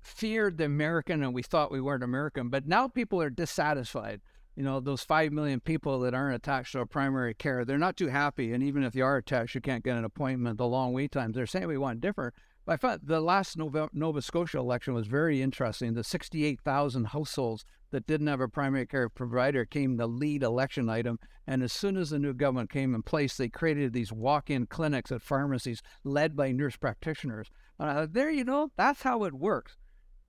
feared 0.00 0.58
the 0.58 0.64
American 0.64 1.22
and 1.22 1.34
we 1.34 1.42
thought 1.42 1.70
we 1.70 1.80
weren't 1.80 2.02
American. 2.02 2.48
But 2.48 2.66
now 2.66 2.88
people 2.88 3.20
are 3.20 3.30
dissatisfied. 3.30 4.20
You 4.56 4.62
know, 4.62 4.80
those 4.80 5.02
5 5.02 5.32
million 5.32 5.60
people 5.60 6.00
that 6.00 6.14
aren't 6.14 6.36
attached 6.36 6.72
to 6.72 6.80
a 6.80 6.86
primary 6.86 7.34
care, 7.34 7.64
they're 7.64 7.78
not 7.78 7.96
too 7.96 8.08
happy. 8.08 8.52
And 8.52 8.62
even 8.62 8.82
if 8.82 8.94
you 8.94 9.04
are 9.04 9.16
attached, 9.16 9.54
you 9.54 9.60
can't 9.60 9.84
get 9.84 9.96
an 9.96 10.04
appointment, 10.04 10.58
the 10.58 10.66
long 10.66 10.92
wait 10.92 11.12
times. 11.12 11.34
They're 11.34 11.46
saying 11.46 11.68
we 11.68 11.78
want 11.78 12.00
different. 12.00 12.34
I 12.66 12.76
thought 12.76 13.06
the 13.06 13.20
last 13.20 13.56
Nova, 13.56 13.88
Nova 13.92 14.22
Scotia 14.22 14.58
election 14.58 14.94
was 14.94 15.08
very 15.08 15.42
interesting. 15.42 15.94
The 15.94 16.04
68,000 16.04 17.06
households 17.06 17.64
that 17.90 18.06
didn't 18.06 18.28
have 18.28 18.40
a 18.40 18.48
primary 18.48 18.86
care 18.86 19.08
provider 19.08 19.64
came 19.64 19.96
the 19.96 20.06
lead 20.06 20.44
election 20.44 20.88
item. 20.88 21.18
And 21.46 21.62
as 21.62 21.72
soon 21.72 21.96
as 21.96 22.10
the 22.10 22.20
new 22.20 22.32
government 22.32 22.70
came 22.70 22.94
in 22.94 23.02
place, 23.02 23.36
they 23.36 23.48
created 23.48 23.92
these 23.92 24.12
walk 24.12 24.48
in 24.48 24.66
clinics 24.66 25.10
at 25.10 25.22
pharmacies 25.22 25.82
led 26.04 26.36
by 26.36 26.52
nurse 26.52 26.76
practitioners. 26.76 27.48
Uh, 27.80 28.06
there 28.08 28.30
you 28.30 28.44
know, 28.44 28.70
that's 28.76 29.02
how 29.02 29.24
it 29.24 29.34
works. 29.34 29.76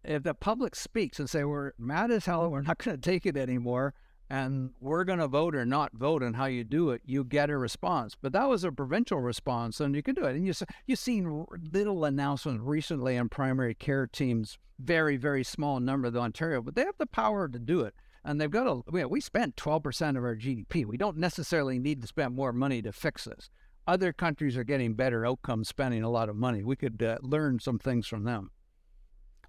If 0.04 0.24
the 0.24 0.34
public 0.34 0.76
speaks 0.76 1.20
and 1.20 1.30
say, 1.30 1.44
We're 1.44 1.74
mad 1.78 2.10
as 2.10 2.26
hell, 2.26 2.50
we're 2.50 2.62
not 2.62 2.80
going 2.80 3.00
to 3.00 3.02
take 3.02 3.26
it 3.28 3.38
anymore, 3.38 3.94
and 4.34 4.72
we're 4.82 5.04
going 5.04 5.20
to 5.20 5.28
vote 5.28 5.56
or 5.56 5.64
not 5.64 5.94
vote 5.94 6.24
and 6.24 6.36
how 6.36 6.46
you 6.46 6.64
do 6.64 6.90
it, 6.90 7.04
you 7.06 7.24
get 7.24 7.52
a 7.52 7.58
response. 7.58 8.18
But 8.20 8.34
that 8.34 8.50
was 8.50 8.64
a 8.64 8.72
provincial 8.72 9.20
response, 9.20 9.80
and 9.80 9.94
you 9.94 10.02
can 10.02 10.16
do 10.16 10.26
it. 10.26 10.36
And 10.36 10.48
you 10.48 10.54
you've 10.88 10.98
seen 10.98 11.46
little 11.72 12.04
announcements 12.04 12.64
recently 12.64 13.16
on 13.16 13.30
primary 13.30 13.76
care 13.76 14.08
teams, 14.08 14.58
very 14.80 15.18
very 15.18 15.44
small 15.44 15.80
number 15.80 16.08
of 16.08 16.18
Ontario, 16.18 16.64
but 16.64 16.74
they 16.74 16.82
have 16.82 16.98
the 16.98 17.06
power 17.06 17.48
to 17.48 17.60
do 17.60 17.82
it. 17.82 17.94
And 18.26 18.42
they've 18.42 18.50
got 18.50 18.66
a 18.66 18.82
we, 18.90 19.06
we 19.06 19.22
spent 19.22 19.56
12% 19.56 20.18
of 20.18 20.24
our 20.24 20.36
GDP. 20.36 20.84
We 20.84 20.98
don't 20.98 21.18
necessarily 21.18 21.78
need 21.78 22.02
to 22.02 22.08
spend 22.08 22.34
more 22.34 22.52
money 22.52 22.82
to 22.82 22.92
fix 22.92 23.26
this. 23.26 23.52
Other 23.86 24.12
countries 24.14 24.58
are 24.58 24.64
getting 24.64 24.96
better 24.96 25.28
outcomes 25.28 25.68
spending 25.68 26.02
a 26.02 26.10
lot 26.10 26.28
of 26.28 26.36
money. 26.36 26.64
We 26.64 26.76
could 26.76 27.04
uh, 27.04 27.18
learn 27.22 27.60
some 27.60 27.78
things 27.78 28.08
from 28.08 28.24
them. 28.24 28.50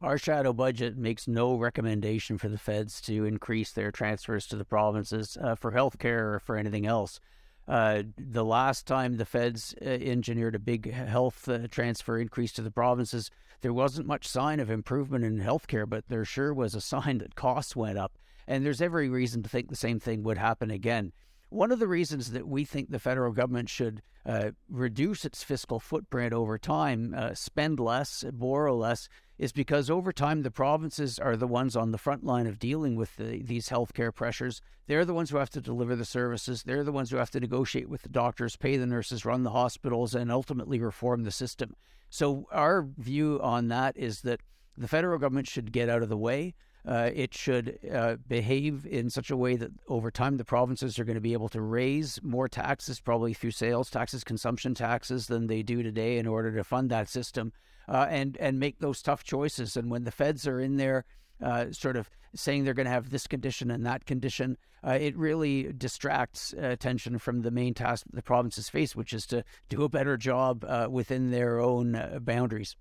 Our 0.05 0.19
shadow 0.19 0.53
budget 0.53 0.99
makes 0.99 1.27
no 1.27 1.57
recommendation 1.57 2.37
for 2.37 2.51
the 2.51 2.59
feds 2.59 3.01
to 3.03 3.25
increase 3.25 3.73
their 3.73 3.91
transfers 3.91 4.47
to 4.49 4.57
the 4.57 4.65
provinces 4.67 5.39
uh, 5.41 5.55
for 5.55 5.73
healthcare 5.73 6.35
or 6.35 6.41
for 6.45 6.59
anything 6.59 6.85
else. 6.85 7.21
Uh, 7.67 8.03
the 8.19 8.45
last 8.45 8.87
time 8.87 9.17
the 9.17 9.25
feds 9.25 9.75
uh, 9.81 9.89
engineered 9.89 10.55
a 10.55 10.59
big 10.59 10.93
health 10.93 11.49
uh, 11.49 11.67
transfer 11.69 12.19
increase 12.19 12.53
to 12.53 12.61
the 12.61 12.71
provinces, 12.71 13.31
there 13.63 13.73
wasn't 13.73 14.07
much 14.07 14.29
sign 14.29 14.61
of 14.61 14.71
improvement 14.71 15.25
in 15.25 15.41
healthcare, 15.41 15.89
but 15.89 16.05
there 16.09 16.27
sure 16.27 16.53
was 16.53 16.75
a 16.75 16.81
sign 16.83 17.17
that 17.17 17.35
costs 17.35 17.75
went 17.75 17.97
up. 17.97 18.19
And 18.47 18.63
there's 18.63 18.83
every 18.83 19.09
reason 19.09 19.43
to 19.43 19.49
think 19.49 19.71
the 19.71 19.75
same 19.75 19.99
thing 19.99 20.23
would 20.23 20.37
happen 20.37 20.71
again. 20.71 21.13
One 21.49 21.73
of 21.73 21.79
the 21.79 21.89
reasons 21.89 22.33
that 22.33 22.47
we 22.47 22.67
think 22.67 22.91
the 22.91 22.99
federal 22.99 23.33
government 23.33 23.71
should 23.71 24.03
uh, 24.27 24.51
reduce 24.69 25.25
its 25.25 25.43
fiscal 25.43 25.81
footprint 25.81 26.33
over 26.33 26.59
time, 26.59 27.15
uh, 27.17 27.35
spend 27.35 27.79
less, 27.79 28.25
borrow 28.33 28.77
less, 28.77 29.09
is 29.39 29.53
because 29.53 29.91
over 29.91 30.13
time 30.13 30.43
the 30.43 30.51
provinces 30.51 31.19
are 31.19 31.37
the 31.37 31.47
ones 31.47 31.75
on 31.75 31.91
the 31.91 31.99
front 31.99 32.25
line 32.25 32.47
of 32.47 32.59
dealing 32.59 32.95
with 32.97 33.17
the, 33.17 33.43
these 33.43 33.69
healthcare 33.69 34.15
pressures. 34.15 34.61
They're 34.87 35.05
the 35.05 35.15
ones 35.15 35.31
who 35.31 35.39
have 35.39 35.51
to 35.51 35.61
deliver 35.61 35.97
the 35.97 36.05
services. 36.05 36.63
They're 36.63 36.85
the 36.85 36.93
ones 36.93 37.11
who 37.11 37.17
have 37.17 37.31
to 37.33 37.41
negotiate 37.41 37.89
with 37.89 38.03
the 38.03 38.09
doctors, 38.09 38.57
pay 38.57 38.77
the 38.77 38.87
nurses, 38.87 39.25
run 39.25 39.43
the 39.43 39.51
hospitals, 39.51 40.15
and 40.15 40.31
ultimately 40.31 40.79
reform 40.79 41.25
the 41.25 41.31
system. 41.31 41.75
So 42.11 42.47
our 42.53 42.87
view 42.97 43.41
on 43.43 43.69
that 43.69 43.97
is 43.97 44.21
that 44.21 44.41
the 44.77 44.89
federal 44.89 45.19
government 45.19 45.49
should 45.49 45.73
get 45.73 45.89
out 45.89 46.03
of 46.03 46.09
the 46.09 46.17
way. 46.17 46.55
Uh, 46.87 47.11
it 47.15 47.33
should 47.33 47.79
uh, 47.93 48.17
behave 48.29 48.87
in 48.87 49.09
such 49.09 49.31
a 49.31 49.37
way 49.37 49.57
that 49.57 49.71
over 49.89 50.11
time 50.11 50.37
the 50.37 50.45
provinces 50.45 50.99
are 50.99 51.05
going 51.05 51.15
to 51.15 51.21
be 51.21 51.33
able 51.33 51.49
to 51.49 51.63
raise 51.63 52.21
more 52.23 52.47
taxes, 52.47 53.01
probably 53.01 53.33
through 53.33 53.51
sales 53.51 53.89
taxes, 53.89 54.23
consumption 54.23 54.75
taxes, 54.75 55.27
than 55.27 55.47
they 55.47 55.63
do 55.63 55.83
today 55.83 56.19
in 56.19 56.27
order 56.27 56.55
to 56.55 56.63
fund 56.63 56.91
that 56.91 57.09
system 57.09 57.53
uh, 57.89 58.07
and 58.09 58.37
and 58.39 58.59
make 58.59 58.79
those 58.79 59.03
tough 59.03 59.25
choices. 59.25 59.77
And 59.77 59.91
when 59.91 60.05
the 60.05 60.11
feds 60.11 60.47
are 60.47 60.61
in 60.61 60.77
there, 60.77 61.05
uh, 61.43 61.67
sort 61.73 61.97
of 61.97 62.09
saying 62.35 62.65
they're 62.65 62.75
going 62.75 62.87
to 62.87 62.93
have 62.93 63.11
this 63.11 63.27
condition 63.27 63.71
and 63.71 63.87
that 63.87 64.07
condition, 64.07 64.57
uh, 64.85 64.99
it 65.01 65.17
really 65.17 65.73
distracts 65.73 66.55
uh, 66.57 66.67
attention 66.67 67.19
from 67.19 67.43
the 67.43 67.51
main 67.51 67.75
task 67.75 68.07
the 68.13 68.23
provinces 68.23 68.69
face, 68.69 68.97
which 68.97 69.13
is 69.13 69.27
to 69.27 69.45
do 69.69 69.83
a 69.83 69.89
better 69.89 70.17
job 70.17 70.65
uh, 70.65 70.89
within 70.91 71.31
their 71.31 71.61
own 71.61 71.95
uh, 71.95 72.19
boundaries. 72.21 72.77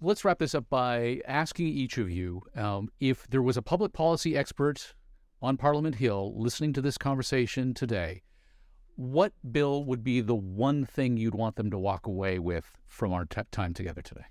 let's 0.00 0.24
wrap 0.24 0.38
this 0.38 0.54
up 0.54 0.68
by 0.68 1.20
asking 1.26 1.66
each 1.66 1.98
of 1.98 2.10
you 2.10 2.42
um, 2.56 2.88
if 3.00 3.26
there 3.28 3.42
was 3.42 3.56
a 3.56 3.62
public 3.62 3.92
policy 3.92 4.36
expert 4.36 4.94
on 5.40 5.56
Parliament 5.56 5.96
Hill 5.96 6.32
listening 6.36 6.72
to 6.72 6.80
this 6.80 6.96
conversation 6.98 7.74
today 7.74 8.22
what 8.96 9.32
bill 9.50 9.84
would 9.84 10.04
be 10.04 10.20
the 10.20 10.34
one 10.34 10.84
thing 10.84 11.16
you'd 11.16 11.34
want 11.34 11.56
them 11.56 11.70
to 11.70 11.78
walk 11.78 12.06
away 12.06 12.38
with 12.38 12.76
from 12.88 13.12
our 13.12 13.24
t- 13.24 13.40
time 13.50 13.74
together 13.74 14.02
today? 14.02 14.24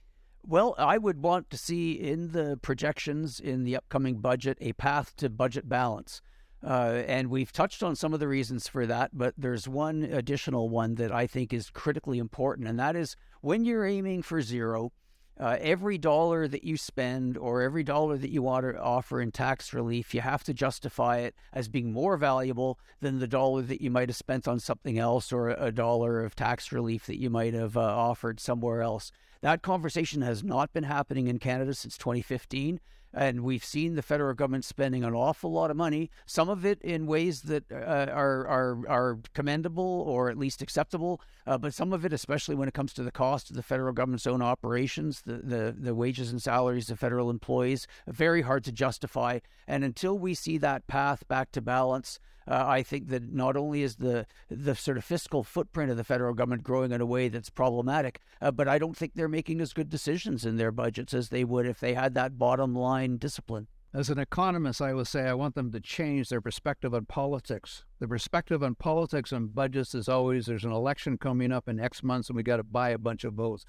Well, 0.45 0.73
I 0.77 0.97
would 0.97 1.21
want 1.21 1.49
to 1.51 1.57
see 1.57 1.91
in 1.91 2.31
the 2.31 2.57
projections 2.61 3.39
in 3.39 3.63
the 3.63 3.75
upcoming 3.75 4.17
budget 4.17 4.57
a 4.59 4.73
path 4.73 5.15
to 5.17 5.29
budget 5.29 5.69
balance. 5.69 6.21
Uh, 6.63 7.03
and 7.07 7.29
we've 7.29 7.51
touched 7.51 7.81
on 7.81 7.95
some 7.95 8.13
of 8.13 8.19
the 8.19 8.27
reasons 8.27 8.67
for 8.67 8.85
that, 8.85 9.11
but 9.13 9.33
there's 9.35 9.67
one 9.67 10.03
additional 10.03 10.69
one 10.69 10.95
that 10.95 11.11
I 11.11 11.25
think 11.25 11.53
is 11.53 11.71
critically 11.71 12.19
important, 12.19 12.67
and 12.67 12.79
that 12.79 12.95
is 12.95 13.15
when 13.41 13.65
you're 13.65 13.85
aiming 13.85 14.21
for 14.21 14.41
zero, 14.41 14.91
uh, 15.39 15.57
every 15.59 15.97
dollar 15.97 16.47
that 16.47 16.63
you 16.63 16.77
spend 16.77 17.37
or 17.37 17.61
every 17.61 17.83
dollar 17.83 18.17
that 18.17 18.29
you 18.29 18.41
want 18.41 18.65
to 18.65 18.79
offer 18.79 19.21
in 19.21 19.31
tax 19.31 19.73
relief, 19.73 20.13
you 20.13 20.21
have 20.21 20.43
to 20.43 20.53
justify 20.53 21.17
it 21.17 21.35
as 21.53 21.67
being 21.67 21.91
more 21.91 22.17
valuable 22.17 22.79
than 22.99 23.19
the 23.19 23.27
dollar 23.27 23.61
that 23.63 23.81
you 23.81 23.89
might 23.89 24.09
have 24.09 24.15
spent 24.15 24.47
on 24.47 24.59
something 24.59 24.99
else 24.99 25.31
or 25.31 25.49
a 25.49 25.71
dollar 25.71 26.23
of 26.23 26.35
tax 26.35 26.71
relief 26.71 27.05
that 27.05 27.19
you 27.19 27.29
might 27.29 27.53
have 27.53 27.75
uh, 27.75 27.81
offered 27.81 28.39
somewhere 28.39 28.81
else. 28.81 29.11
That 29.41 29.63
conversation 29.63 30.21
has 30.21 30.43
not 30.43 30.71
been 30.73 30.83
happening 30.83 31.27
in 31.27 31.39
Canada 31.39 31.73
since 31.73 31.97
2015. 31.97 32.79
And 33.13 33.43
we've 33.43 33.63
seen 33.65 33.95
the 33.95 34.01
federal 34.01 34.33
government 34.33 34.65
spending 34.65 35.03
an 35.03 35.13
awful 35.13 35.51
lot 35.51 35.71
of 35.71 35.77
money, 35.77 36.09
some 36.25 36.49
of 36.49 36.65
it 36.65 36.81
in 36.81 37.07
ways 37.07 37.41
that 37.43 37.69
uh, 37.71 38.07
are, 38.11 38.47
are, 38.47 38.87
are 38.87 39.19
commendable 39.33 40.03
or 40.07 40.29
at 40.29 40.37
least 40.37 40.61
acceptable, 40.61 41.21
uh, 41.45 41.57
but 41.57 41.73
some 41.73 41.91
of 41.91 42.05
it, 42.05 42.13
especially 42.13 42.55
when 42.55 42.67
it 42.67 42.73
comes 42.73 42.93
to 42.93 43.03
the 43.03 43.11
cost 43.11 43.49
of 43.49 43.55
the 43.55 43.63
federal 43.63 43.93
government's 43.93 44.27
own 44.27 44.41
operations, 44.41 45.23
the, 45.23 45.37
the, 45.37 45.75
the 45.77 45.95
wages 45.95 46.31
and 46.31 46.41
salaries 46.41 46.89
of 46.89 46.99
federal 46.99 47.29
employees, 47.29 47.85
very 48.07 48.43
hard 48.43 48.63
to 48.63 48.71
justify. 48.71 49.39
And 49.67 49.83
until 49.83 50.17
we 50.17 50.33
see 50.33 50.57
that 50.59 50.87
path 50.87 51.27
back 51.27 51.51
to 51.51 51.61
balance, 51.61 52.19
uh, 52.47 52.65
I 52.67 52.83
think 52.83 53.09
that 53.09 53.31
not 53.31 53.55
only 53.55 53.83
is 53.83 53.97
the 53.97 54.25
the 54.49 54.75
sort 54.75 54.97
of 54.97 55.03
fiscal 55.03 55.43
footprint 55.43 55.91
of 55.91 55.97
the 55.97 56.03
federal 56.03 56.33
government 56.33 56.63
growing 56.63 56.91
in 56.91 57.01
a 57.01 57.05
way 57.05 57.29
that's 57.29 57.49
problematic, 57.49 58.19
uh, 58.41 58.51
but 58.51 58.67
I 58.67 58.79
don't 58.79 58.97
think 58.97 59.13
they're 59.13 59.27
making 59.27 59.61
as 59.61 59.73
good 59.73 59.89
decisions 59.89 60.45
in 60.45 60.57
their 60.57 60.71
budgets 60.71 61.13
as 61.13 61.29
they 61.29 61.43
would 61.43 61.65
if 61.65 61.79
they 61.79 61.93
had 61.93 62.13
that 62.15 62.37
bottom 62.37 62.75
line 62.75 63.17
discipline. 63.17 63.67
As 63.93 64.09
an 64.09 64.19
economist, 64.19 64.81
I 64.81 64.93
would 64.93 65.07
say 65.07 65.27
I 65.27 65.33
want 65.33 65.53
them 65.53 65.71
to 65.73 65.81
change 65.81 66.29
their 66.29 66.39
perspective 66.39 66.93
on 66.93 67.05
politics. 67.05 67.83
The 67.99 68.07
perspective 68.07 68.63
on 68.63 68.75
politics 68.75 69.33
and 69.33 69.53
budgets 69.53 69.93
is 69.93 70.07
always 70.07 70.45
there's 70.45 70.63
an 70.63 70.71
election 70.71 71.17
coming 71.17 71.51
up 71.51 71.67
in 71.67 71.77
X 71.77 72.01
months 72.01 72.29
and 72.29 72.37
we 72.37 72.43
got 72.43 72.57
to 72.57 72.63
buy 72.63 72.89
a 72.91 72.97
bunch 72.97 73.25
of 73.25 73.33
votes. 73.33 73.65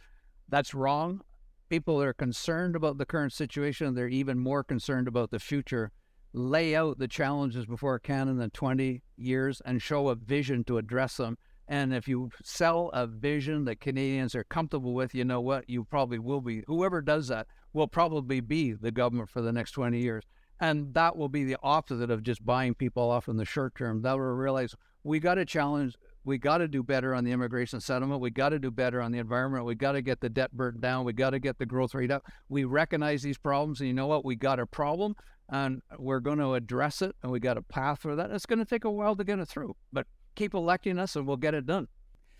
That's 0.49 0.75
wrong. 0.75 1.23
People 1.69 2.01
are 2.01 2.13
concerned 2.13 2.77
about 2.77 2.99
the 2.99 3.07
current 3.07 3.33
situation. 3.33 3.95
They're 3.95 4.07
even 4.07 4.39
more 4.39 4.63
concerned 4.63 5.09
about 5.09 5.33
the 5.33 5.41
future 5.41 5.91
lay 6.33 6.75
out 6.75 6.99
the 6.99 7.09
challenges 7.09 7.67
before 7.67 7.99
Canada 7.99 8.43
in 8.43 8.51
20 8.51 9.03
years 9.17 9.61
and 9.65 9.83
show 9.83 10.09
a 10.09 10.15
vision 10.15 10.65
to 10.65 10.79
address 10.79 11.17
them. 11.17 11.37
And 11.69 11.95
if 11.95 12.09
you 12.09 12.31
sell 12.43 12.91
a 12.93 13.07
vision 13.07 13.65
that 13.67 13.81
Canadians 13.81 14.35
are 14.35 14.45
comfortable 14.45 14.95
with, 14.95 15.15
you 15.15 15.25
know 15.25 15.41
what? 15.41 15.69
You 15.69 15.85
probably 15.85 16.19
will 16.19 16.41
be. 16.41 16.63
Whoever 16.67 17.01
does 17.01 17.29
that 17.29 17.47
will 17.73 17.89
probably 17.89 18.41
be 18.41 18.73
the 18.73 18.91
government 18.91 19.31
for 19.31 19.41
the 19.41 19.53
next 19.53 19.73
20 19.73 19.99
years. 19.99 20.25
And 20.61 20.95
that 20.95 21.17
will 21.17 21.29
be 21.29 21.45
the 21.45 21.57
opposite 21.63 22.11
of 22.11 22.23
just 22.23 22.45
buying 22.45 22.75
people 22.75 23.11
off 23.11 23.29
in 23.29 23.37
the 23.37 23.45
short 23.45 23.75
term. 23.75 24.03
That 24.03 24.13
will 24.13 24.21
realize 24.21 24.75
we 25.03 25.19
got 25.19 25.35
to 25.35 25.45
challenge, 25.45 25.97
we 26.25 26.39
got 26.39 26.59
to 26.59 26.69
do 26.69 26.83
better 26.83 27.15
on 27.15 27.25
the 27.25 27.33
immigration 27.33 27.81
settlement. 27.81 28.21
We 28.21 28.31
got 28.31 28.51
to 28.51 28.59
do 28.59 28.71
better 28.71 29.01
on 29.01 29.11
the 29.11 29.19
environment. 29.19 29.65
We 29.65 29.75
got 29.75 29.93
to 29.93 30.03
get 30.03 30.21
the 30.21 30.29
debt 30.29 30.53
burden 30.53 30.81
down. 30.81 31.05
We 31.05 31.13
got 31.13 31.31
to 31.31 31.41
get 31.41 31.59
the 31.59 31.67
growth 31.67 31.95
rate 31.95 32.13
up. 32.13 32.25
We 32.49 32.65
recognize 32.65 33.23
these 33.23 33.39
problems. 33.39 33.81
And 33.81 33.89
you 33.89 33.95
know 33.95 34.07
what? 34.07 34.25
We 34.25 34.37
got 34.37 34.61
a 34.61 34.67
problem 34.67 35.17
and 35.53 35.83
we're 35.99 36.21
going 36.21 36.39
to 36.39 36.55
address 36.55 37.03
it, 37.03 37.15
and 37.23 37.31
we 37.31 37.39
got 37.39 37.59
a 37.59 37.63
path 37.63 38.01
for 38.01 38.17
that. 38.17 38.31
It's 38.31 38.47
going 38.47 38.59
to 38.59 38.65
take 38.65 38.85
a 38.85 38.91
while 38.91 39.15
to 39.15 39.23
get 39.23 39.39
it 39.39 39.47
through, 39.47 39.77
but 39.93 40.07
keep 40.35 40.55
electing 40.55 40.99
us, 40.99 41.15
and 41.15 41.27
we'll 41.27 41.37
get 41.37 41.55
it 41.55 41.67
done. 41.67 41.89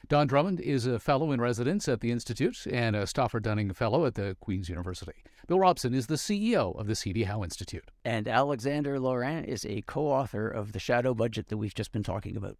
Don 0.09 0.27
Drummond 0.27 0.61
is 0.61 0.87
a 0.87 0.99
fellow 0.99 1.31
in 1.31 1.41
residence 1.41 1.89
at 1.89 2.01
the 2.01 2.11
Institute 2.11 2.67
and 2.69 2.97
a 2.97 3.07
Stauffer 3.07 3.39
Dunning 3.39 3.73
Fellow 3.73 4.05
at 4.07 4.15
the 4.15 4.37
Queen's 4.41 4.69
University. 4.69 5.13
Bill 5.47 5.61
Robson 5.61 5.95
is 5.95 6.09
the 6.09 6.17
CEO 6.17 6.77
of 6.77 6.87
the 6.87 6.97
C.D. 6.97 7.25
Howe 7.25 7.45
Institute. 7.45 7.89
And 8.05 8.27
Alexandre 8.27 8.99
Laurin 8.99 9.45
is 9.45 9.65
a 9.65 9.83
co 9.83 10.09
author 10.09 10.49
of 10.49 10.73
the 10.73 10.81
shadow 10.81 11.15
budget 11.15 11.49
that 11.49 11.59
we've 11.59 11.75
just 11.75 11.93
been 11.93 12.03
talking 12.03 12.37
about. 12.37 12.57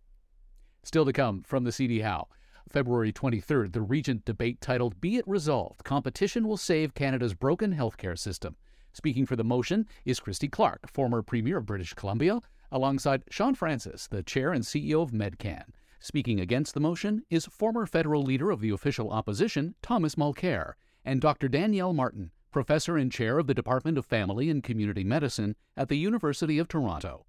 Still 0.85 1.05
to 1.05 1.13
come 1.13 1.43
from 1.43 1.65
the 1.65 1.73
C.D. 1.73 2.01
Howe. 2.01 2.29
February 2.69 3.13
23rd, 3.13 3.73
the 3.73 3.83
Regent 3.83 4.25
debate 4.25 4.61
titled 4.61 5.01
Be 5.01 5.17
It 5.17 5.27
Resolved 5.27 5.83
Competition 5.83 6.47
Will 6.47 6.57
Save 6.57 6.95
Canada's 6.95 7.35
Broken 7.35 7.75
Healthcare 7.75 8.19
System. 8.19 8.55
Speaking 8.93 9.25
for 9.25 9.37
the 9.37 9.45
motion 9.45 9.87
is 10.05 10.21
Christy 10.21 10.49
Clark, 10.49 10.91
former 10.91 11.23
Premier 11.23 11.57
of 11.57 11.67
British 11.67 11.95
Columbia, 11.95 12.41
alongside 12.71 13.25
Shaun 13.31 13.55
Francis, 13.55 14.07
the 14.07 14.23
chair 14.23 14.53
and 14.53 14.65
CEO 14.65 15.03
of 15.03 15.13
Medcan. 15.13 15.65
Speaking 15.99 16.41
against 16.41 16.75
the 16.75 16.81
motion 16.81 17.25
is 17.31 17.47
former 17.47 17.87
federal 17.87 18.23
leader 18.23 18.51
of 18.51 18.61
the 18.61 18.71
official 18.71 19.11
opposition, 19.11 19.75
Thomas 19.83 20.17
Mulcair, 20.17 20.75
and 21.05 21.21
Dr. 21.21 21.49
Danielle 21.49 21.93
Martin, 21.93 22.33
professor 22.51 22.99
and 22.99 23.11
chair 23.11 23.39
of 23.39 23.47
the 23.47 23.55
Department 23.55 23.97
of 23.97 24.05
Family 24.05 24.51
and 24.51 24.63
Community 24.63 25.05
Medicine 25.05 25.57
at 25.77 25.89
the 25.89 25.97
University 25.97 26.59
of 26.59 26.69
Toronto. 26.69 27.25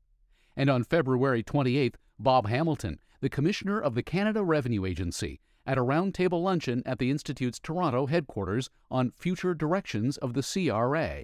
And 0.56 0.70
on 0.70 0.84
February 0.84 1.44
28th, 1.44 1.96
Bob 2.20 2.48
Hamilton, 2.48 3.00
the 3.22 3.30
Commissioner 3.30 3.80
of 3.80 3.96
the 3.96 4.04
Canada 4.04 4.44
Revenue 4.44 4.86
Agency, 4.86 5.40
at 5.66 5.78
a 5.78 5.82
roundtable 5.82 6.44
luncheon 6.44 6.84
at 6.86 7.00
the 7.00 7.10
Institute's 7.10 7.60
Toronto 7.60 8.06
headquarters 8.08 8.70
on 8.92 9.12
future 9.12 9.54
directions 9.54 10.18
of 10.18 10.34
the 10.34 10.44
CRA. 10.44 11.24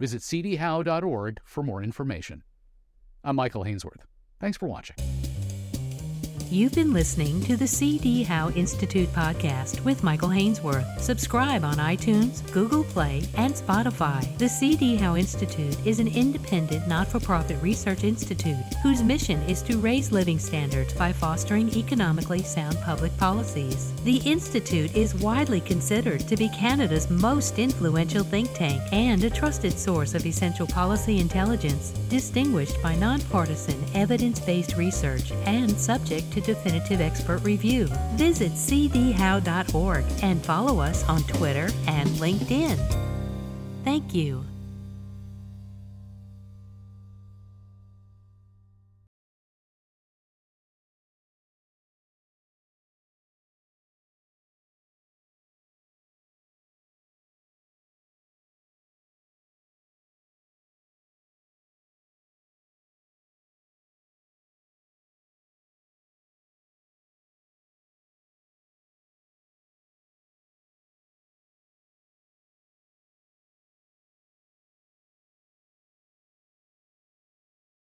Visit 0.00 0.22
cdhowe.org 0.22 1.40
for 1.44 1.62
more 1.62 1.82
information. 1.82 2.42
I'm 3.22 3.36
Michael 3.36 3.64
Hainsworth. 3.64 4.00
Thanks 4.40 4.56
for 4.56 4.66
watching. 4.66 4.96
You've 6.52 6.74
been 6.74 6.92
listening 6.92 7.40
to 7.42 7.56
the 7.56 7.68
C.D. 7.68 8.24
Howe 8.24 8.50
Institute 8.50 9.08
podcast 9.12 9.84
with 9.84 10.02
Michael 10.02 10.30
Hainsworth. 10.30 10.98
Subscribe 10.98 11.62
on 11.62 11.76
iTunes, 11.76 12.42
Google 12.50 12.82
Play, 12.82 13.22
and 13.36 13.54
Spotify. 13.54 14.36
The 14.38 14.48
C.D. 14.48 14.96
Howe 14.96 15.14
Institute 15.14 15.76
is 15.86 16.00
an 16.00 16.08
independent, 16.08 16.88
not 16.88 17.06
for 17.06 17.20
profit 17.20 17.62
research 17.62 18.02
institute 18.02 18.56
whose 18.82 19.00
mission 19.00 19.40
is 19.42 19.62
to 19.62 19.78
raise 19.78 20.10
living 20.10 20.40
standards 20.40 20.92
by 20.92 21.12
fostering 21.12 21.68
economically 21.68 22.42
sound 22.42 22.76
public 22.80 23.16
policies. 23.16 23.92
The 24.02 24.16
Institute 24.16 24.96
is 24.96 25.14
widely 25.14 25.60
considered 25.60 26.26
to 26.26 26.36
be 26.36 26.48
Canada's 26.48 27.08
most 27.10 27.60
influential 27.60 28.24
think 28.24 28.52
tank 28.54 28.82
and 28.90 29.22
a 29.22 29.30
trusted 29.30 29.78
source 29.78 30.16
of 30.16 30.26
essential 30.26 30.66
policy 30.66 31.20
intelligence, 31.20 31.90
distinguished 32.08 32.82
by 32.82 32.96
nonpartisan, 32.96 33.80
evidence 33.94 34.40
based 34.40 34.76
research 34.76 35.30
and 35.46 35.70
subject 35.78 36.32
to 36.32 36.39
definitive 36.40 37.00
expert 37.00 37.42
review. 37.44 37.86
Visit 38.14 38.52
cdhowe.org 38.52 40.04
and 40.22 40.44
follow 40.44 40.80
us 40.80 41.08
on 41.08 41.22
Twitter 41.24 41.68
and 41.86 42.08
LinkedIn. 42.10 42.78
Thank 43.84 44.14
you. 44.14 44.49